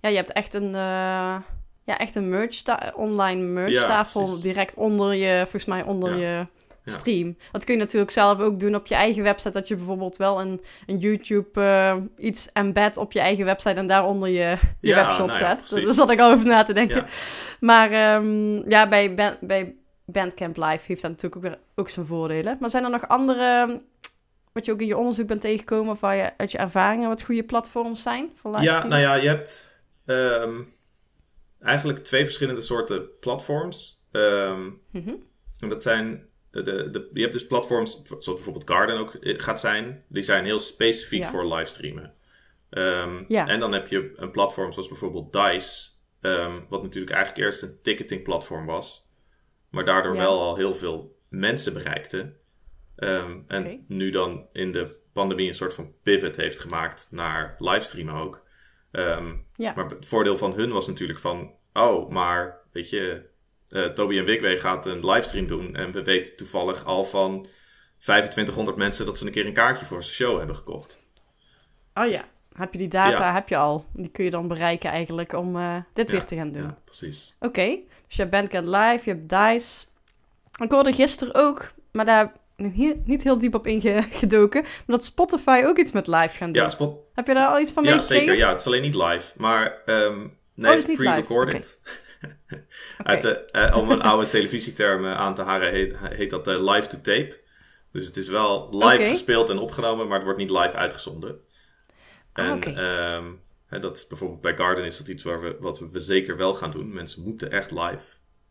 ja, 0.00 0.08
je 0.08 0.16
hebt 0.16 0.32
echt 0.32 0.54
een... 0.54 0.74
eh, 0.74 1.36
ja, 1.84 1.98
echt 1.98 2.14
een 2.14 2.28
merch 2.28 2.62
online 2.94 3.42
merch 3.42 3.72
Ja, 3.72 4.04
direct 4.42 4.74
onder 4.74 5.14
je, 5.14 5.40
volgens 5.40 5.64
mij 5.64 5.82
onder 5.82 6.16
Ja. 6.16 6.38
je 6.84 6.90
stream. 6.92 7.36
Dat 7.52 7.64
kun 7.64 7.74
je 7.74 7.80
natuurlijk 7.80 8.10
zelf 8.12 8.40
ook 8.40 8.60
doen 8.60 8.74
op 8.74 8.86
je 8.86 8.94
eigen 8.94 9.22
website, 9.22 9.50
dat 9.52 9.68
je 9.68 9.76
bijvoorbeeld 9.76 10.16
wel 10.16 10.40
een, 10.40 10.60
een 10.86 10.98
YouTube 10.98 11.60
iets 12.18 12.52
embed 12.52 12.96
op 12.96 13.12
je 13.12 13.20
eigen 13.20 13.44
website 13.44 13.74
en 13.74 13.86
daaronder 13.86 14.28
je, 14.28 14.56
je 14.80 14.94
webshop 14.94 15.26
nou 15.26 15.38
zet. 15.38 15.84
Daar 15.84 15.94
zat 15.94 16.10
ik 16.10 16.20
al 16.20 16.30
over 16.32 16.46
na 16.46 16.62
te 16.62 16.72
denken. 16.72 17.06
Maar 17.60 17.90
ehm, 17.90 18.70
ja, 18.70 18.88
bij, 18.88 19.14
bij 19.40 19.74
Bandcamp 20.06 20.56
Live 20.56 20.84
heeft 20.86 21.02
dat 21.02 21.10
natuurlijk 21.10 21.36
ook, 21.36 21.42
weer, 21.42 21.58
ook 21.74 21.88
zijn 21.88 22.06
voordelen. 22.06 22.56
Maar 22.60 22.70
zijn 22.70 22.84
er 22.84 22.90
nog 22.90 23.08
andere, 23.08 23.80
wat 24.52 24.64
je 24.64 24.72
ook 24.72 24.80
in 24.80 24.86
je 24.86 24.96
onderzoek 24.96 25.26
bent 25.26 25.40
tegengekomen, 25.40 25.96
waar 26.00 26.16
je 26.16 26.36
uit 26.36 26.52
je 26.52 26.58
ervaringen 26.58 27.08
wat 27.08 27.22
goede 27.22 27.44
platforms 27.44 28.02
zijn 28.02 28.30
voor 28.34 28.50
Ja, 28.52 28.58
livestreams? 28.58 28.88
nou 28.90 29.02
ja, 29.02 29.14
je 29.14 29.28
hebt 29.28 29.70
ehm, 30.06 30.62
eigenlijk 31.60 31.98
twee 31.98 32.24
verschillende 32.24 32.60
soorten 32.60 33.18
platforms. 33.20 34.04
Ehm, 34.12 34.70
Mhm. 34.90 35.14
en 35.60 35.68
dat 35.68 35.82
zijn, 35.82 36.26
de, 36.50 36.62
de, 36.90 37.10
je 37.12 37.20
hebt 37.20 37.32
dus 37.32 37.46
platforms, 37.46 38.02
zoals 38.04 38.24
bijvoorbeeld 38.26 38.70
Garden 38.70 38.96
ook 38.98 39.14
eh, 39.14 39.38
gaat 39.42 39.60
zijn. 39.60 40.04
Die 40.08 40.22
zijn 40.22 40.44
heel 40.44 40.58
specifiek 40.58 41.22
Ja. 41.22 41.30
voor 41.30 41.54
livestreamen. 41.54 42.14
Ehm, 42.70 43.24
Ja. 43.28 43.46
En 43.46 43.60
dan 43.60 43.72
heb 43.72 43.86
je 43.88 44.12
een 44.16 44.30
platform 44.30 44.72
zoals 44.72 44.88
bijvoorbeeld 44.88 45.32
DICE. 45.32 45.94
ehm, 46.20 46.60
wat 46.68 46.82
natuurlijk 46.82 47.14
eigenlijk 47.14 47.44
eerst 47.44 47.62
een 47.62 47.78
ticketing 47.82 48.22
platform 48.22 48.66
was. 48.66 49.05
Maar 49.76 49.84
daardoor 49.84 50.14
Ja. 50.14 50.20
wel 50.20 50.40
al 50.40 50.56
heel 50.56 50.74
veel 50.74 51.18
mensen 51.28 51.72
bereikte. 51.72 52.32
Ehm, 52.96 53.38
en 53.46 53.84
nu 53.88 54.10
dan 54.10 54.46
in 54.52 54.72
de 54.72 55.00
pandemie 55.12 55.48
een 55.48 55.54
soort 55.54 55.74
van 55.74 55.92
pivot 56.02 56.36
heeft 56.36 56.58
gemaakt 56.58 57.08
naar 57.10 57.54
livestreamen 57.58 58.14
ook. 58.14 58.44
Ehm, 58.90 59.34
Ja. 59.54 59.72
Maar 59.76 59.84
het 59.88 60.06
voordeel 60.06 60.36
van 60.36 60.52
hun 60.54 60.72
was 60.72 60.86
natuurlijk 60.86 61.18
van... 61.18 61.52
Oh, 61.72 62.10
maar 62.10 62.58
weet 62.72 62.90
je... 62.90 63.22
eh, 63.68 63.84
Toby 63.84 64.18
en 64.18 64.24
Wigway 64.24 64.56
gaat 64.58 64.86
een 64.86 65.06
livestream 65.10 65.46
doen. 65.46 65.74
En 65.74 65.92
we 65.92 66.02
weten 66.02 66.36
toevallig 66.36 66.84
al 66.84 67.04
van 67.04 67.46
2500 67.98 68.76
mensen... 68.76 69.06
dat 69.06 69.18
ze 69.18 69.26
een 69.26 69.32
keer 69.32 69.46
een 69.46 69.52
kaartje 69.52 69.86
voor 69.86 70.02
zijn 70.02 70.14
show 70.14 70.38
hebben 70.38 70.56
gekocht. 70.56 71.04
Oh 71.94 72.06
ja, 72.10 72.24
heb 72.58 72.72
je 72.72 72.78
die 72.78 72.88
data, 72.88 73.26
Ja. 73.26 73.32
heb 73.34 73.48
je 73.48 73.56
al. 73.56 73.84
Die 73.92 74.08
kun 74.08 74.24
je 74.24 74.30
dan 74.30 74.48
bereiken 74.48 74.90
eigenlijk 74.90 75.32
om 75.32 75.56
eh, 75.56 75.76
dit 75.92 76.10
weer 76.10 76.20
Ja, 76.20 76.26
te 76.26 76.36
gaan 76.36 76.52
doen. 76.52 76.62
Ja, 76.62 76.78
precies. 76.84 77.36
Oké, 77.40 77.66
dus 78.06 78.16
je 78.16 78.22
hebt 78.22 78.30
Bandcamp 78.30 78.66
Live, 78.66 79.00
je 79.04 79.10
hebt 79.16 79.28
DICE. 79.28 79.84
Ik 80.62 80.70
hoorde 80.70 80.92
gisteren 80.92 81.34
ook, 81.34 81.72
maar 81.92 82.04
daar 82.04 82.32
niet, 83.04 83.22
heel 83.22 83.38
diep 83.38 83.54
op 83.54 83.66
ingedoken, 83.66 84.62
maar 84.62 84.82
dat 84.86 85.04
Spotify 85.04 85.62
ook 85.66 85.78
iets 85.78 85.92
met 85.92 86.06
live 86.06 86.36
gaan 86.36 86.52
doen. 86.52 86.62
Ja, 86.62 86.68
spot, 86.68 86.98
Heb 87.14 87.26
je 87.26 87.34
daar 87.34 87.48
al 87.48 87.60
iets 87.60 87.72
van 87.72 87.84
ja 87.84 87.90
meegekregen? 87.90 88.24
zeker. 88.26 88.38
Ja, 88.40 88.48
het 88.50 88.60
is 88.60 88.66
alleen 88.66 88.82
niet 88.82 88.94
live. 88.94 89.32
Maar 89.36 89.82
ehm 89.86 90.18
nee, 90.54 90.70
Oh, 90.70 90.76
het 90.78 90.88
is 90.88 90.96
pre-recorded. 90.96 91.80
Oké. 91.82 91.94
Uit 93.02 93.22
de, 93.22 93.44
eh, 93.46 93.76
om 93.76 93.90
een 93.90 94.02
oude 94.02 94.28
televisieterm 94.28 95.06
aan 95.06 95.34
te 95.34 95.42
halen 95.42 95.70
heet, 95.70 95.94
heet 96.02 96.30
dat 96.30 96.48
eh, 96.48 96.72
live 96.72 96.88
to 96.88 96.96
tape. 97.00 97.40
Dus 97.92 98.06
het 98.06 98.16
is 98.16 98.28
wel 98.28 98.68
live 98.78 99.08
gespeeld 99.08 99.50
en 99.50 99.58
opgenomen, 99.58 100.06
maar 100.06 100.14
het 100.16 100.24
wordt 100.24 100.38
niet 100.38 100.50
live 100.50 100.76
uitgezonden. 100.76 101.40
Ah, 102.36 102.46
En 102.46 102.62
ehm, 102.76 103.24
hè, 103.66 103.78
dat 103.78 103.96
is 103.96 104.06
bijvoorbeeld 104.06 104.40
bij 104.40 104.56
Garden 104.56 104.84
is 104.84 104.98
dat 104.98 105.08
iets 105.08 105.22
waar 105.24 105.40
we, 105.40 105.56
wat 105.60 105.78
we 105.78 106.00
zeker 106.00 106.36
wel 106.36 106.54
gaan 106.54 106.70
doen. 106.70 106.92
Mensen 106.92 107.22
moeten 107.22 107.50
echt 107.50 107.70
live. 107.70 108.04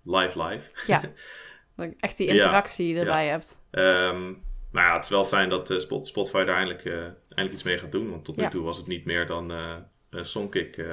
Live, 0.03 0.43
live. 0.43 0.71
Ja, 0.87 1.01
dat 1.75 1.89
je 1.89 1.95
echt 1.99 2.17
die 2.17 2.27
Ja, 2.27 2.33
interactie 2.33 2.97
erbij 2.99 3.27
hebt. 3.27 3.61
Ehm, 3.71 4.33
maar 4.71 4.85
ja, 4.87 4.93
het 4.95 5.03
is 5.03 5.09
wel 5.09 5.23
fijn 5.23 5.49
dat 5.49 5.69
eh, 5.71 5.77
Spot- 5.77 6.07
Spotify 6.07 6.43
daar 6.43 6.55
eindelijk, 6.55 6.85
eh, 6.85 6.93
eindelijk 7.01 7.51
iets 7.53 7.63
mee 7.63 7.77
gaat 7.77 7.91
doen. 7.91 8.09
Want 8.09 8.25
tot 8.25 8.35
nu 8.35 8.47
toe 8.47 8.63
was 8.63 8.77
het 8.77 8.87
niet 8.87 9.05
meer 9.05 9.25
dan 9.25 9.49
een 10.09 10.25
Songkick 10.25 10.85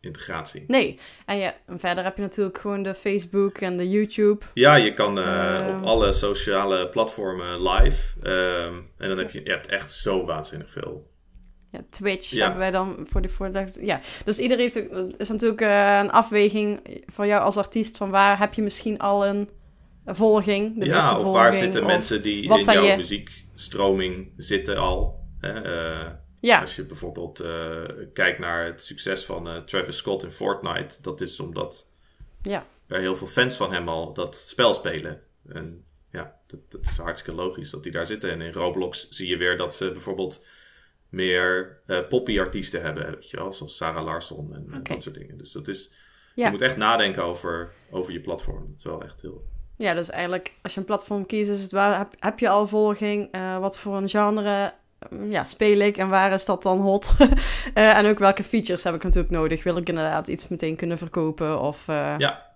integratie. 0.00 0.64
Nee, 0.66 0.98
en, 1.26 1.36
ja, 1.36 1.54
verder 1.68 2.04
heb 2.04 2.16
je 2.16 2.22
natuurlijk 2.22 2.58
gewoon 2.58 2.82
de 2.82 2.94
Facebook 2.94 3.58
en 3.58 3.76
de 3.76 3.88
YouTube. 3.88 4.44
Ja, 4.54 4.74
je 4.74 4.92
kan 4.94 5.18
eh, 5.18 5.56
Ehm. 5.66 5.76
op 5.76 5.84
alle 5.84 6.12
sociale 6.12 6.88
platformen 6.88 7.62
live. 7.68 8.20
En 8.98 9.08
dan 9.08 9.18
heb 9.18 9.30
je, 9.30 9.40
je 9.44 9.50
hebt 9.50 9.66
echt 9.66 9.92
zo 9.92 10.24
waanzinnig 10.24 10.70
veel. 10.70 11.09
Ja, 11.72 11.80
Twitch 11.90 12.30
Ja. 12.30 12.40
hebben 12.42 12.58
wij 12.58 12.70
dan 12.70 13.06
voor 13.10 13.22
de 13.22 13.28
voor 13.28 13.52
de, 13.52 13.66
Ja, 13.80 14.00
dus 14.24 14.38
iedereen 14.38 14.70
heeft 14.72 14.90
is 15.20 15.28
natuurlijk 15.28 15.60
eh, 15.60 15.98
een 16.02 16.10
afweging 16.10 16.80
voor 17.06 17.26
jou 17.26 17.42
als 17.42 17.56
artiest 17.56 17.96
van 17.96 18.10
waar 18.10 18.38
heb 18.38 18.54
je 18.54 18.62
misschien 18.62 18.98
al 18.98 19.26
een 19.26 19.48
volging, 20.06 20.72
de 20.74 20.78
beste 20.78 20.94
ja, 20.94 21.08
of 21.10 21.14
volging. 21.14 21.34
waar 21.34 21.54
zitten 21.54 21.80
of- 21.80 21.86
mensen 21.86 22.22
die 22.22 22.42
in 22.42 22.58
jouw 22.64 22.82
je- 22.84 22.96
muziekstroming 22.96 24.32
zitten 24.36 24.76
al. 24.76 25.20
Hè? 25.40 25.52
Eh, 25.62 26.10
Ja, 26.42 26.60
Als 26.60 26.76
je 26.76 26.84
bijvoorbeeld 26.84 27.40
eh, 27.40 27.82
kijkt 28.12 28.38
naar 28.38 28.64
het 28.64 28.82
succes 28.82 29.24
van 29.24 29.62
Travis 29.64 29.96
Scott 29.96 30.22
in 30.22 30.30
Fortnite, 30.30 30.98
dat 31.02 31.20
is 31.20 31.40
omdat 31.40 31.86
ja, 32.42 32.66
er 32.86 33.00
heel 33.00 33.16
veel 33.16 33.26
fans 33.26 33.56
van 33.56 33.72
hem 33.72 33.88
al 33.88 34.12
dat 34.12 34.36
spel 34.36 34.74
spelen. 34.74 35.20
En 35.48 35.84
ja, 36.12 36.34
dat, 36.46 36.60
dat 36.68 36.80
is 36.80 36.96
hartstikke 36.98 37.40
logisch 37.40 37.70
dat 37.70 37.82
die 37.82 37.92
daar 37.92 38.06
zitten. 38.06 38.30
En 38.30 38.40
in 38.40 38.52
Roblox 38.52 39.08
zie 39.08 39.28
je 39.28 39.36
weer 39.36 39.56
dat 39.56 39.74
ze 39.74 39.90
bijvoorbeeld 39.90 40.44
meer 41.10 41.78
eh 41.86 41.98
poppy-artiesten 42.08 42.82
hebben, 42.82 43.10
weet 43.10 43.30
je 43.30 43.36
wel, 43.36 43.52
zoals 43.52 43.76
Sarah 43.76 44.04
Larsson 44.04 44.54
en, 44.54 44.82
dat 44.82 45.02
soort 45.02 45.14
dingen. 45.14 45.38
Dus 45.38 45.52
dat 45.52 45.68
is, 45.68 45.92
Ja. 46.34 46.44
je 46.44 46.50
moet 46.50 46.62
echt 46.62 46.76
nadenken 46.76 47.22
over, 47.22 47.72
over 47.90 48.12
je 48.12 48.20
platform. 48.20 48.66
Dat 48.66 48.76
is 48.76 48.84
wel 48.84 49.02
echt 49.02 49.20
heel... 49.20 49.44
ja, 49.76 49.94
dus 49.94 50.10
eigenlijk 50.10 50.54
als 50.62 50.74
je 50.74 50.80
een 50.80 50.86
platform 50.86 51.26
kiest, 51.26 51.50
is 51.50 51.62
het 51.62 51.72
waar 51.72 51.98
heb, 51.98 52.08
heb 52.18 52.38
je 52.38 52.48
al 52.48 52.66
volging? 52.66 53.28
Eh, 53.32 53.58
wat 53.58 53.78
voor 53.78 53.96
een 53.96 54.08
genre 54.08 54.72
mm, 55.10 55.30
ja, 55.30 55.44
speel 55.44 55.78
ik 55.78 55.96
en 55.96 56.08
waar 56.08 56.32
is 56.32 56.44
dat 56.44 56.62
dan 56.62 56.80
hot? 56.80 57.14
Eh, 57.74 57.96
en 57.96 58.06
ook 58.06 58.18
welke 58.18 58.44
features 58.44 58.84
heb 58.84 58.94
ik 58.94 59.02
natuurlijk 59.02 59.32
nodig? 59.32 59.62
Wil 59.62 59.76
ik 59.76 59.88
inderdaad 59.88 60.28
iets 60.28 60.48
meteen 60.48 60.76
kunnen 60.76 60.98
verkopen? 60.98 61.60
Of 61.60 61.86
Ja, 61.86 62.48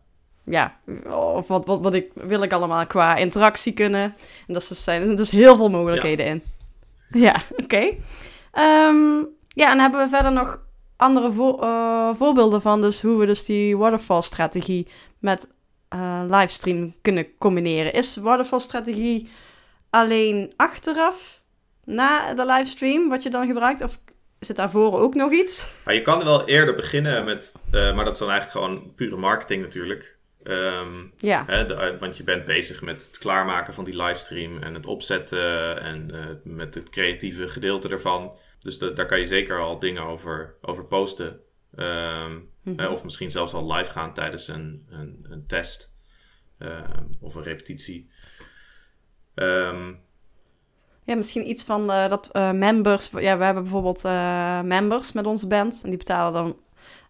ja, 0.44 0.76
of 1.10 1.48
wat, 1.48 1.66
wat, 1.66 1.82
wat 1.82 1.94
ik, 1.94 2.10
wil 2.14 2.42
ik 2.42 2.52
allemaal 2.52 2.86
qua 2.86 3.16
interactie 3.16 3.72
kunnen. 3.72 4.14
En 4.46 4.54
dat 4.54 4.62
zijn 4.64 5.00
er 5.00 5.06
zijn 5.06 5.16
dus 5.16 5.30
heel 5.30 5.56
veel 5.56 5.70
mogelijkheden 5.70 6.26
in. 6.26 6.42
Ja, 7.10 7.42
oké. 7.64 7.94
Ehm, 8.54 9.16
ja, 9.48 9.70
en 9.70 9.78
hebben 9.78 10.00
we 10.02 10.08
verder 10.08 10.32
nog 10.32 10.60
andere 10.96 11.56
eh, 11.60 12.14
voorbeelden 12.14 12.62
van 12.62 12.80
dus 12.80 13.02
hoe 13.02 13.18
we 13.18 13.26
dus 13.26 13.44
die 13.44 13.76
waterfall-strategie 13.76 14.88
met 15.18 15.56
eh, 15.88 16.22
livestream 16.26 16.94
kunnen 17.02 17.26
combineren. 17.38 17.92
Is 17.92 18.16
waterfall-strategie 18.16 19.28
alleen 19.90 20.52
achteraf, 20.56 21.40
na 21.84 22.34
de 22.34 22.46
livestream, 22.46 23.08
wat 23.08 23.22
je 23.22 23.30
dan 23.30 23.46
gebruikt? 23.46 23.82
Of 23.82 23.98
zit 24.38 24.56
daarvoor 24.56 25.00
ook 25.00 25.14
nog 25.14 25.32
iets? 25.32 25.66
maar 25.84 25.94
je 25.94 26.02
kan 26.02 26.18
er 26.18 26.24
wel 26.24 26.44
eerder 26.48 26.74
beginnen 26.74 27.24
met, 27.24 27.52
eh, 27.70 27.94
maar 27.94 28.04
dat 28.04 28.12
is 28.14 28.18
dan 28.18 28.30
eigenlijk 28.30 28.66
gewoon 28.66 28.92
pure 28.94 29.16
marketing 29.16 29.62
natuurlijk. 29.62 30.16
Ehm, 30.42 30.88
Ja, 31.16 31.44
Hè, 31.46 31.66
de- 31.66 31.96
want 31.98 32.16
je 32.16 32.24
bent 32.24 32.44
bezig 32.44 32.82
met 32.82 33.04
het 33.06 33.18
klaarmaken 33.18 33.74
van 33.74 33.84
die 33.84 33.96
livestream 34.02 34.62
en 34.62 34.74
het 34.74 34.86
opzetten 34.86 35.80
en 35.82 36.10
met 36.44 36.74
het 36.74 36.90
creatieve 36.90 37.48
gedeelte 37.48 37.88
ervan. 37.88 38.32
Dus 38.64 38.78
da- 38.78 38.90
daar 38.90 39.06
kan 39.06 39.18
je 39.18 39.26
zeker 39.26 39.60
al 39.60 39.78
dingen 39.78 40.02
over, 40.02 40.54
over 40.60 40.84
posten. 40.84 41.40
Ehm, 41.74 42.38
Mhm. 42.62 42.86
of 42.86 43.04
misschien 43.04 43.30
zelfs 43.30 43.52
al 43.54 43.72
live 43.72 43.90
gaan 43.90 44.14
tijdens 44.14 44.48
een, 44.48 44.86
een, 44.90 45.26
een 45.30 45.46
test 45.46 45.92
ehm, 46.58 47.02
of 47.20 47.34
een 47.34 47.42
repetitie. 47.42 48.10
Ehm, 49.34 49.92
Ja, 51.06 51.14
misschien 51.16 51.48
iets 51.48 51.64
van 51.64 51.90
eh, 51.90 52.08
dat 52.08 52.28
eh, 52.32 52.50
members. 52.52 53.10
Ja, 53.12 53.38
we 53.38 53.44
hebben 53.44 53.62
bijvoorbeeld 53.62 54.04
eh, 54.04 54.60
members 54.60 55.12
met 55.12 55.26
onze 55.26 55.46
band. 55.46 55.80
En 55.82 55.88
die 55.88 55.98
betalen 55.98 56.32
dan 56.32 56.56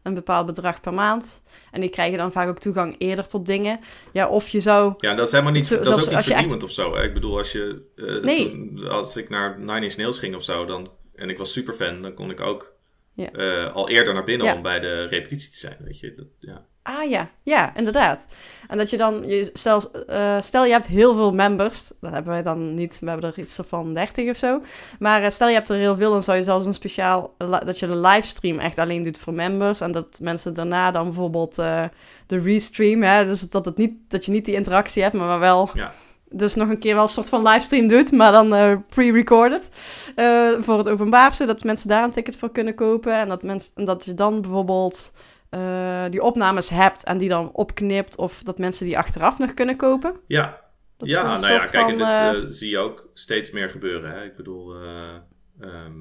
een 0.02 0.14
bepaald 0.14 0.46
bedrag 0.46 0.80
per 0.80 0.94
maand. 0.94 1.42
En 1.70 1.80
die 1.80 1.90
krijgen 1.90 2.18
dan 2.18 2.32
vaak 2.32 2.48
ook 2.48 2.58
toegang 2.58 2.94
eerder 2.98 3.26
tot 3.28 3.46
dingen. 3.46 3.80
Ja, 4.12 4.28
of 4.28 4.48
je 4.48 4.60
zou. 4.60 4.94
ja, 4.98 5.14
dat 5.14 5.26
is 5.26 5.32
helemaal 5.32 5.52
niet, 5.52 5.64
Zo- 5.66 5.76
dat 5.76 5.86
is 5.86 5.92
ook 5.92 5.98
niet 6.00 6.08
echt- 6.08 6.24
vernieuwend 6.26 6.62
of 6.62 6.70
zo. 6.70 6.94
Hè? 6.94 7.02
Ik 7.02 7.14
bedoel, 7.14 7.36
als, 7.38 7.52
je, 7.52 7.82
Nee. 8.22 8.50
toen- 8.50 8.88
als 8.88 9.16
ik 9.16 9.28
naar 9.28 9.58
Nine 9.60 9.80
Inch 9.80 9.96
Nails 9.96 10.18
ging 10.18 10.34
of 10.34 10.42
zo, 10.42 10.64
dan, 10.64 10.88
en 11.16 11.28
ik 11.30 11.38
was 11.38 11.52
super 11.52 11.74
fan, 11.74 12.02
dan 12.02 12.14
kon 12.14 12.30
ik 12.30 12.40
ook 12.40 12.72
Ja. 13.14 13.30
eh, 13.30 13.72
al 13.72 13.88
eerder 13.88 14.14
naar 14.14 14.24
binnen 14.24 14.46
Ja. 14.46 14.54
om 14.54 14.62
bij 14.62 14.80
de 14.80 15.02
repetitie 15.06 15.50
te 15.50 15.58
zijn. 15.58 15.76
Weet 15.80 15.98
je? 16.00 16.14
Dat, 16.14 16.26
ja. 16.38 16.64
Ah 16.82 17.10
ja, 17.10 17.30
ja, 17.42 17.76
inderdaad. 17.76 18.26
En 18.68 18.78
dat 18.78 18.90
je 18.90 18.96
dan. 18.96 19.26
Je, 19.28 19.50
stel, 19.52 19.92
eh, 19.92 20.40
stel 20.40 20.64
je 20.64 20.72
hebt 20.72 20.86
heel 20.86 21.14
veel 21.14 21.32
members. 21.32 21.90
Dat 22.00 22.12
hebben 22.12 22.32
wij 22.32 22.42
dan 22.42 22.74
niet. 22.74 22.98
We 23.00 23.10
hebben 23.10 23.30
er 23.32 23.38
iets 23.38 23.58
van 23.62 23.94
30 23.94 24.30
of 24.30 24.36
zo. 24.36 24.62
Maar 24.98 25.22
eh, 25.22 25.30
stel 25.30 25.48
je 25.48 25.54
hebt 25.54 25.68
er 25.68 25.76
heel 25.76 25.96
veel. 25.96 26.10
Dan 26.10 26.22
zou 26.22 26.36
je 26.36 26.42
zelfs 26.42 26.66
een 26.66 26.74
speciaal. 26.74 27.34
Dat 27.38 27.78
je 27.78 27.86
de 27.86 27.96
livestream 27.96 28.58
echt 28.58 28.78
alleen 28.78 29.02
doet 29.02 29.18
voor 29.18 29.34
members. 29.34 29.80
En 29.80 29.92
dat 29.92 30.18
mensen 30.22 30.54
daarna 30.54 30.90
dan 30.90 31.04
bijvoorbeeld. 31.04 31.58
eh, 31.58 31.84
de 32.26 32.38
restream. 32.38 33.02
Hè, 33.02 33.24
dus 33.24 33.40
dat, 33.40 33.64
het 33.64 33.76
niet, 33.76 33.92
dat 34.08 34.24
je 34.24 34.30
niet 34.32 34.44
die 34.44 34.54
interactie 34.54 35.02
hebt, 35.02 35.14
maar 35.14 35.38
wel. 35.38 35.70
Ja. 35.74 35.92
Dus 36.36 36.54
nog 36.54 36.68
een 36.68 36.78
keer 36.78 36.94
wel 36.94 37.02
een 37.02 37.08
soort 37.08 37.28
van 37.28 37.48
livestream 37.48 37.86
doet, 37.86 38.12
maar 38.12 38.32
dan 38.32 38.54
eh, 38.54 38.76
pre-recorded. 38.88 39.68
eh, 40.14 40.50
voor 40.58 40.78
het 40.78 40.88
openbaar, 40.88 41.34
zodat 41.34 41.64
mensen 41.64 41.88
daar 41.88 42.04
een 42.04 42.10
ticket 42.10 42.36
voor 42.36 42.50
kunnen 42.50 42.74
kopen. 42.74 43.18
En 43.18 43.28
dat, 43.28 43.42
mensen, 43.42 43.72
en 43.74 43.84
dat 43.84 44.04
je 44.04 44.14
dan 44.14 44.40
bijvoorbeeld 44.40 45.12
eh, 45.54 46.04
die 46.10 46.22
opnames 46.22 46.68
hebt 46.68 47.04
en 47.04 47.18
die 47.18 47.28
dan 47.28 47.50
opknipt. 47.52 48.16
Of 48.16 48.42
dat 48.42 48.58
mensen 48.58 48.86
die 48.86 48.98
achteraf 48.98 49.38
nog 49.38 49.54
kunnen 49.54 49.76
kopen. 49.76 50.16
Ja, 50.26 50.60
Dat 50.96 51.08
ja 51.08 51.22
nou 51.22 51.52
ja, 51.52 51.64
kijk, 51.64 51.98
van, 51.98 52.42
dit 52.42 52.56
zie 52.56 52.70
je 52.70 52.78
ook 52.78 53.08
steeds 53.14 53.50
meer 53.50 53.70
gebeuren. 53.70 54.10
Hè? 54.10 54.24
Ik 54.24 54.36
bedoel, 54.36 54.74
eh, 54.74 55.14
ehm, 55.60 55.92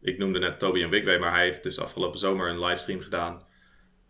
ik 0.00 0.18
noemde 0.18 0.38
net 0.38 0.58
Toby 0.58 0.82
en 0.82 0.90
Wigway, 0.90 1.18
maar 1.18 1.32
hij 1.32 1.44
heeft 1.44 1.62
dus 1.62 1.80
afgelopen 1.80 2.18
zomer 2.18 2.48
een 2.48 2.64
livestream 2.64 3.00
gedaan. 3.00 3.42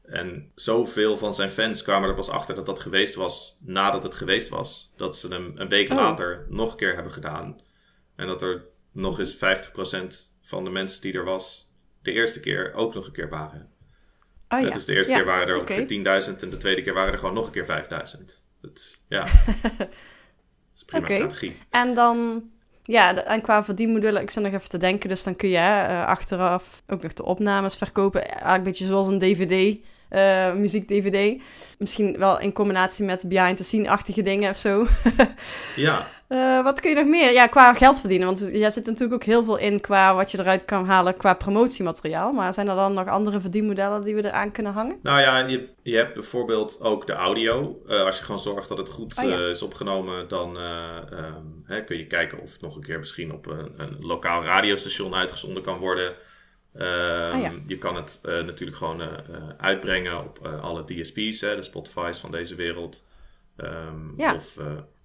En 0.02 0.52
zoveel 0.54 1.16
van 1.16 1.34
zijn 1.34 1.50
fans 1.50 1.82
kwamen 1.82 2.08
er 2.08 2.14
pas 2.14 2.28
achter 2.30 2.54
dat 2.54 2.66
dat 2.66 2.80
geweest 2.80 3.14
was 3.14 3.56
nadat 3.60 4.02
het 4.02 4.14
geweest 4.14 4.48
was. 4.48 4.92
Dat 4.96 5.16
ze 5.16 5.28
hem 5.28 5.52
een 5.54 5.68
week 5.68 5.90
Oh. 5.90 5.96
later 5.96 6.46
nog 6.48 6.70
een 6.70 6.76
keer 6.76 6.94
hebben 6.94 7.12
gedaan. 7.12 7.60
En 8.16 8.26
dat 8.26 8.42
er 8.42 8.64
nog 8.92 9.18
eens 9.18 9.36
50% 9.36 10.30
van 10.42 10.64
de 10.64 10.70
mensen 10.70 11.00
die 11.00 11.12
er 11.12 11.24
was, 11.24 11.70
de 12.02 12.12
eerste 12.12 12.40
keer 12.40 12.74
ook 12.74 12.94
nog 12.94 13.06
een 13.06 13.12
keer 13.12 13.28
waren. 13.28 13.70
Oh 14.48 14.60
ja. 14.60 14.70
Dus 14.70 14.84
de 14.84 14.94
eerste 14.94 15.12
Ja, 15.12 15.18
keer 15.18 15.26
waren 15.26 15.48
er 15.48 15.60
ongeveer 15.60 16.22
10.000 16.34 16.42
en 16.42 16.50
de 16.50 16.56
tweede 16.56 16.82
keer 16.82 16.94
waren 16.94 17.12
er 17.12 17.18
gewoon 17.18 17.34
nog 17.34 17.46
een 17.46 17.52
keer 17.52 17.84
5.000. 18.18 18.24
Dat, 18.60 19.02
ja. 19.08 19.24
dat 19.78 19.88
is 20.74 20.84
prima 20.84 21.08
strategie. 21.08 21.58
En 21.70 21.94
dan, 21.94 22.50
ja, 22.82 23.24
en 23.24 23.40
qua 23.40 23.64
verdienmodellen, 23.64 24.22
ik 24.22 24.30
zit 24.30 24.42
nog 24.42 24.52
even 24.52 24.68
te 24.68 24.78
denken, 24.78 25.08
dus 25.08 25.22
dan 25.22 25.36
kun 25.36 25.48
je 25.48 25.56
eh, 25.56 26.06
achteraf 26.06 26.82
ook 26.86 27.02
nog 27.02 27.12
de 27.12 27.24
opnames 27.24 27.76
verkopen. 27.76 28.28
Eigenlijk 28.28 28.56
een 28.56 28.62
beetje 28.62 28.86
zoals 28.86 29.08
een 29.08 29.18
DVD, 29.18 29.76
eh, 30.08 30.52
muziek-DVD. 30.52 31.42
Misschien 31.78 32.18
wel 32.18 32.40
in 32.40 32.52
combinatie 32.52 33.04
met 33.04 33.28
behind-the-scene-achtige 33.28 34.22
dingen 34.22 34.50
of 34.50 34.56
zo. 34.56 34.86
Ja, 35.76 36.08
Eh, 36.32 36.62
wat 36.64 36.80
kun 36.80 36.90
je 36.90 36.96
nog 36.96 37.06
meer? 37.06 37.32
Ja, 37.32 37.46
qua 37.46 37.74
geld 37.74 38.00
verdienen. 38.00 38.26
Want 38.26 38.50
jij 38.52 38.70
zit 38.70 38.86
natuurlijk 38.86 39.14
ook 39.14 39.24
heel 39.24 39.44
veel 39.44 39.56
in 39.56 39.80
qua 39.80 40.14
wat 40.14 40.30
je 40.30 40.38
eruit 40.38 40.64
kan 40.64 40.86
halen 40.86 41.16
qua 41.16 41.34
promotiemateriaal. 41.34 42.32
Maar 42.32 42.54
zijn 42.54 42.68
er 42.68 42.74
dan 42.74 42.92
nog 42.92 43.08
andere 43.08 43.40
verdienmodellen 43.40 44.02
die 44.02 44.14
we 44.14 44.24
eraan 44.24 44.50
kunnen 44.52 44.72
hangen? 44.72 44.98
Nou 45.02 45.20
ja, 45.20 45.38
je, 45.38 45.68
je 45.82 45.96
hebt 45.96 46.14
bijvoorbeeld 46.14 46.80
ook 46.80 47.06
de 47.06 47.12
audio. 47.12 47.82
Eh, 47.88 48.04
als 48.04 48.18
je 48.18 48.24
gewoon 48.24 48.40
zorgt 48.40 48.68
dat 48.68 48.78
het 48.78 48.88
goed 48.88 49.18
Oh 49.18 49.24
ja. 49.24 49.36
eh, 49.36 49.48
is 49.48 49.62
opgenomen, 49.62 50.28
dan 50.28 50.56
eh, 50.56 50.96
ehm, 51.10 51.44
hè, 51.64 51.84
kun 51.84 51.96
je 51.98 52.06
kijken 52.06 52.40
of 52.40 52.52
het 52.52 52.60
nog 52.60 52.76
een 52.76 52.82
keer 52.82 52.98
misschien 52.98 53.32
op 53.32 53.46
een, 53.46 53.72
een 53.76 53.96
lokaal 54.00 54.44
radiostation 54.44 55.14
uitgezonden 55.14 55.62
kan 55.62 55.78
worden. 55.78 56.14
Ehm, 56.74 57.34
Oh 57.34 57.40
ja. 57.40 57.52
Je 57.66 57.78
kan 57.78 57.96
het 57.96 58.20
natuurlijk 58.22 58.78
gewoon 58.78 59.02
uitbrengen 59.58 60.18
op 60.18 60.46
alle 60.62 60.84
DSP's, 60.84 61.40
hè, 61.40 61.56
de 61.56 61.62
Spotify's 61.62 62.18
van 62.18 62.30
deze 62.30 62.54
wereld. 62.54 63.04
Ehm, 63.56 64.16
Ja. 64.16 64.34
Of, 64.34 64.56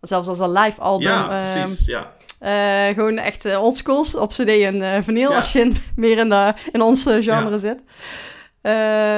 Zelfs 0.02 0.28
als 0.28 0.40
een 0.40 0.52
live 0.52 0.82
album. 0.82 1.08
ja, 1.08 1.44
eh, 1.46 1.54
precies. 1.54 1.86
Ja. 1.86 2.12
Eh, 2.40 2.94
gewoon 2.96 3.18
echt 3.18 3.46
eh, 3.46 3.62
oldschools 3.64 4.16
op 4.16 4.30
cd 4.32 4.48
en 4.48 4.82
eh 4.82 5.02
vinyl, 5.02 5.30
Ja. 5.30 5.36
als 5.38 5.52
je 5.54 5.60
in- 5.60 5.76
meer 5.96 6.18
in, 6.18 6.30
de, 6.30 6.54
in 6.72 6.82
ons 6.82 7.04
genre 7.04 7.50
Ja. 7.50 7.58
zit. 7.58 7.84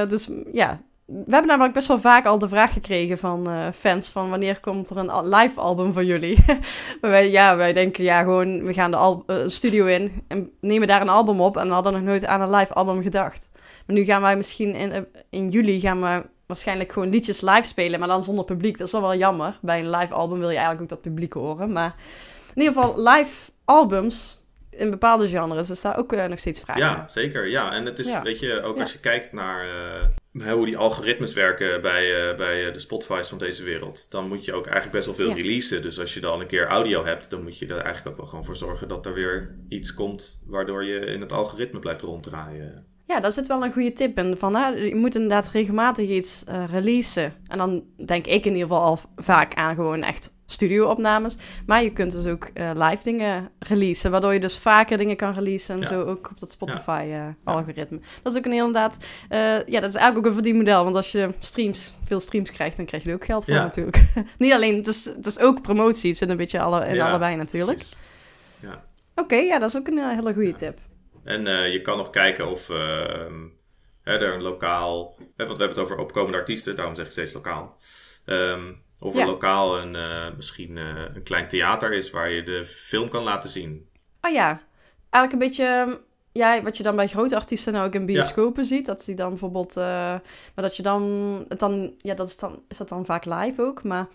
Dus 0.09 0.29
ja, 0.51 0.79
we 1.05 1.23
hebben 1.29 1.47
namelijk 1.47 1.73
best 1.73 1.87
wel 1.87 1.99
vaak 1.99 2.25
al 2.25 2.39
de 2.39 2.49
vraag 2.49 2.73
gekregen 2.73 3.17
van 3.17 3.47
fans 3.75 4.09
van 4.09 4.29
wanneer 4.29 4.59
komt 4.59 4.89
er 4.89 4.97
een 4.97 5.27
live 5.35 5.59
album 5.59 5.93
van 5.93 6.05
jullie? 6.05 6.37
maar 7.01 7.11
wij, 7.11 7.29
ja, 7.31 7.55
wij 7.55 7.73
denken 7.73 8.03
ja 8.03 8.19
gewoon, 8.23 8.63
we 8.63 8.73
gaan 8.73 8.91
de 8.91 8.97
al- 8.97 9.25
studio 9.47 9.85
in 9.85 10.23
en 10.27 10.51
nemen 10.61 10.87
daar 10.87 11.01
een 11.01 11.09
album 11.09 11.41
op 11.41 11.57
en 11.57 11.69
hadden 11.69 11.93
nog 11.93 12.01
nooit 12.01 12.25
aan 12.25 12.41
een 12.41 12.55
live 12.55 12.73
album 12.73 13.01
gedacht. 13.01 13.49
Maar 13.85 13.95
nu 13.95 14.03
gaan 14.03 14.21
wij 14.21 14.37
misschien 14.37 14.75
in, 14.75 15.07
in 15.29 15.49
juli 15.49 15.79
gaan 15.79 16.01
we 16.01 16.23
waarschijnlijk 16.53 16.91
gewoon 16.91 17.09
liedjes 17.09 17.41
live 17.41 17.63
spelen, 17.67 17.99
maar 17.99 18.07
dan 18.07 18.23
zonder 18.23 18.45
publiek. 18.45 18.77
Dat 18.77 18.85
is 18.87 18.93
dan 18.93 19.01
wel 19.01 19.15
jammer. 19.15 19.57
Bij 19.61 19.79
een 19.79 19.89
live 19.89 20.13
album 20.13 20.39
wil 20.39 20.49
je 20.49 20.57
eigenlijk 20.57 20.81
ook 20.83 20.89
dat 20.89 21.01
publiek 21.01 21.33
horen, 21.33 21.71
maar 21.71 21.95
in 22.55 22.61
ieder 22.61 22.73
geval 22.73 23.03
live 23.03 23.51
albums 23.65 24.37
in 24.69 24.89
bepaalde 24.89 25.27
genres 25.27 25.69
is 25.69 25.81
daar 25.81 25.97
ook 25.97 26.13
eh, 26.13 26.25
nog 26.25 26.39
steeds 26.39 26.59
vraag 26.59 26.77
Ja, 26.77 27.07
zeker. 27.07 27.47
Ja, 27.49 27.71
en 27.73 27.85
het 27.85 27.99
is, 27.99 28.07
Ja. 28.07 28.21
weet 28.21 28.39
je, 28.39 28.61
ook 28.61 28.75
Ja. 28.75 28.81
als 28.81 28.91
je 28.91 28.99
kijkt 28.99 29.31
naar 29.31 29.67
eh, 30.33 30.51
hoe 30.53 30.65
die 30.65 30.77
algoritmes 30.77 31.33
werken 31.33 31.81
bij, 31.81 32.29
eh, 32.29 32.37
bij 32.37 32.71
de 32.71 32.79
Spotify's 32.79 33.27
van 33.29 33.37
deze 33.37 33.63
wereld, 33.63 34.11
dan 34.11 34.27
moet 34.27 34.45
je 34.45 34.53
ook 34.53 34.65
eigenlijk 34.65 34.95
best 34.95 35.05
wel 35.05 35.15
veel 35.15 35.29
Ja. 35.37 35.41
releasen. 35.41 35.81
Dus 35.81 35.99
als 35.99 36.13
je 36.13 36.19
dan 36.19 36.39
een 36.39 36.47
keer 36.47 36.67
audio 36.67 37.05
hebt, 37.05 37.29
dan 37.29 37.43
moet 37.43 37.57
je 37.57 37.65
er 37.67 37.77
eigenlijk 37.77 38.07
ook 38.07 38.17
wel 38.17 38.25
gewoon 38.25 38.45
voor 38.45 38.55
zorgen 38.55 38.87
dat 38.87 39.05
er 39.05 39.13
weer 39.13 39.55
iets 39.69 39.93
komt 39.93 40.39
waardoor 40.45 40.83
je 40.85 40.99
in 40.99 41.21
het 41.21 41.31
algoritme 41.31 41.79
blijft 41.79 42.01
ronddraaien. 42.01 42.85
Ja, 43.09 43.19
daar 43.19 43.31
zit 43.31 43.47
wel 43.47 43.63
een 43.63 43.71
goede 43.73 43.93
tip 43.93 44.17
in. 44.17 44.37
Van, 44.37 44.55
hè, 44.55 44.67
je 44.67 44.95
moet 44.95 45.15
inderdaad 45.15 45.49
regelmatig 45.51 46.07
iets 46.09 46.43
eh, 46.47 46.63
releasen. 46.71 47.33
En 47.47 47.57
dan 47.57 47.83
denk 48.05 48.25
ik 48.27 48.45
in 48.45 48.53
ieder 48.53 48.67
geval 48.67 48.83
al 48.83 48.99
vaak 49.15 49.53
aan 49.53 49.75
gewoon 49.75 50.03
echt 50.03 50.33
studio-opnames. 50.45 51.35
Maar 51.65 51.83
je 51.83 51.93
kunt 51.93 52.11
dus 52.11 52.25
ook 52.25 52.43
eh, 52.53 52.69
live 52.73 53.03
dingen 53.03 53.49
releasen. 53.59 54.11
Waardoor 54.11 54.33
je 54.33 54.39
dus 54.39 54.57
vaker 54.57 54.97
dingen 54.97 55.15
kan 55.15 55.33
releasen. 55.33 55.75
En 55.75 55.81
Ja. 55.81 55.87
zo 55.87 56.03
ook 56.03 56.29
op 56.31 56.39
dat 56.39 56.49
Spotify-algoritme. 56.51 57.99
Dat 58.21 58.33
is 58.33 58.39
ook 58.39 58.45
een 58.45 58.51
inderdaad... 58.53 58.97
eh, 59.29 59.39
ja, 59.65 59.79
dat 59.79 59.89
is 59.89 59.95
eigenlijk 59.95 60.17
ook 60.17 60.25
een 60.25 60.33
verdienmodel. 60.33 60.83
Want 60.83 60.95
als 60.95 61.11
je 61.11 61.29
streams, 61.39 61.93
veel 62.03 62.19
streams 62.19 62.51
krijgt, 62.51 62.77
dan 62.77 62.85
krijg 62.85 63.03
je 63.03 63.09
er 63.09 63.15
ook 63.15 63.25
geld 63.25 63.45
voor 63.45 63.53
Ja. 63.53 63.63
natuurlijk. 63.63 64.03
Niet 64.37 64.53
alleen, 64.53 64.75
het 64.75 64.87
is, 64.87 65.05
het 65.05 65.25
is 65.25 65.39
ook 65.39 65.61
promotie. 65.61 66.09
Het 66.09 66.17
zit 66.17 66.29
een 66.29 66.37
beetje 66.37 66.59
alle, 66.59 66.85
in 66.87 67.01
allebei 67.01 67.35
natuurlijk. 67.35 67.79
Oké, 69.15 69.35
ja, 69.35 69.59
dat 69.59 69.69
is 69.69 69.77
ook 69.77 69.87
een 69.87 69.97
eh, 69.97 70.09
hele 70.09 70.33
goede 70.33 70.53
tip. 70.53 70.79
En 71.29 71.47
eh, 71.47 71.71
je 71.71 71.81
kan 71.81 71.97
nog 71.97 72.09
kijken 72.09 72.47
of 72.47 72.69
ehm, 72.69 73.47
hè, 74.01 74.17
er 74.17 74.33
een 74.33 74.41
lokaal. 74.41 75.15
Hè, 75.17 75.45
want 75.45 75.57
we 75.57 75.63
hebben 75.63 75.67
het 75.67 75.79
over 75.79 75.97
opkomende 75.97 76.37
artiesten, 76.37 76.75
daarom 76.75 76.95
zeg 76.95 77.05
ik 77.05 77.11
steeds 77.11 77.33
lokaal. 77.33 77.77
Ehm, 78.25 78.71
of 78.99 79.13
er 79.13 79.19
Ja. 79.19 79.25
lokaal 79.25 79.77
een, 79.79 79.95
eh, 79.95 80.27
misschien 80.35 80.77
eh, 80.77 81.03
een 81.13 81.23
klein 81.23 81.47
theater 81.47 81.93
is 81.93 82.11
waar 82.11 82.29
je 82.29 82.43
de 82.43 82.63
film 82.63 83.09
kan 83.09 83.23
laten 83.23 83.49
zien. 83.49 83.89
Oh 84.21 84.31
ja, 84.31 84.61
eigenlijk 85.09 85.33
een 85.33 85.47
beetje... 85.49 85.65
ehm, 85.65 85.95
Ja, 86.31 86.61
wat 86.61 86.77
je 86.77 86.83
dan 86.83 86.95
bij 86.95 87.07
grote 87.07 87.35
artiesten 87.35 87.73
nou 87.73 87.87
ook 87.87 87.93
in 87.93 88.05
bioscopen 88.05 88.65
ziet. 88.65 88.85
Dat 88.85 89.05
die 89.05 89.15
dan 89.15 89.29
bijvoorbeeld... 89.29 89.75
maar 89.75 90.21
dat 90.55 90.75
je 90.75 90.83
dan... 90.83 91.03
Het 91.47 91.59
dan 91.59 91.93
ja, 91.97 92.13
dat 92.13 92.27
is, 92.27 92.37
dan, 92.37 92.63
is 92.67 92.77
dat 92.77 92.89
dan 92.89 93.05
vaak 93.05 93.25
live 93.25 93.61
ook. 93.61 93.83
Maar 93.83 94.07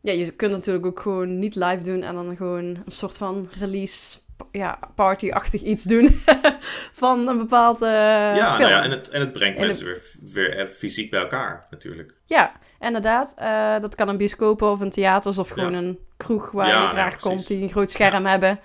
ja, 0.00 0.12
je 0.12 0.30
kunt 0.32 0.52
natuurlijk 0.52 0.86
ook 0.86 1.00
gewoon 1.00 1.38
niet 1.38 1.54
live 1.54 1.82
doen. 1.82 2.02
En 2.02 2.14
dan 2.14 2.36
gewoon 2.36 2.64
een 2.64 2.82
soort 2.86 3.16
van 3.16 3.48
release... 3.58 4.18
Ja, 4.50 4.78
party-achtig 4.94 5.62
iets 5.62 5.84
doen. 5.84 6.08
van 7.02 7.28
een 7.28 7.38
bepaald 7.38 7.82
eh 7.82 7.88
ja, 7.88 8.48
film. 8.56 8.58
nou 8.60 8.70
ja 8.72 8.82
en, 8.82 8.90
het, 8.90 9.08
en 9.10 9.20
het 9.20 9.32
brengt 9.32 9.58
En 9.58 9.66
mensen 9.66 9.86
weer, 9.86 10.02
weer 10.20 10.58
even 10.58 10.74
fysiek 10.74 11.10
bij 11.10 11.20
elkaar, 11.20 11.66
natuurlijk. 11.70 12.14
Ja, 12.26 12.52
inderdaad. 12.80 13.34
Eh, 13.36 13.78
dat 13.80 13.94
kan 13.94 14.08
een 14.08 14.16
bioscoop 14.16 14.62
of 14.62 14.80
een 14.80 14.90
theaters 14.90 15.38
of 15.38 15.48
gewoon 15.48 15.72
Ja. 15.72 15.78
een 15.78 15.98
kroeg 16.16 16.50
waar 16.50 16.66
Ja, 16.66 16.72
je 16.74 16.78
nou, 16.78 16.90
graag 16.90 17.16
komt 17.18 17.46
die 17.46 17.62
een 17.62 17.70
groot 17.70 17.90
scherm 17.90 18.26
hebben. 18.26 18.60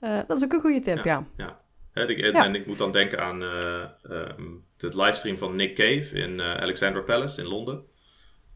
Eh, 0.00 0.18
dat 0.26 0.36
is 0.36 0.44
ook 0.44 0.52
een 0.52 0.60
goede 0.60 0.80
tip, 0.80 1.04
ja. 1.04 1.24
ja. 1.36 1.58
Ik- 1.94 2.18
en, 2.34 2.54
ik 2.54 2.66
moet 2.66 2.78
dan 2.78 2.92
denken 2.92 3.20
aan 3.20 3.42
eh, 3.42 3.82
ehm, 4.02 4.42
de 4.76 4.88
livestream 5.02 5.38
van 5.38 5.54
Nick 5.56 5.74
Cave 5.74 6.14
in 6.14 6.40
eh, 6.40 6.54
Alexandra 6.54 7.00
Palace 7.00 7.40
in 7.40 7.48
Londen. 7.48 7.82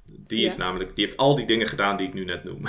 Die, 0.07 0.45
is 0.45 0.57
namelijk, 0.57 0.97
die 0.97 1.05
heeft 1.05 1.17
al 1.17 1.35
die 1.35 1.47
dingen 1.47 1.67
gedaan 1.67 1.97
die 1.97 2.07
ik 2.07 2.15
nu 2.15 2.25
net 2.25 2.45
noem. 2.45 2.63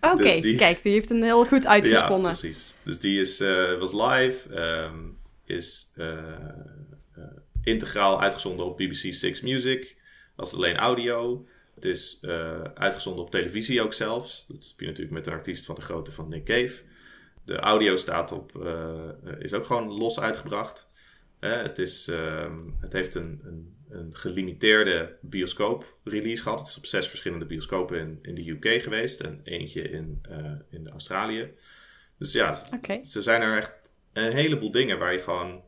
Oké, 0.00 0.22
Dus 0.22 0.40
die- 0.40 0.56
kijk, 0.56 0.82
die 0.82 0.92
heeft 0.92 1.10
een 1.10 1.22
heel 1.22 1.46
goed 1.46 1.62
Ja, 1.62 1.68
uitgesponnen. 1.68 2.30
precies. 2.30 2.74
Dus 2.82 2.98
die 2.98 3.20
is, 3.20 3.40
eh, 3.40 3.78
was 3.78 3.92
live, 3.92 4.54
ehm, 4.54 4.98
is 5.44 5.90
eh, 5.94 6.12
eh, 6.12 7.22
integraal 7.62 8.20
uitgezonden 8.20 8.66
op 8.66 8.76
BBC 8.76 9.12
Six 9.12 9.40
Music. 9.40 9.96
Dat 10.36 10.46
is 10.46 10.54
alleen 10.54 10.76
audio. 10.76 11.46
Het 11.74 11.84
is 11.84 12.18
uitgezonden 12.74 13.22
op 13.24 13.30
televisie 13.30 13.82
ook 13.82 13.92
zelfs. 13.92 14.44
Dat 14.48 14.66
heb 14.70 14.80
je 14.80 14.86
natuurlijk 14.86 15.14
met 15.14 15.26
een 15.26 15.32
artiest 15.32 15.64
van 15.64 15.74
de 15.74 15.80
grootte 15.80 16.12
van 16.12 16.28
Nick 16.28 16.44
Cave. 16.44 16.82
De 17.44 17.56
audio 17.56 17.96
staat 17.96 18.32
op, 18.32 18.68
is 19.38 19.52
ook 19.52 19.64
gewoon 19.66 19.88
los 19.92 20.20
uitgebracht. 20.20 20.88
Het, 21.40 21.78
is, 21.78 22.08
ehm, 22.08 22.58
het 22.80 22.92
heeft 22.92 23.14
een, 23.14 23.40
een, 23.44 23.75
een 23.88 24.10
gelimiteerde 24.16 25.16
bioscoop-release 25.20 26.42
gehad. 26.42 26.58
Het 26.58 26.68
is 26.68 26.76
op 26.76 26.86
zes 26.86 27.08
verschillende 27.08 27.44
bioscopen 27.46 27.98
in, 27.98 28.18
in 28.22 28.34
de 28.34 28.50
UK 28.50 28.82
geweest 28.82 29.20
en 29.20 29.40
eentje 29.44 29.82
in, 29.82 30.18
eh, 30.22 30.50
in 30.70 30.88
Australië. 30.90 31.50
Dus 32.18 32.32
ja, 32.32 32.58
Oké. 32.74 32.92
er 32.92 33.22
zijn 33.22 33.42
er 33.42 33.56
echt 33.56 33.72
een 34.12 34.32
heleboel 34.32 34.70
dingen 34.70 34.98
waar 34.98 35.12
je 35.12 35.18
gewoon 35.18 35.62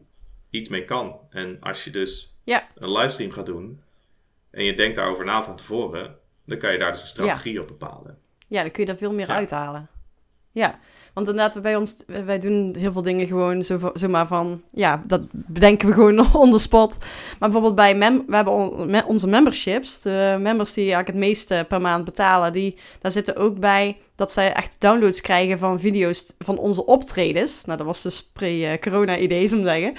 iets 0.50 0.68
mee 0.68 0.84
kan. 0.84 1.20
En 1.30 1.56
als 1.60 1.84
je 1.84 1.90
dus 1.90 2.36
Ja. 2.44 2.68
een 2.74 2.92
livestream 2.92 3.30
gaat 3.30 3.46
doen 3.46 3.82
en 4.50 4.64
je 4.64 4.74
denkt 4.74 4.96
daarover 4.96 5.24
na 5.24 5.42
van 5.42 5.56
tevoren, 5.56 6.16
dan 6.46 6.58
kan 6.58 6.72
je 6.72 6.78
daar 6.78 6.92
dus 6.92 7.00
een 7.00 7.06
strategie 7.06 7.60
op 7.60 7.66
bepalen. 7.66 8.18
Ja, 8.46 8.62
dan 8.62 8.70
kun 8.70 8.80
je 8.82 8.88
daar 8.88 8.98
veel 8.98 9.12
meer 9.12 9.26
Ja. 9.28 9.34
uithalen. 9.34 9.88
Ja, 10.52 10.78
want 11.14 11.28
inderdaad, 11.28 11.62
bij 11.62 11.76
ons, 11.76 12.04
wij 12.24 12.38
doen 12.38 12.74
heel 12.78 12.92
veel 12.92 13.02
dingen 13.02 13.26
gewoon 13.26 13.62
zo, 13.62 13.90
zomaar 13.94 14.26
van, 14.26 14.62
ja, 14.70 15.02
dat 15.06 15.22
bedenken 15.30 15.88
we 15.88 15.94
gewoon 15.94 16.34
on 16.42 16.50
the 16.50 16.58
spot. 16.58 16.96
Maar 16.98 17.50
bijvoorbeeld 17.50 17.74
bij, 17.74 17.94
mem 17.94 18.24
we 18.26 18.34
hebben 18.34 19.04
onze 19.06 19.26
memberships, 19.26 20.02
de 20.02 20.36
members 20.40 20.72
die 20.72 20.84
eigenlijk 20.84 21.16
het 21.18 21.28
meeste 21.28 21.64
per 21.68 21.80
maand 21.80 22.04
betalen, 22.04 22.52
die, 22.52 22.76
daar 23.00 23.12
zitten 23.12 23.36
ook 23.36 23.60
bij 23.60 23.96
dat 24.18 24.32
zij 24.32 24.52
echt 24.52 24.76
downloads 24.78 25.20
krijgen 25.20 25.58
van 25.58 25.80
video's 25.80 26.34
van 26.38 26.58
onze 26.58 26.86
optredens. 26.86 27.64
Nou, 27.64 27.78
dat 27.78 27.86
was 27.86 28.02
dus 28.02 28.30
pre-corona-idee, 28.32 29.48
zou 29.48 29.60
ik 29.60 29.66
zeggen. 29.66 29.94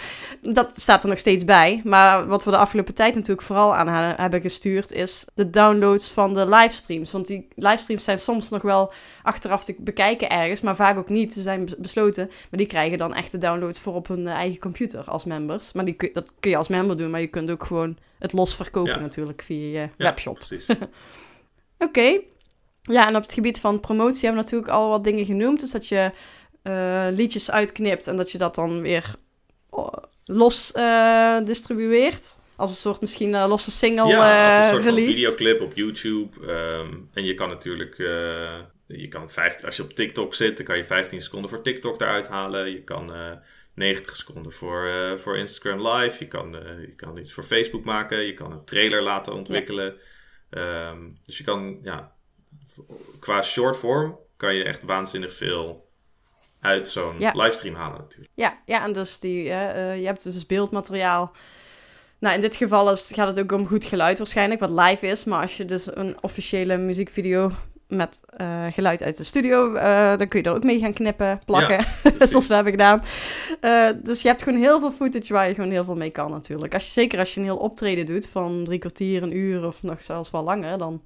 Dat 0.54 0.80
staat 0.80 1.04
er 1.04 1.10
nog 1.10 1.18
steeds 1.18 1.46
bij. 1.46 1.82
Maar 1.84 2.28
wat 2.28 2.44
we 2.44 2.52
de 2.52 2.58
afgelopen 2.58 2.94
tijd 2.94 3.16
natuurlijk 3.16 3.42
vooral 3.42 3.76
aan 3.76 4.16
hebben 4.18 4.42
gestuurd, 4.42 4.92
is 4.92 5.26
de 5.34 5.50
downloads 5.50 6.08
van 6.08 6.34
de 6.34 6.50
livestreams. 6.50 7.12
Want 7.12 7.28
die 7.28 7.48
livestreams 7.56 8.04
zijn 8.04 8.20
soms 8.20 8.50
nog 8.50 8.62
wel 8.62 8.94
achteraf 9.24 9.64
te 9.64 9.76
bekijken 9.78 10.30
ergens, 10.42 10.62
maar 10.62 10.76
vaak 10.76 10.98
ook 10.98 11.10
niet. 11.10 11.34
Ze 11.34 11.42
zijn 11.42 11.66
be- 11.66 11.76
besloten, 11.78 12.26
maar 12.28 12.60
die 12.60 12.68
krijgen 12.68 12.98
dan 12.98 13.14
echt 13.14 13.32
de 13.32 13.38
downloads 13.38 13.80
voor 13.80 13.94
op 13.94 14.08
hun 14.08 14.28
eh, 14.28 14.34
eigen 14.34 14.60
computer 14.60 15.04
als 15.04 15.24
members. 15.26 15.74
Maar 15.74 15.86
die 15.86 16.10
dat 16.14 16.34
kun 16.40 16.52
je 16.52 16.58
als 16.58 16.68
member 16.68 16.98
doen, 16.98 17.10
maar 17.10 17.22
je 17.22 17.28
kunt 17.28 17.52
ook 17.52 17.64
gewoon 17.64 17.98
het 18.20 18.34
los 18.34 18.56
verkopen 18.56 18.92
Ja. 18.94 19.00
natuurlijk 19.00 19.42
via 19.42 19.66
je 19.66 19.72
Ja, 19.72 19.90
webshop. 19.98 20.36
Precies. 20.36 20.68
Oké. 21.78 22.20
Ja, 22.82 23.08
en 23.08 23.16
op 23.16 23.22
het 23.22 23.34
gebied 23.34 23.60
van 23.60 23.80
promotie 23.80 24.26
hebben 24.26 24.44
we 24.44 24.50
natuurlijk 24.50 24.72
al 24.72 24.90
wat 24.90 25.04
dingen 25.04 25.26
genoemd. 25.26 25.60
Dus 25.60 25.72
dat 25.72 25.88
je 25.88 26.12
eh, 26.62 27.08
liedjes 27.12 27.52
uitknipt 27.52 28.08
en 28.08 28.16
dat 28.16 28.32
je 28.32 28.38
dat 28.38 28.56
dan 28.56 28.82
weer 28.82 29.16
los 30.26 30.72
eh, 30.72 31.38
distribueert. 31.44 32.38
als 32.56 32.70
een 32.70 32.76
soort 32.76 33.02
misschien 33.02 33.30
uh, 33.30 33.46
losse 33.48 33.72
single 33.72 34.08
ja, 34.08 34.58
als 34.58 34.72
een 34.72 34.84
soort 34.84 34.96
videoclip 34.96 35.62
op 35.62 35.74
YouTube. 35.76 36.48
Ehm, 36.48 36.94
en 37.14 37.26
je 37.26 37.34
kan 37.34 37.50
natuurlijk, 37.50 37.96
je 38.98 39.08
kan 39.08 39.30
15, 39.30 39.66
als 39.66 39.76
je 39.76 39.84
op 39.84 39.94
TikTok 39.94 40.34
zit, 40.34 40.58
dan 40.58 40.66
kan 40.66 40.78
je 40.78 40.84
15 40.84 41.22
seconden 41.22 41.50
voor 41.50 41.62
TikTok 41.62 42.02
eruit 42.02 42.28
halen. 42.28 42.72
Je 42.72 42.84
kan 42.84 43.14
90 43.74 44.16
seconden 44.16 44.52
voor, 44.52 45.14
voor 45.16 45.38
Instagram 45.38 45.88
Live. 45.88 46.24
Je 46.24 46.28
kan, 46.28 46.52
je 46.82 46.94
kan 46.96 47.18
iets 47.18 47.34
voor 47.34 47.44
Facebook 47.44 47.84
maken. 47.84 48.26
Je 48.26 48.34
kan 48.34 48.52
een 48.52 48.66
trailer 48.66 49.02
laten 49.02 49.34
ontwikkelen. 49.34 49.98
Ja. 50.50 50.90
Um, 50.90 51.18
dus 51.24 51.38
je 51.38 51.44
kan, 51.44 51.80
ja, 51.82 52.12
qua 53.20 53.42
short 53.42 53.78
form 53.78 54.18
kan 54.38 54.56
je 54.56 54.64
echt 54.64 54.84
waanzinnig 54.84 55.34
veel 55.34 55.90
uit 56.60 56.90
zo'n 56.90 57.20
ja. 57.20 57.32
livestream 57.32 57.76
halen 57.76 58.00
natuurlijk. 58.00 58.32
Ja, 58.36 58.62
ja 58.66 58.84
en 58.84 58.94
dus 58.94 59.20
die, 59.20 59.44
uh, 59.44 60.00
je 60.00 60.06
hebt 60.06 60.24
dus 60.24 60.46
beeldmateriaal. 60.46 61.36
Nou, 62.20 62.36
in 62.36 62.42
dit 62.42 62.56
geval 62.56 62.92
is, 62.92 63.12
gaat 63.14 63.28
het 63.28 63.40
ook 63.40 63.52
om 63.52 63.68
goed 63.68 63.86
geluid 63.86 64.18
waarschijnlijk, 64.18 64.60
wat 64.60 64.70
live 64.70 65.08
is. 65.08 65.24
Maar 65.24 65.42
als 65.42 65.58
je 65.58 65.66
dus 65.66 65.96
een 65.96 66.24
officiële 66.24 66.78
muziekvideo 66.78 67.52
met 67.90 68.22
uh, 68.42 68.66
geluid 68.72 69.04
uit 69.04 69.18
de 69.18 69.24
studio, 69.24 69.74
uh, 69.74 70.18
dan 70.18 70.28
kun 70.28 70.42
je 70.42 70.50
er 70.50 70.56
ook 70.56 70.64
mee 70.64 70.80
gaan 70.80 70.94
knippen, 70.94 71.42
plakken, 71.46 71.86
ja, 72.20 72.26
zoals 72.28 72.48
we 72.48 72.54
hebben 72.54 72.72
gedaan. 72.72 73.04
dus 74.04 74.22
je 74.22 74.28
hebt 74.28 74.44
gewoon 74.44 74.60
heel 74.60 74.80
veel 74.80 74.92
footage 74.92 75.34
waar 75.34 75.48
je 75.48 75.54
gewoon 75.54 75.72
heel 75.72 75.84
veel 75.84 75.96
mee 75.96 76.10
kan 76.10 76.32
natuurlijk. 76.32 76.74
Als 76.74 76.86
je, 76.86 76.92
zeker 76.92 77.20
als 77.20 77.34
je 77.34 77.40
een 77.40 77.46
heel 77.46 77.58
optreden 77.58 78.06
doet 78.06 78.28
van 78.28 78.64
drie 78.64 78.80
kwartier, 78.80 79.24
een 79.24 79.38
uur 79.38 79.66
of 79.66 79.84
nog 79.84 80.04
zelfs 80.04 80.32
wel 80.32 80.44
langer, 80.44 80.78
dan 80.78 81.02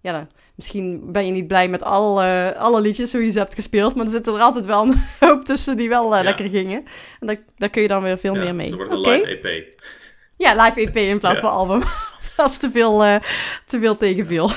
ja, 0.00 0.12
dan, 0.12 0.28
misschien 0.54 1.12
ben 1.12 1.26
je 1.26 1.32
niet 1.32 1.46
blij 1.46 1.68
met 1.68 1.82
alle, 1.82 2.54
alle 2.58 2.80
liedjes 2.80 3.12
hoe 3.12 3.24
je 3.24 3.30
ze 3.30 3.38
hebt 3.38 3.54
gespeeld, 3.54 3.94
maar 3.94 4.04
er 4.04 4.10
zitten 4.10 4.34
er 4.34 4.40
altijd 4.40 4.66
wel 4.66 4.82
een 4.86 5.02
hoop 5.20 5.44
tussen 5.44 5.76
die 5.76 5.88
wel 5.88 6.16
ja. 6.16 6.22
lekker 6.22 6.48
gingen. 6.48 6.84
En 7.20 7.26
daar, 7.26 7.42
daar 7.56 7.70
kun 7.70 7.82
je 7.82 7.88
dan 7.88 8.02
weer 8.02 8.18
veel 8.18 8.34
ja, 8.34 8.42
meer 8.42 8.54
mee. 8.54 8.68
Ze 8.68 8.76
wordt 8.76 8.90
een 8.90 8.98
okay. 8.98 9.16
live 9.16 9.48
EP. 9.48 9.80
Ja, 10.36 10.64
live 10.64 10.80
EP 10.80 10.96
in 10.96 11.18
plaats 11.18 11.40
van 11.40 11.50
album. 11.50 11.82
Als 12.36 12.58
te 12.58 12.70
veel, 12.70 12.98
te 13.66 13.78
veel 13.80 13.96
tegenviel. 13.96 14.50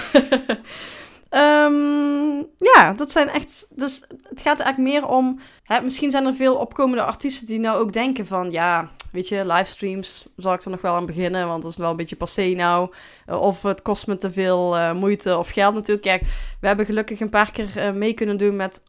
Um, 1.35 2.47
ja, 2.57 2.93
dat 2.93 3.11
zijn 3.11 3.29
echt. 3.29 3.67
Dus 3.69 4.01
het 4.23 4.41
gaat 4.41 4.59
eigenlijk 4.59 4.77
meer 4.77 5.07
om. 5.07 5.39
Hè, 5.63 5.81
misschien 5.81 6.11
zijn 6.11 6.25
er 6.25 6.33
veel 6.33 6.55
opkomende 6.55 7.03
artiesten 7.03 7.47
die 7.47 7.59
nou 7.59 7.79
ook 7.79 7.93
denken 7.93 8.25
van. 8.25 8.51
Ja, 8.51 8.89
weet 9.11 9.27
je, 9.27 9.45
livestreams 9.45 10.25
zal 10.37 10.53
ik 10.53 10.61
er 10.63 10.69
nog 10.69 10.81
wel 10.81 10.95
aan 10.95 11.05
beginnen. 11.05 11.47
Want 11.47 11.63
dat 11.63 11.71
is 11.71 11.77
wel 11.77 11.89
een 11.89 11.95
beetje 11.95 12.15
passé 12.15 12.53
nou. 12.53 12.93
Of 13.27 13.61
het 13.61 13.81
kost 13.81 14.07
me 14.07 14.17
te 14.17 14.31
veel 14.31 14.77
uh, 14.77 14.93
moeite 14.93 15.37
of 15.37 15.49
geld 15.49 15.73
natuurlijk. 15.73 16.07
Kijk, 16.07 16.21
we 16.59 16.67
hebben 16.67 16.85
gelukkig 16.85 17.19
een 17.19 17.29
paar 17.29 17.51
keer 17.51 17.69
uh, 17.77 17.91
mee 17.91 18.13
kunnen 18.13 18.37
doen 18.37 18.55
met 18.55 18.83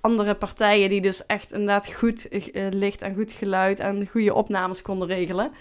andere 0.00 0.34
partijen. 0.34 0.88
Die 0.88 1.00
dus 1.00 1.26
echt 1.26 1.52
inderdaad 1.52 1.92
goed 1.92 2.28
licht 2.70 3.02
en 3.02 3.14
goed 3.14 3.32
geluid 3.32 3.78
en 3.78 4.08
goede 4.08 4.34
opnames 4.34 4.82
konden 4.82 5.08
regelen. 5.08 5.52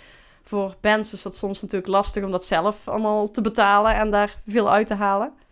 Voor 0.43 0.75
bands 0.81 1.13
is 1.13 1.21
dat 1.21 1.35
soms 1.35 1.61
natuurlijk 1.61 1.91
lastig 1.91 2.23
om 2.23 2.31
dat 2.31 2.45
zelf 2.45 2.87
allemaal 2.87 3.31
te 3.31 3.41
betalen 3.41 3.95
en 3.95 4.11
daar 4.11 4.35
veel 4.47 4.71
uit 4.71 4.87
te 4.87 4.93
halen. 4.93 5.43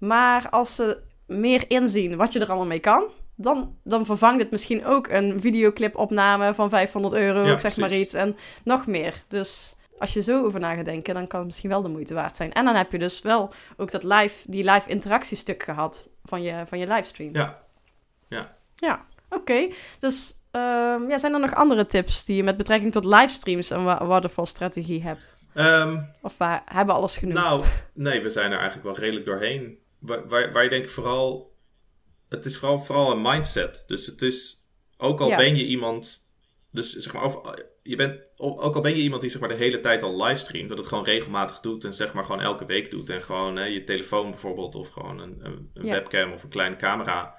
Maar 0.00 0.48
als 0.50 0.74
ze 0.74 0.98
meer 1.26 1.64
inzien 1.68 2.16
wat 2.16 2.32
je 2.32 2.40
er 2.40 2.48
allemaal 2.48 2.66
mee 2.66 2.80
kan, 2.80 3.04
dan, 3.36 3.76
dan 3.84 4.06
vervangt 4.06 4.42
het 4.42 4.50
misschien 4.50 4.84
ook 4.84 5.08
een 5.08 5.40
videoclipopname 5.40 6.54
van 6.54 6.68
500 6.68 7.14
euro, 7.14 7.46
ja, 7.46 7.58
zeg 7.58 7.76
maar 7.76 7.92
iets, 7.92 8.14
en 8.14 8.36
nog 8.64 8.86
meer. 8.86 9.24
Dus 9.28 9.76
als 9.98 10.12
je 10.12 10.22
zo 10.22 10.44
over 10.44 10.60
na 10.60 10.74
gaat 10.74 10.84
denken, 10.84 11.14
dan 11.14 11.26
kan 11.26 11.38
het 11.38 11.48
misschien 11.48 11.70
wel 11.70 11.82
de 11.82 11.88
moeite 11.88 12.14
waard 12.14 12.36
zijn. 12.36 12.52
En 12.52 12.64
dan 12.64 12.74
heb 12.74 12.92
je 12.92 12.98
dus 12.98 13.22
wel 13.22 13.52
ook 13.76 13.90
dat 13.90 14.02
live, 14.02 14.50
die 14.50 14.70
live 14.70 14.88
interactiestuk 14.88 15.62
gehad 15.62 16.08
van 16.24 16.42
je, 16.42 16.62
van 16.66 16.78
je 16.78 16.86
livestream. 16.86 17.34
Ja. 17.34 17.62
Ja. 18.28 18.56
Ja, 18.74 19.04
oké. 19.28 19.40
Okay. 19.40 19.72
Dus 19.98 20.34
um, 20.50 21.08
ja, 21.08 21.18
zijn 21.18 21.32
er 21.32 21.40
nog 21.40 21.54
andere 21.54 21.86
tips 21.86 22.24
die 22.24 22.36
je 22.36 22.42
met 22.42 22.56
betrekking 22.56 22.92
tot 22.92 23.04
livestreams 23.04 23.70
en 23.70 23.84
wa 23.84 24.06
waterfall 24.06 24.44
strategie 24.44 25.02
hebt? 25.02 25.36
Um, 25.54 26.06
of 26.22 26.38
waar 26.38 26.62
hebben 26.64 26.94
we 26.94 27.00
alles 27.00 27.16
genoemd? 27.16 27.38
Nou, 27.38 27.64
nee, 27.94 28.22
we 28.22 28.30
zijn 28.30 28.52
er 28.52 28.58
eigenlijk 28.58 28.86
wel 28.88 28.98
redelijk 28.98 29.26
doorheen. 29.26 29.78
Waar, 30.00 30.28
waar, 30.28 30.52
waar 30.52 30.62
je 30.62 30.68
denk 30.68 30.84
ik 30.84 30.90
vooral... 30.90 31.56
Het 32.28 32.44
is 32.44 32.58
vooral, 32.58 32.78
vooral 32.78 33.10
een 33.10 33.22
mindset. 33.22 33.84
Dus 33.86 34.06
het 34.06 34.22
is... 34.22 34.58
Ook 34.96 35.20
al 35.20 35.28
ja. 35.28 35.36
ben 35.36 35.56
je 35.56 35.66
iemand... 35.66 36.26
Dus 36.70 36.96
zeg 36.96 37.12
maar... 37.12 37.24
Of, 37.24 37.40
je 37.82 37.96
bent, 37.96 38.30
ook 38.36 38.74
al 38.74 38.80
ben 38.80 38.96
je 38.96 39.02
iemand 39.02 39.20
die 39.20 39.30
zeg 39.30 39.40
maar, 39.40 39.48
de 39.48 39.54
hele 39.54 39.80
tijd 39.80 40.02
al 40.02 40.24
livestreamt, 40.24 40.68
dat 40.68 40.78
het 40.78 40.86
gewoon 40.86 41.04
regelmatig 41.04 41.60
doet 41.60 41.84
en 41.84 41.94
zeg 41.94 42.12
maar 42.12 42.24
gewoon 42.24 42.40
elke 42.40 42.64
week 42.64 42.90
doet. 42.90 43.10
En 43.10 43.22
gewoon 43.22 43.56
hè, 43.56 43.64
je 43.64 43.84
telefoon 43.84 44.30
bijvoorbeeld, 44.30 44.74
of 44.74 44.88
gewoon 44.88 45.18
een, 45.18 45.38
een, 45.42 45.70
een 45.74 45.86
ja. 45.86 45.92
webcam 45.92 46.32
of 46.32 46.42
een 46.42 46.48
kleine 46.48 46.76
camera 46.76 47.34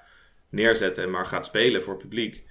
neerzet 0.48 0.98
en 0.98 1.10
maar 1.10 1.26
gaat 1.26 1.46
spelen 1.46 1.82
voor 1.82 1.92
het 1.92 2.02
publiek. 2.02 2.44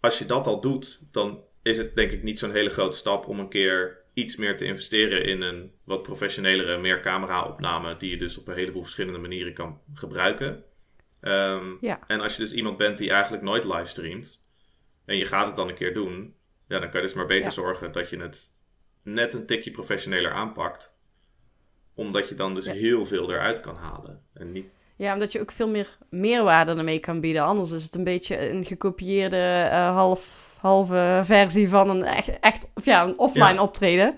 Als 0.00 0.18
je 0.18 0.26
dat 0.26 0.46
al 0.46 0.60
doet, 0.60 1.00
dan 1.10 1.44
is 1.62 1.78
het 1.78 1.94
denk 1.94 2.10
ik 2.10 2.22
niet 2.22 2.38
zo'n 2.38 2.52
hele 2.52 2.70
grote 2.70 2.96
stap 2.96 3.26
om 3.26 3.38
een 3.38 3.48
keer 3.48 4.01
iets 4.14 4.36
meer 4.36 4.56
te 4.56 4.64
investeren 4.64 5.24
in 5.24 5.40
een 5.40 5.70
wat 5.84 6.02
professionelere, 6.02 6.78
meer 6.78 7.00
camera-opname, 7.00 7.96
die 7.96 8.10
je 8.10 8.16
dus 8.16 8.38
op 8.38 8.48
een 8.48 8.54
heleboel 8.54 8.82
verschillende 8.82 9.18
manieren 9.18 9.54
kan 9.54 9.80
gebruiken. 9.94 10.64
Um, 11.20 11.78
ja. 11.80 12.00
En 12.06 12.20
als 12.20 12.36
je 12.36 12.42
dus 12.42 12.52
iemand 12.52 12.76
bent 12.76 12.98
die 12.98 13.10
eigenlijk 13.10 13.42
nooit 13.42 13.64
livestreamt 13.64 14.40
en 15.04 15.16
je 15.16 15.24
gaat 15.24 15.46
het 15.46 15.56
dan 15.56 15.68
een 15.68 15.74
keer 15.74 15.94
doen, 15.94 16.34
ja, 16.68 16.78
dan 16.78 16.90
kan 16.90 17.00
je 17.00 17.06
dus 17.06 17.16
maar 17.16 17.26
beter 17.26 17.44
ja. 17.44 17.50
zorgen 17.50 17.92
dat 17.92 18.10
je 18.10 18.18
het 18.18 18.52
net 19.02 19.34
een 19.34 19.46
tikje 19.46 19.70
professioneler 19.70 20.32
aanpakt. 20.32 20.94
Omdat 21.94 22.28
je 22.28 22.34
dan 22.34 22.54
dus 22.54 22.66
ja. 22.66 22.72
heel 22.72 23.06
veel 23.06 23.30
eruit 23.32 23.60
kan 23.60 23.76
halen. 23.76 24.22
En 24.34 24.52
niet... 24.52 24.66
Ja, 24.96 25.12
omdat 25.12 25.32
je 25.32 25.40
ook 25.40 25.52
veel 25.52 25.68
meer 25.68 25.98
meerwaarde 26.10 26.74
ermee 26.74 26.98
kan 26.98 27.20
bieden. 27.20 27.42
Anders 27.42 27.70
is 27.70 27.84
het 27.84 27.94
een 27.94 28.04
beetje 28.04 28.50
een 28.50 28.64
gekopieerde 28.64 29.68
uh, 29.70 29.94
half 29.94 30.51
halve 30.62 31.20
versie 31.24 31.68
van 31.68 31.90
een 31.90 32.04
echt, 32.04 32.40
echt 32.40 32.70
ja, 32.84 33.02
een 33.02 33.18
offline 33.18 33.52
ja. 33.52 33.62
optreden. 33.62 34.14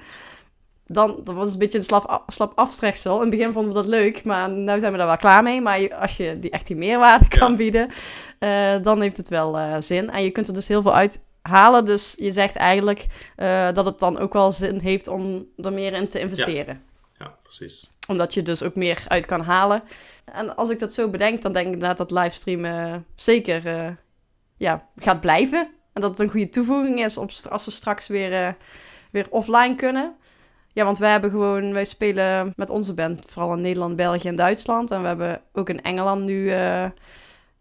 Dan, 0.87 1.20
dan 1.24 1.35
was 1.35 1.44
het 1.44 1.52
een 1.52 1.59
beetje 1.59 1.78
een 1.78 1.85
slap, 1.85 2.22
slap 2.26 2.52
afstreksel. 2.59 3.14
In 3.14 3.20
het 3.20 3.30
begin 3.30 3.52
vonden 3.52 3.72
we 3.72 3.78
dat 3.78 3.87
leuk, 3.87 4.24
maar 4.24 4.50
nu 4.50 4.78
zijn 4.78 4.92
we 4.92 4.98
daar 4.98 5.07
wel 5.07 5.16
klaar 5.16 5.42
mee. 5.42 5.61
Maar 5.61 5.94
als 5.94 6.16
je 6.16 6.38
die 6.38 6.50
echt 6.50 6.66
die 6.66 6.76
meerwaarde 6.76 7.28
kan 7.28 7.50
ja. 7.50 7.57
bieden, 7.57 7.90
uh, 8.40 8.83
dan 8.83 9.00
heeft 9.00 9.16
het 9.16 9.28
wel 9.28 9.59
uh, 9.59 9.76
zin. 9.78 10.11
En 10.11 10.22
je 10.22 10.30
kunt 10.30 10.46
er 10.46 10.54
dus 10.54 10.68
heel 10.68 10.83
veel 10.83 10.94
uit 10.94 11.20
halen. 11.42 11.85
Dus 11.85 12.14
je 12.16 12.33
zegt 12.33 12.57
eigenlijk 12.57 13.07
uh, 13.37 13.72
dat 13.72 13.85
het 13.85 13.98
dan 13.98 14.18
ook 14.18 14.33
wel 14.33 14.52
zin 14.52 14.80
heeft 14.80 15.09
om 15.09 15.46
er 15.57 15.72
meer 15.72 15.92
in 15.92 16.09
te 16.09 16.20
investeren. 16.20 16.83
Ja, 17.14 17.26
ja 17.26 17.38
precies. 17.42 17.90
Omdat 18.09 18.35
je 18.35 18.42
dus 18.42 18.62
ook 18.62 18.74
meer 18.74 19.04
uit 19.09 19.26
kan 19.26 19.40
halen. 19.40 19.83
En 20.24 20.57
als 20.57 20.70
ik 20.70 20.78
dat 20.78 20.92
zo 20.92 21.09
bedenk, 21.09 21.42
dan 21.42 21.52
denk 21.52 21.66
ik 21.66 21.72
inderdaad 21.72 21.96
dat 21.96 22.11
livestreamen 22.11 23.07
zeker 23.14 23.96
ja, 24.57 24.88
gaat 24.96 25.20
blijven. 25.20 25.68
En 25.94 26.00
dat 26.00 26.11
het 26.11 26.18
een 26.18 26.30
goede 26.30 26.48
toevoeging 26.48 27.04
is 27.04 27.16
op, 27.16 27.30
als 27.50 27.64
we 27.64 27.70
straks 27.70 28.07
weer, 28.07 28.33
uh, 28.33 28.52
weer 29.11 29.26
offline 29.30 29.74
kunnen. 29.74 30.16
Ja, 30.72 30.85
want 30.85 30.98
wij 30.98 31.11
hebben 31.11 31.30
gewoon, 31.30 31.72
wij 31.72 31.85
spelen 31.85 32.52
met 32.57 32.70
onze 32.70 32.94
band 32.94 33.26
vooral 33.30 33.52
in 33.52 33.61
Nederland, 33.61 33.96
België 33.96 34.28
en 34.28 34.37
Duitsland. 34.37 34.90
En 34.90 35.00
we 35.00 35.07
hebben 35.07 35.40
ook 35.52 35.68
in 35.68 35.83
Engeland 35.83 36.22
nu 36.22 36.44
uh, 36.44 36.87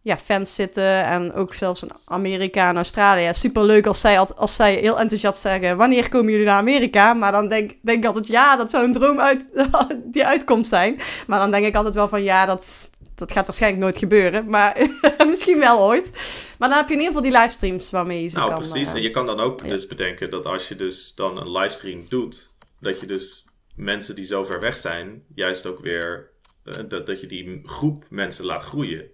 ja, 0.01 0.17
fans 0.17 0.55
zitten. 0.55 1.05
En 1.05 1.33
ook 1.33 1.53
zelfs 1.53 1.83
in 1.83 1.91
Amerika 2.05 2.69
en 2.69 2.75
Australië. 2.75 3.29
Super 3.33 3.63
leuk 3.63 3.85
als 3.85 4.01
zij, 4.01 4.19
als 4.19 4.55
zij 4.55 4.73
heel 4.73 4.99
enthousiast 4.99 5.41
zeggen: 5.41 5.77
Wanneer 5.77 6.09
komen 6.09 6.31
jullie 6.31 6.45
naar 6.45 6.57
Amerika? 6.57 7.13
Maar 7.13 7.31
dan 7.31 7.47
denk, 7.47 7.71
denk 7.81 7.97
ik 7.97 8.05
altijd: 8.05 8.27
Ja, 8.27 8.55
dat 8.55 8.69
zou 8.69 8.85
een 8.85 8.93
droom 8.93 9.19
uit, 9.19 9.67
die 10.13 10.25
uitkomt 10.25 10.67
zijn. 10.67 10.99
Maar 11.27 11.39
dan 11.39 11.51
denk 11.51 11.65
ik 11.65 11.75
altijd 11.75 11.95
wel 11.95 12.07
van: 12.07 12.23
Ja, 12.23 12.45
dat, 12.45 12.89
dat 13.15 13.31
gaat 13.31 13.45
waarschijnlijk 13.45 13.83
nooit 13.83 13.97
gebeuren. 13.97 14.49
Maar 14.49 14.87
misschien 15.27 15.59
wel 15.59 15.79
ooit. 15.79 16.11
Maar 16.59 16.69
dan 16.69 16.77
heb 16.77 16.87
je 16.87 16.93
in 16.93 16.99
ieder 16.99 17.15
geval 17.15 17.29
die 17.31 17.39
livestreams 17.39 17.91
waarmee 17.91 18.21
je 18.21 18.27
ze 18.27 18.35
nou, 18.35 18.49
kan... 18.49 18.59
Nou, 18.59 18.71
precies. 18.71 18.89
Uh, 18.89 18.95
en 18.95 19.01
je 19.01 19.09
kan 19.09 19.25
dan 19.25 19.39
ook 19.39 19.63
ja. 19.63 19.69
dus 19.69 19.87
bedenken 19.87 20.29
dat 20.29 20.45
als 20.45 20.67
je 20.67 20.75
dus 20.75 21.13
dan 21.15 21.37
een 21.37 21.51
livestream 21.51 22.05
doet... 22.09 22.51
dat 22.79 22.99
je 22.99 23.05
dus 23.05 23.45
mensen 23.75 24.15
die 24.15 24.25
zo 24.25 24.43
ver 24.43 24.59
weg 24.59 24.77
zijn... 24.77 25.23
juist 25.35 25.65
ook 25.65 25.79
weer... 25.79 26.31
Uh, 26.65 26.75
dat, 26.87 27.05
dat 27.05 27.21
je 27.21 27.27
die 27.27 27.61
groep 27.63 28.05
mensen 28.09 28.45
laat 28.45 28.63
groeien. 28.63 29.05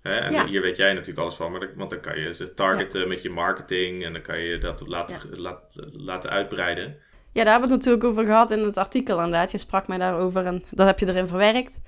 Hè? 0.00 0.10
En 0.10 0.32
ja. 0.32 0.46
hier 0.46 0.62
weet 0.62 0.76
jij 0.76 0.92
natuurlijk 0.92 1.18
alles 1.18 1.34
van. 1.34 1.50
Maar 1.50 1.60
dat, 1.60 1.70
want 1.76 1.90
dan 1.90 2.00
kan 2.00 2.20
je 2.20 2.34
ze 2.34 2.54
targeten 2.54 3.00
ja. 3.00 3.06
met 3.06 3.22
je 3.22 3.30
marketing... 3.30 4.04
en 4.04 4.12
dan 4.12 4.22
kan 4.22 4.38
je 4.38 4.58
dat 4.58 4.86
laten, 4.86 5.40
laten 5.92 6.30
uitbreiden... 6.30 6.98
Ja, 7.32 7.44
daar 7.44 7.52
hebben 7.52 7.68
we 7.68 7.74
het 7.74 7.84
natuurlijk 7.84 8.12
over 8.12 8.24
gehad 8.24 8.50
in 8.50 8.58
het 8.58 8.76
artikel 8.76 9.16
inderdaad. 9.16 9.50
Je 9.50 9.58
sprak 9.58 9.88
mij 9.88 9.98
daarover 9.98 10.46
en 10.46 10.64
dat 10.70 10.86
heb 10.86 10.98
je 10.98 11.08
erin 11.08 11.26
verwerkt. 11.26 11.80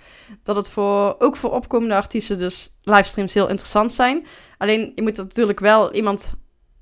Dat 0.42 0.56
het 0.56 0.68
voor, 0.70 1.16
ook 1.18 1.36
voor 1.36 1.50
opkomende 1.50 1.94
artiesten 1.94 2.38
dus 2.38 2.78
livestreams 2.82 3.34
heel 3.34 3.48
interessant 3.48 3.92
zijn. 3.92 4.26
Alleen 4.58 4.92
je 4.94 5.02
moet 5.02 5.16
natuurlijk 5.16 5.60
wel 5.60 5.92
iemand, 5.92 6.32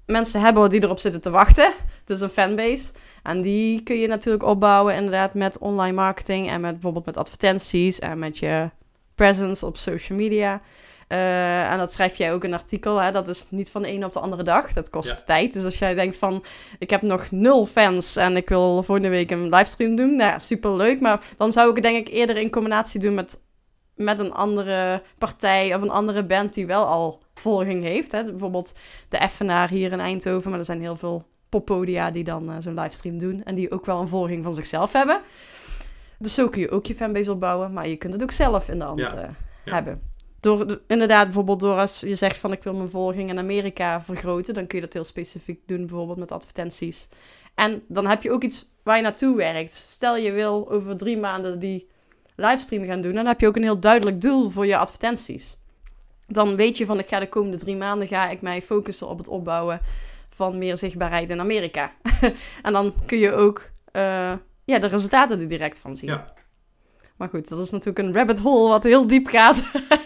mensen 0.06 0.40
hebben 0.40 0.70
die 0.70 0.82
erop 0.82 0.98
zitten 0.98 1.20
te 1.20 1.30
wachten. 1.30 1.72
Dus 2.04 2.20
een 2.20 2.30
fanbase. 2.30 2.84
En 3.22 3.40
die 3.40 3.82
kun 3.82 3.96
je 3.96 4.06
natuurlijk 4.06 4.44
opbouwen 4.44 4.94
inderdaad 4.94 5.34
met 5.34 5.58
online 5.58 5.94
marketing 5.94 6.50
en 6.50 6.60
met 6.60 6.72
bijvoorbeeld 6.72 7.06
met 7.06 7.16
advertenties 7.16 7.98
en 7.98 8.18
met 8.18 8.38
je 8.38 8.70
presence 9.14 9.66
op 9.66 9.76
social 9.76 10.18
media. 10.18 10.60
Uh, 11.12 11.72
en 11.72 11.78
dat 11.78 11.92
schrijf 11.92 12.16
jij 12.16 12.32
ook 12.32 12.44
in 12.44 12.52
een 12.52 12.58
artikel. 12.58 13.02
Hè? 13.02 13.10
Dat 13.10 13.28
is 13.28 13.50
niet 13.50 13.70
van 13.70 13.82
de 13.82 13.88
ene 13.88 14.06
op 14.06 14.12
de 14.12 14.20
andere 14.20 14.42
dag. 14.42 14.72
Dat 14.72 14.90
kost 14.90 15.18
ja. 15.18 15.24
tijd. 15.24 15.52
Dus 15.52 15.64
als 15.64 15.78
jij 15.78 15.94
denkt 15.94 16.16
van... 16.16 16.44
ik 16.78 16.90
heb 16.90 17.02
nog 17.02 17.30
nul 17.30 17.66
fans... 17.66 18.16
en 18.16 18.36
ik 18.36 18.48
wil 18.48 18.82
volgende 18.82 19.08
week 19.08 19.30
een 19.30 19.48
livestream 19.48 19.96
doen... 19.96 20.16
nou 20.16 20.30
ja, 20.30 20.38
superleuk. 20.38 21.00
Maar 21.00 21.24
dan 21.36 21.52
zou 21.52 21.68
ik 21.68 21.74
het 21.74 21.84
denk 21.84 22.06
ik 22.06 22.14
eerder 22.14 22.36
in 22.36 22.50
combinatie 22.50 23.00
doen... 23.00 23.14
met, 23.14 23.40
met 23.94 24.18
een 24.18 24.32
andere 24.32 25.02
partij 25.18 25.74
of 25.74 25.82
een 25.82 25.90
andere 25.90 26.24
band... 26.24 26.54
die 26.54 26.66
wel 26.66 26.86
al 26.86 27.22
volging 27.34 27.84
heeft. 27.84 28.12
Hè? 28.12 28.24
Bijvoorbeeld 28.24 28.72
de 29.08 29.18
Effenaar 29.18 29.68
hier 29.68 29.92
in 29.92 30.00
Eindhoven. 30.00 30.50
Maar 30.50 30.58
er 30.58 30.64
zijn 30.64 30.80
heel 30.80 30.96
veel 30.96 31.26
poppodia 31.48 32.10
die 32.10 32.24
dan 32.24 32.50
eh, 32.50 32.56
zo'n 32.58 32.80
livestream 32.80 33.18
doen. 33.18 33.42
En 33.44 33.54
die 33.54 33.70
ook 33.70 33.86
wel 33.86 34.00
een 34.00 34.08
volging 34.08 34.44
van 34.44 34.54
zichzelf 34.54 34.92
hebben. 34.92 35.20
Dus 36.18 36.34
zo 36.34 36.48
kun 36.48 36.60
je 36.60 36.70
ook 36.70 36.86
je 36.86 36.94
fanbase 36.94 37.32
opbouwen. 37.32 37.72
Maar 37.72 37.88
je 37.88 37.96
kunt 37.96 38.12
het 38.12 38.22
ook 38.22 38.32
zelf 38.32 38.68
in 38.68 38.78
de 38.78 38.84
hand 38.84 38.98
Ja, 38.98 39.16
eh, 39.16 39.28
ja. 39.64 39.74
hebben. 39.74 40.09
Door, 40.40 40.66
de- 40.66 40.80
inderdaad, 40.86 41.24
bijvoorbeeld 41.24 41.60
door 41.60 41.76
als 41.78 42.00
je 42.00 42.14
zegt 42.14 42.38
van 42.38 42.52
ik 42.52 42.62
wil 42.62 42.74
mijn 42.74 42.88
volging 42.90 43.30
in 43.30 43.38
Amerika 43.38 44.02
vergroten. 44.02 44.54
Dan 44.54 44.66
kun 44.66 44.78
je 44.78 44.84
dat 44.84 44.94
heel 44.94 45.04
specifiek 45.04 45.60
doen, 45.66 45.86
bijvoorbeeld 45.86 46.18
met 46.18 46.32
advertenties. 46.32 47.08
En 47.54 47.82
dan 47.88 48.06
heb 48.06 48.22
je 48.22 48.30
ook 48.30 48.42
iets 48.42 48.70
waar 48.82 48.96
je 48.96 49.02
naartoe 49.02 49.36
werkt. 49.36 49.72
Stel 49.72 50.16
je 50.16 50.32
wil 50.32 50.70
over 50.70 50.96
drie 50.96 51.18
maanden 51.18 51.58
die 51.58 51.88
livestream 52.36 52.84
gaan 52.84 53.00
doen. 53.00 53.14
Dan 53.14 53.26
heb 53.26 53.40
je 53.40 53.46
ook 53.46 53.56
een 53.56 53.62
heel 53.62 53.80
duidelijk 53.80 54.20
doel 54.20 54.50
voor 54.50 54.66
je 54.66 54.76
advertenties. 54.76 55.58
Dan 56.26 56.56
weet 56.56 56.78
je 56.78 56.86
van 56.86 56.98
ik 56.98 57.08
ga 57.08 57.18
de 57.18 57.28
komende 57.28 57.58
drie 57.58 57.76
maanden 57.76 58.08
ga 58.08 58.28
ik 58.28 58.40
mij 58.40 58.62
focussen 58.62 59.08
op 59.08 59.18
het 59.18 59.28
opbouwen 59.28 59.80
van 60.28 60.58
meer 60.58 60.76
zichtbaarheid 60.76 61.30
in 61.30 61.40
Amerika. 61.40 61.92
en 62.62 62.72
dan 62.72 62.94
kun 63.06 63.18
je 63.18 63.32
ook 63.32 63.70
eh, 63.92 64.32
ja, 64.64 64.78
de 64.78 64.86
resultaten 64.86 65.40
er 65.40 65.48
direct 65.48 65.78
van 65.78 65.94
zien. 65.94 66.10
Ja. 66.10 66.32
Maar 67.20 67.28
goed, 67.28 67.48
dat 67.48 67.58
is 67.58 67.70
natuurlijk 67.70 67.98
een 67.98 68.14
rabbit 68.14 68.38
hole 68.38 68.68
wat 68.68 68.82
heel 68.82 69.06
diep 69.06 69.26
gaat. 69.26 69.56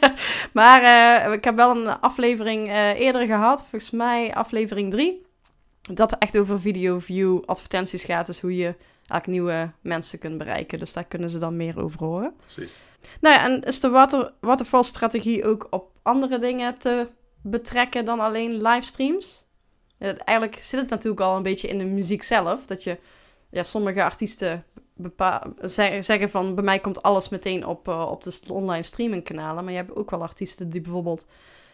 maar 0.53 0.83
eh, 0.83 1.33
ik 1.33 1.45
heb 1.45 1.57
wel 1.57 1.77
een 1.77 1.89
aflevering 1.89 2.69
eh, 2.69 3.01
eerder 3.01 3.27
gehad, 3.27 3.61
volgens 3.61 3.91
mij 3.91 4.35
aflevering 4.35 4.91
3. 4.91 5.27
Dat 5.81 6.19
echt 6.19 6.39
over 6.39 6.61
video 6.61 6.99
view 6.99 7.43
advertenties 7.45 8.05
gaat. 8.05 8.27
Dus 8.27 8.41
hoe 8.41 8.57
je 8.57 8.75
eigenlijk 9.07 9.27
nieuwe 9.27 9.71
mensen 9.81 10.19
kunt 10.19 10.39
bereiken. 10.39 10.79
Dus 10.79 10.93
daar 10.93 11.05
kunnen 11.05 11.31
ze 11.31 11.39
dan 11.39 11.57
meer 11.57 11.83
over 11.83 11.99
horen. 11.99 12.35
Precies. 12.37 12.81
Nou 13.21 13.35
ja, 13.35 13.45
en 13.45 13.63
is 13.63 13.81
de 13.81 13.89
water, 13.89 14.33
waterfall 14.41 14.83
strategie 14.83 15.45
ook 15.45 15.67
op 15.71 15.91
andere 16.03 16.39
dingen 16.39 16.79
te 16.79 17.07
betrekken 17.43 18.05
dan 18.05 18.21
alleen 18.21 18.63
livestreams? 18.63 19.47
Ja, 19.99 20.17
eigenlijk 20.17 20.59
zit 20.63 20.81
het 20.81 20.91
natuurlijk 20.91 21.21
al 21.21 21.37
een 21.37 21.43
beetje 21.43 21.69
in 21.69 21.79
de 21.79 21.85
muziek 21.85 22.23
zelf. 22.23 22.67
Dat 22.67 22.83
je, 22.85 22.99
ja, 23.51 23.63
sommige 23.63 24.05
artiesten 24.05 24.65
zeggen 26.01 26.31
van, 26.31 26.55
bij 26.55 26.65
mij 26.65 26.79
komt 26.79 27.03
alles 27.03 27.29
meteen 27.29 27.67
op, 27.67 27.89
eh, 27.89 28.07
op 28.11 28.23
de 28.23 28.41
online 28.49 28.83
streamingkanalen. 28.83 29.65
Maar 29.65 29.73
je 29.73 29.79
hebt 29.79 29.97
ook 29.97 30.11
wel 30.11 30.23
artiesten 30.23 30.69
die 30.69 30.81
bijvoorbeeld 30.81 31.27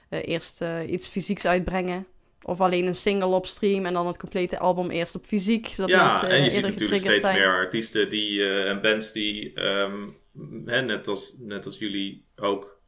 eh, 0.09 0.29
eerst 0.29 0.63
eh, 0.63 0.91
iets 0.91 1.09
fysieks 1.09 1.47
uitbrengen. 1.47 2.07
Of 2.43 2.61
alleen 2.61 2.87
een 2.87 2.95
single 2.95 3.35
op 3.35 3.47
stream 3.47 3.87
en 3.87 3.93
dan 3.93 4.07
het 4.07 4.19
complete 4.19 4.59
album 4.59 4.91
eerst 4.91 5.15
op 5.15 5.25
fysiek. 5.25 5.67
Zodat 5.67 5.91
ja, 5.91 6.07
mensen 6.07 6.29
en 6.29 6.43
je 6.43 6.51
ziet 6.51 6.63
natuurlijk 6.63 7.01
steeds 7.01 7.21
zijn. 7.21 7.39
meer 7.39 7.47
artiesten 7.55 8.11
die, 8.11 8.49
en 8.49 8.81
bands 8.81 9.13
die, 9.13 9.53
ehm, 9.55 10.09
hè, 10.65 10.83
net, 10.83 11.09
als, 11.09 11.35
net 11.39 11.67
als 11.67 11.79
jullie, 11.79 12.25
ook 12.37 12.81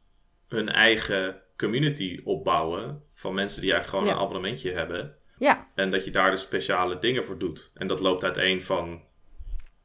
hun 0.47 0.69
eigen 0.69 1.41
community 1.57 2.21
opbouwen. 2.23 3.03
Van 3.13 3.33
mensen 3.33 3.61
die 3.61 3.71
eigenlijk 3.71 3.99
gewoon 3.99 4.15
Ja. 4.15 4.19
een 4.21 4.27
abonnementje 4.27 4.71
hebben. 4.71 5.15
Ja, 5.37 5.67
En 5.75 5.91
dat 5.91 6.05
je 6.05 6.11
daar 6.11 6.31
dus 6.31 6.41
speciale 6.41 6.99
dingen 6.99 7.23
voor 7.23 7.37
doet. 7.37 7.71
En 7.73 7.87
dat 7.87 7.99
loopt 7.99 8.23
uiteen 8.23 8.61
van, 8.61 9.01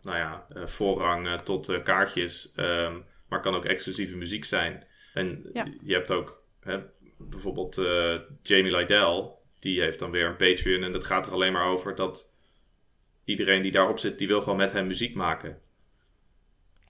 nou 0.03 0.17
ja, 0.17 0.47
eh, 0.55 0.67
voorrang 0.67 1.27
eh, 1.27 1.35
tot 1.35 1.69
eh, 1.69 1.83
kaartjes. 1.83 2.53
ehm, 2.57 2.97
maar 3.29 3.41
kan 3.41 3.55
ook 3.55 3.65
exclusieve 3.65 4.17
muziek 4.17 4.45
zijn. 4.45 4.85
En 5.15 5.51
Ja. 5.53 5.67
je 5.83 5.95
hebt 5.95 6.11
ook 6.11 6.43
hè, 6.61 6.79
bijvoorbeeld 7.17 7.75
Jamie 8.43 8.77
Lydell. 8.77 9.31
Die 9.59 9.81
heeft 9.81 9.99
dan 9.99 10.11
weer 10.11 10.27
een 10.27 10.37
Patreon. 10.37 10.83
En 10.83 10.93
dat 10.93 11.05
gaat 11.05 11.27
er 11.27 11.33
alleen 11.33 11.53
maar 11.53 11.67
over 11.67 11.95
dat 11.95 12.29
iedereen 13.25 13.63
die 13.63 13.71
daarop 13.73 13.99
zit, 13.99 14.19
die 14.19 14.29
wil 14.29 14.41
gewoon 14.41 14.57
met 14.59 14.73
hem 14.73 14.87
muziek 14.87 15.15
maken. 15.15 15.61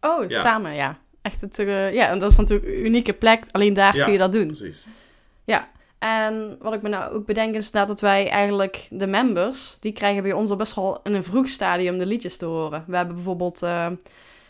Oh, 0.00 0.28
Ja. 0.30 0.40
samen, 0.40 0.74
ja. 0.74 1.00
Echt 1.22 1.40
het, 1.40 1.56
ja, 1.92 2.08
en 2.08 2.18
dat 2.18 2.30
is 2.30 2.36
natuurlijk 2.36 2.68
een 2.68 2.84
unieke 2.86 3.12
plek. 3.12 3.44
Alleen 3.50 3.72
daar 3.72 3.96
Ja. 3.96 4.02
kun 4.04 4.12
je 4.12 4.18
dat 4.18 4.32
doen. 4.32 4.46
Precies. 4.46 4.86
Ja. 5.44 5.70
En 5.98 6.56
wat 6.60 6.74
ik 6.74 6.82
me 6.82 6.88
nou 6.88 7.12
ook 7.12 7.26
bedenk 7.26 7.54
is 7.54 7.70
dat 7.70 7.86
dat 7.86 8.00
wij 8.00 8.28
eigenlijk 8.30 8.86
de 8.90 9.06
members, 9.06 9.76
die 9.80 9.92
krijgen 9.92 10.22
bij 10.22 10.32
ons 10.32 10.50
al 10.50 10.56
best 10.56 10.74
wel 10.74 11.00
in 11.02 11.14
een 11.14 11.24
vroeg 11.24 11.48
stadium 11.48 11.98
de 11.98 12.06
liedjes 12.06 12.36
te 12.36 12.44
horen. 12.44 12.84
We 12.86 12.96
hebben 12.96 13.14
bijvoorbeeld 13.14 13.62
eh, 13.62 13.86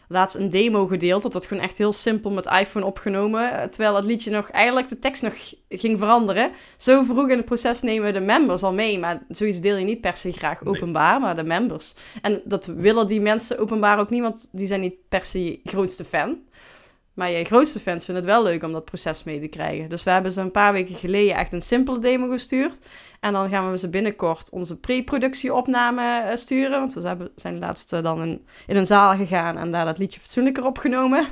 laatst 0.09 0.35
een 0.37 0.49
demo 0.49 0.87
gedeeld. 0.87 1.23
Dat 1.23 1.33
wordt 1.33 1.47
gewoon 1.49 1.63
echt 1.63 1.79
heel 1.79 1.93
simpel 1.93 2.31
met 2.31 2.47
iPhone 2.47 2.85
opgenomen. 2.87 3.53
eh, 3.53 3.63
Terwijl 3.69 3.93
dat 3.95 4.05
liedje 4.05 4.31
nog 4.31 4.51
eigenlijk 4.51 4.89
de 4.89 4.99
tekst 4.99 5.23
nog 5.23 5.35
ging 5.69 5.99
veranderen. 5.99 6.51
Zo 6.77 7.03
vroeg 7.03 7.29
in 7.29 7.37
het 7.37 7.45
proces 7.47 7.83
nemen 7.83 8.07
we 8.07 8.13
de 8.13 8.21
members 8.25 8.63
al 8.63 8.73
mee. 8.73 8.99
Maar 8.99 9.23
zoiets 9.29 9.61
deel 9.61 9.77
je 9.77 9.85
niet 9.85 10.01
per 10.01 10.17
se 10.17 10.33
graag 10.33 10.63
Nee. 10.63 10.75
openbaar, 10.75 11.21
maar 11.21 11.35
de 11.37 11.45
members. 11.45 11.95
En 12.23 12.41
dat 12.45 12.67
willen 12.67 13.07
die 13.07 13.21
mensen 13.21 13.59
openbaar 13.59 13.99
ook 13.99 14.11
niet, 14.11 14.23
want 14.23 14.49
die 14.53 14.67
zijn 14.67 14.81
niet 14.81 14.95
per 15.09 15.25
se 15.25 15.61
grootste 15.65 16.05
fan. 16.05 16.39
Maar 17.19 17.31
je 17.31 17.45
grootste 17.45 17.81
fans 17.81 18.05
vinden 18.05 18.25
het 18.25 18.33
wel 18.33 18.43
leuk 18.43 18.63
om 18.63 18.73
dat 18.73 18.85
proces 18.85 19.25
mee 19.25 19.41
te 19.41 19.47
krijgen. 19.47 19.89
Dus 19.89 20.03
we 20.03 20.11
hebben 20.11 20.33
ze 20.33 20.41
een 20.41 20.51
paar 20.51 20.73
weken 20.73 20.95
geleden 20.95 21.37
echt 21.37 21.53
een 21.53 21.63
simpele 21.63 21.99
demo 21.99 22.31
gestuurd. 22.31 22.79
En 23.21 23.33
dan 23.33 23.49
gaan 23.49 23.71
we 23.71 23.79
ze 23.79 23.89
binnenkort 23.89 24.51
onze 24.51 24.79
pre-productieopname 24.79 26.23
eh, 26.23 26.37
sturen. 26.37 26.79
Want 26.79 26.95
we 26.95 27.31
zijn 27.37 27.59
laatst 27.59 27.93
eh, 27.93 28.03
dan 28.03 28.23
in, 28.23 28.47
in 28.67 28.77
een 28.77 28.87
zaal 28.87 29.17
gegaan 29.17 29.57
en 29.57 29.71
daar 29.71 29.85
dat 29.85 29.99
liedje 29.99 30.21
fatsoenlijker 30.21 30.65
opgenomen. 30.67 31.29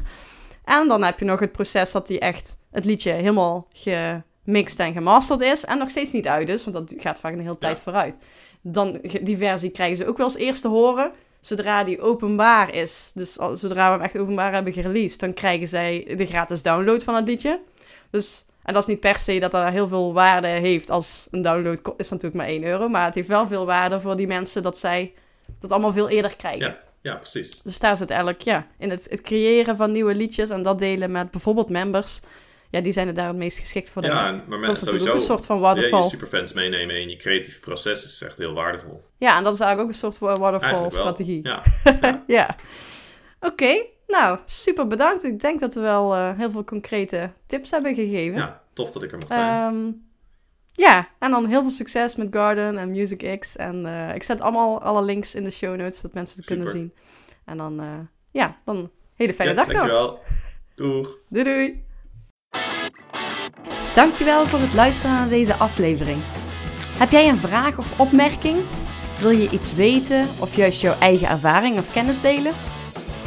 En 0.65 0.89
dan 0.89 1.03
heb 1.03 1.19
je 1.19 1.25
nog 1.25 1.41
het 1.41 1.53
proces 1.53 1.93
dat 1.93 2.07
die 2.07 2.19
echt 2.19 2.59
het 2.71 2.85
liedje 2.85 3.11
helemaal 3.11 3.69
gemixt 3.73 4.79
en 4.79 4.93
gemasterd 4.93 5.41
is. 5.41 5.65
En 5.65 5.79
nog 5.79 5.91
steeds 5.91 6.13
niet 6.13 6.29
uit 6.29 6.49
is, 6.49 6.65
want 6.65 6.77
dat 6.77 7.01
gaat 7.03 7.21
vaak 7.21 7.33
een 7.33 7.41
hele 7.41 7.57
tijd 7.57 7.81
vooruit. 7.81 8.19
Dan, 8.61 8.99
die 9.23 9.37
versie 9.37 9.71
krijgen 9.71 9.97
ze 9.97 10.07
ook 10.07 10.17
wel 10.17 10.27
als 10.27 10.37
eerste 10.37 10.69
horen. 10.69 11.13
Zodra 11.47 11.85
die 11.85 12.01
openbaar 12.01 12.75
is, 12.75 13.11
dus 13.15 13.39
al- 13.39 13.57
zodra 13.57 13.87
we 13.87 13.93
hem 13.95 14.05
echt 14.05 14.19
openbaar 14.19 14.53
hebben 14.53 14.73
gereleased, 14.73 15.21
dan 15.21 15.33
krijgen 15.33 15.69
zij 15.69 16.15
de 16.17 16.27
gratis 16.27 16.63
download 16.63 17.03
van 17.03 17.15
het 17.15 17.29
liedje. 17.29 17.61
Dus, 18.11 18.45
en 18.63 18.73
dat 18.73 18.83
is 18.83 18.89
niet 18.89 19.01
per 19.01 19.19
se 19.19 19.39
dat 19.39 19.51
dat 19.51 19.69
heel 19.69 19.89
veel 19.89 20.13
waarde 20.13 20.47
heeft 20.49 20.91
als 20.91 21.29
een 21.31 21.43
download 21.43 21.81
is 21.97 22.09
natuurlijk 22.09 22.35
maar 22.35 22.47
1 22.47 22.65
euro. 22.65 22.89
Maar 22.89 23.05
het 23.05 23.15
heeft 23.15 23.29
wel 23.29 23.47
veel 23.47 23.67
waarde 23.67 24.01
voor 24.01 24.17
die 24.17 24.27
mensen 24.27 24.63
dat 24.63 24.79
zij 24.79 25.13
dat 25.61 25.71
allemaal 25.71 25.93
veel 25.93 26.09
eerder 26.09 26.37
krijgen. 26.37 26.67
Ja, 26.67 26.79
ja, 27.01 27.15
precies. 27.15 27.63
Dus 27.63 27.79
daar 27.79 27.97
zit 27.97 28.11
eigenlijk, 28.11 28.43
ja, 28.43 28.67
in 28.79 28.91
het, 28.91 29.07
het 29.11 29.21
creëren 29.21 29.77
van 29.77 29.93
nieuwe 29.93 30.15
liedjes 30.15 30.51
en 30.51 30.63
dat 30.63 30.79
delen 30.79 31.11
met 31.11 31.31
bijvoorbeeld 31.31 31.69
members. 31.69 32.21
Ja, 32.71 32.81
die 32.81 32.93
zijn 32.93 33.09
er 33.09 33.15
daar 33.15 33.27
het 33.29 33.37
meest 33.37 33.59
geschikt 33.59 33.91
voor. 33.91 34.03
Ja, 34.05 34.27
en- 34.29 34.35
maar 34.35 34.45
dat 34.47 34.59
is 34.59 34.67
mensen 34.67 34.85
natuurlijk 34.85 35.11
ook 35.13 35.15
een 35.21 35.27
soort 35.27 35.47
van 35.47 35.57
ja, 35.57 35.63
waterfall. 35.63 36.03
je 36.03 36.09
superfans 36.09 36.53
meenemen 36.53 37.01
in 37.01 37.09
je 37.09 37.17
creatieve 37.17 37.61
proces 37.61 38.05
is 38.05 38.23
echt 38.23 38.39
heel 38.39 38.53
waardevol. 38.53 39.05
Ja, 39.19 39.37
en 39.37 39.45
dat 39.45 39.55
is 39.55 39.61
eigenlijk 39.61 39.89
ook 39.89 39.95
een 39.95 40.13
soort 40.13 40.23
Eigenlijk 40.23 40.63
wel. 40.63 40.71
waterfall-strategie. 40.71 41.41
Ja, 41.49 41.63
Ja. 42.27 42.57
Oké, 43.41 43.85
nou, 44.07 44.39
super 44.45 44.87
bedankt. 44.87 45.25
Ik 45.25 45.41
denk 45.41 45.61
dat 45.61 45.75
we 45.75 45.81
wel 45.81 46.15
eh, 46.15 46.37
heel 46.37 46.51
veel 46.51 46.65
concrete 46.65 47.33
tips 47.47 47.71
hebben 47.71 47.95
gegeven. 47.95 48.39
ja, 48.39 48.63
tof 48.73 48.91
dat 48.91 49.03
ik 49.03 49.11
er 49.13 49.17
mocht 49.19 49.33
zijn. 49.33 49.75
Ehm, 49.75 49.93
ja, 50.73 51.09
en 51.19 51.31
dan 51.31 51.47
heel 51.47 51.61
veel 51.61 51.71
succes 51.71 52.17
met 52.17 52.29
Garden 52.31 52.79
en 52.79 52.91
Music 52.91 53.39
X. 53.41 53.57
En 53.57 53.87
eh, 53.87 54.15
ik 54.15 54.23
zet 54.23 54.41
allemaal 54.41 54.83
alle 54.83 55.03
links 55.03 55.35
in 55.35 55.45
de 55.45 55.51
show 55.51 55.77
notes, 55.77 55.97
zodat 55.97 56.15
mensen 56.15 56.37
het 56.37 56.47
kunnen 56.47 56.69
zien. 56.69 56.93
En 57.45 57.57
dan, 57.57 57.81
eh, 57.81 57.99
ja, 58.31 58.57
dan 58.65 58.91
hele 59.15 59.35
fijne 59.35 59.53
ja, 59.53 59.57
dag 59.59 59.67
nog. 59.67 59.77
dankjewel. 59.77 60.21
Doeg. 60.75 61.19
Doei 61.29 61.45
doei! 61.45 61.85
Dankjewel 63.97 64.47
voor 64.47 64.59
het 64.59 64.75
luisteren 64.75 65.15
naar 65.15 65.29
deze 65.29 65.57
aflevering. 65.57 66.23
Heb 66.99 67.11
jij 67.11 67.29
een 67.29 67.39
vraag 67.39 67.79
of 67.79 67.99
opmerking? 67.99 68.65
Wil 69.21 69.31
je 69.31 69.51
iets 69.51 69.75
weten 69.75 70.27
of 70.41 70.57
juist 70.57 70.81
jouw 70.81 70.95
eigen 70.99 71.29
ervaring 71.29 71.79
of 71.79 71.91
kennis 71.91 72.21
delen? 72.21 72.53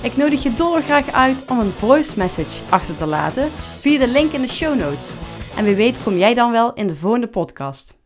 Ik 0.01 0.17
nodig 0.17 0.43
je 0.43 0.53
dolgraag 0.53 1.11
uit 1.11 1.45
om 1.47 1.59
een 1.59 1.71
voice 1.71 2.17
message 2.17 2.63
achter 2.69 2.95
te 2.95 3.05
laten 3.05 3.51
via 3.79 3.99
de 3.99 4.07
link 4.07 4.31
in 4.31 4.41
de 4.41 4.47
show 4.47 4.79
notes. 4.79 5.13
En 5.55 5.63
wie 5.63 5.75
weet 5.75 6.03
kom 6.03 6.17
jij 6.17 6.33
dan 6.33 6.51
wel 6.51 6.73
in 6.73 6.87
de 6.87 6.95
volgende 6.95 7.27
podcast. 7.27 7.99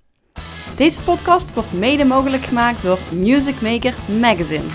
Deze 0.76 1.01
podcast 1.01 1.53
wordt 1.53 1.74
mede 1.74 2.05
mogelijk 2.05 2.45
gemaakt 2.45 2.84
door 2.84 2.99
Music 3.11 3.61
Maker 3.61 3.95
Magazine. 4.20 4.70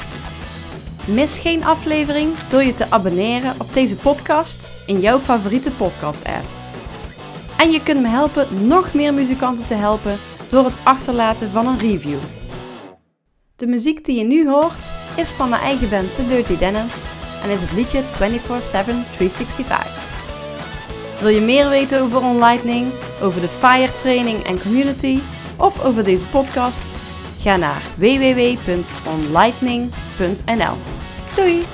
Mis 1.07 1.39
geen 1.39 1.64
aflevering 1.64 2.39
door 2.39 2.62
je 2.62 2.72
te 2.72 2.91
abonneren 2.91 3.55
op 3.59 3.72
deze 3.72 3.97
podcast 3.97 4.86
in 4.86 5.01
jouw 5.01 5.18
favoriete 5.18 5.70
podcast-app. 5.70 6.58
En 7.59 7.71
je 7.71 7.83
kunt 7.83 8.01
me 8.01 8.09
helpen 8.09 8.67
nog 8.67 8.95
meer 8.95 9.15
muzikanten 9.15 9.67
te 9.67 9.75
helpen 9.75 10.19
door 10.51 10.65
het 10.65 10.79
achterlaten 10.85 11.51
van 11.51 11.67
een 11.67 11.79
review. 11.79 12.19
De 13.57 13.67
muziek 13.67 14.05
die 14.05 14.19
je 14.19 14.25
nu 14.25 14.49
hoort 14.49 14.89
is 15.17 15.31
van 15.31 15.49
mijn 15.49 15.63
eigen 15.63 15.91
band 15.91 16.15
The 16.15 16.25
Dirty 16.25 16.57
Denims 16.57 16.95
en 17.43 17.51
is 17.51 17.61
het 17.61 17.73
liedje 17.73 18.03
24-7 18.03 18.07
365. 18.09 20.07
Wil 21.21 21.29
je 21.29 21.41
meer 21.41 21.69
weten 21.69 22.03
over 22.03 22.23
OnLightning, 22.23 22.93
over 23.23 23.41
de 23.41 23.49
FIRE 23.49 23.93
training 23.93 24.45
en 24.45 24.61
community 24.61 25.21
of 25.57 25.81
over 25.81 26.05
deze 26.05 26.27
podcast? 26.27 26.91
Ga 27.41 27.57
naar 27.57 27.83
www.onlightning.nl. 27.97 30.77
Doei! 31.35 31.67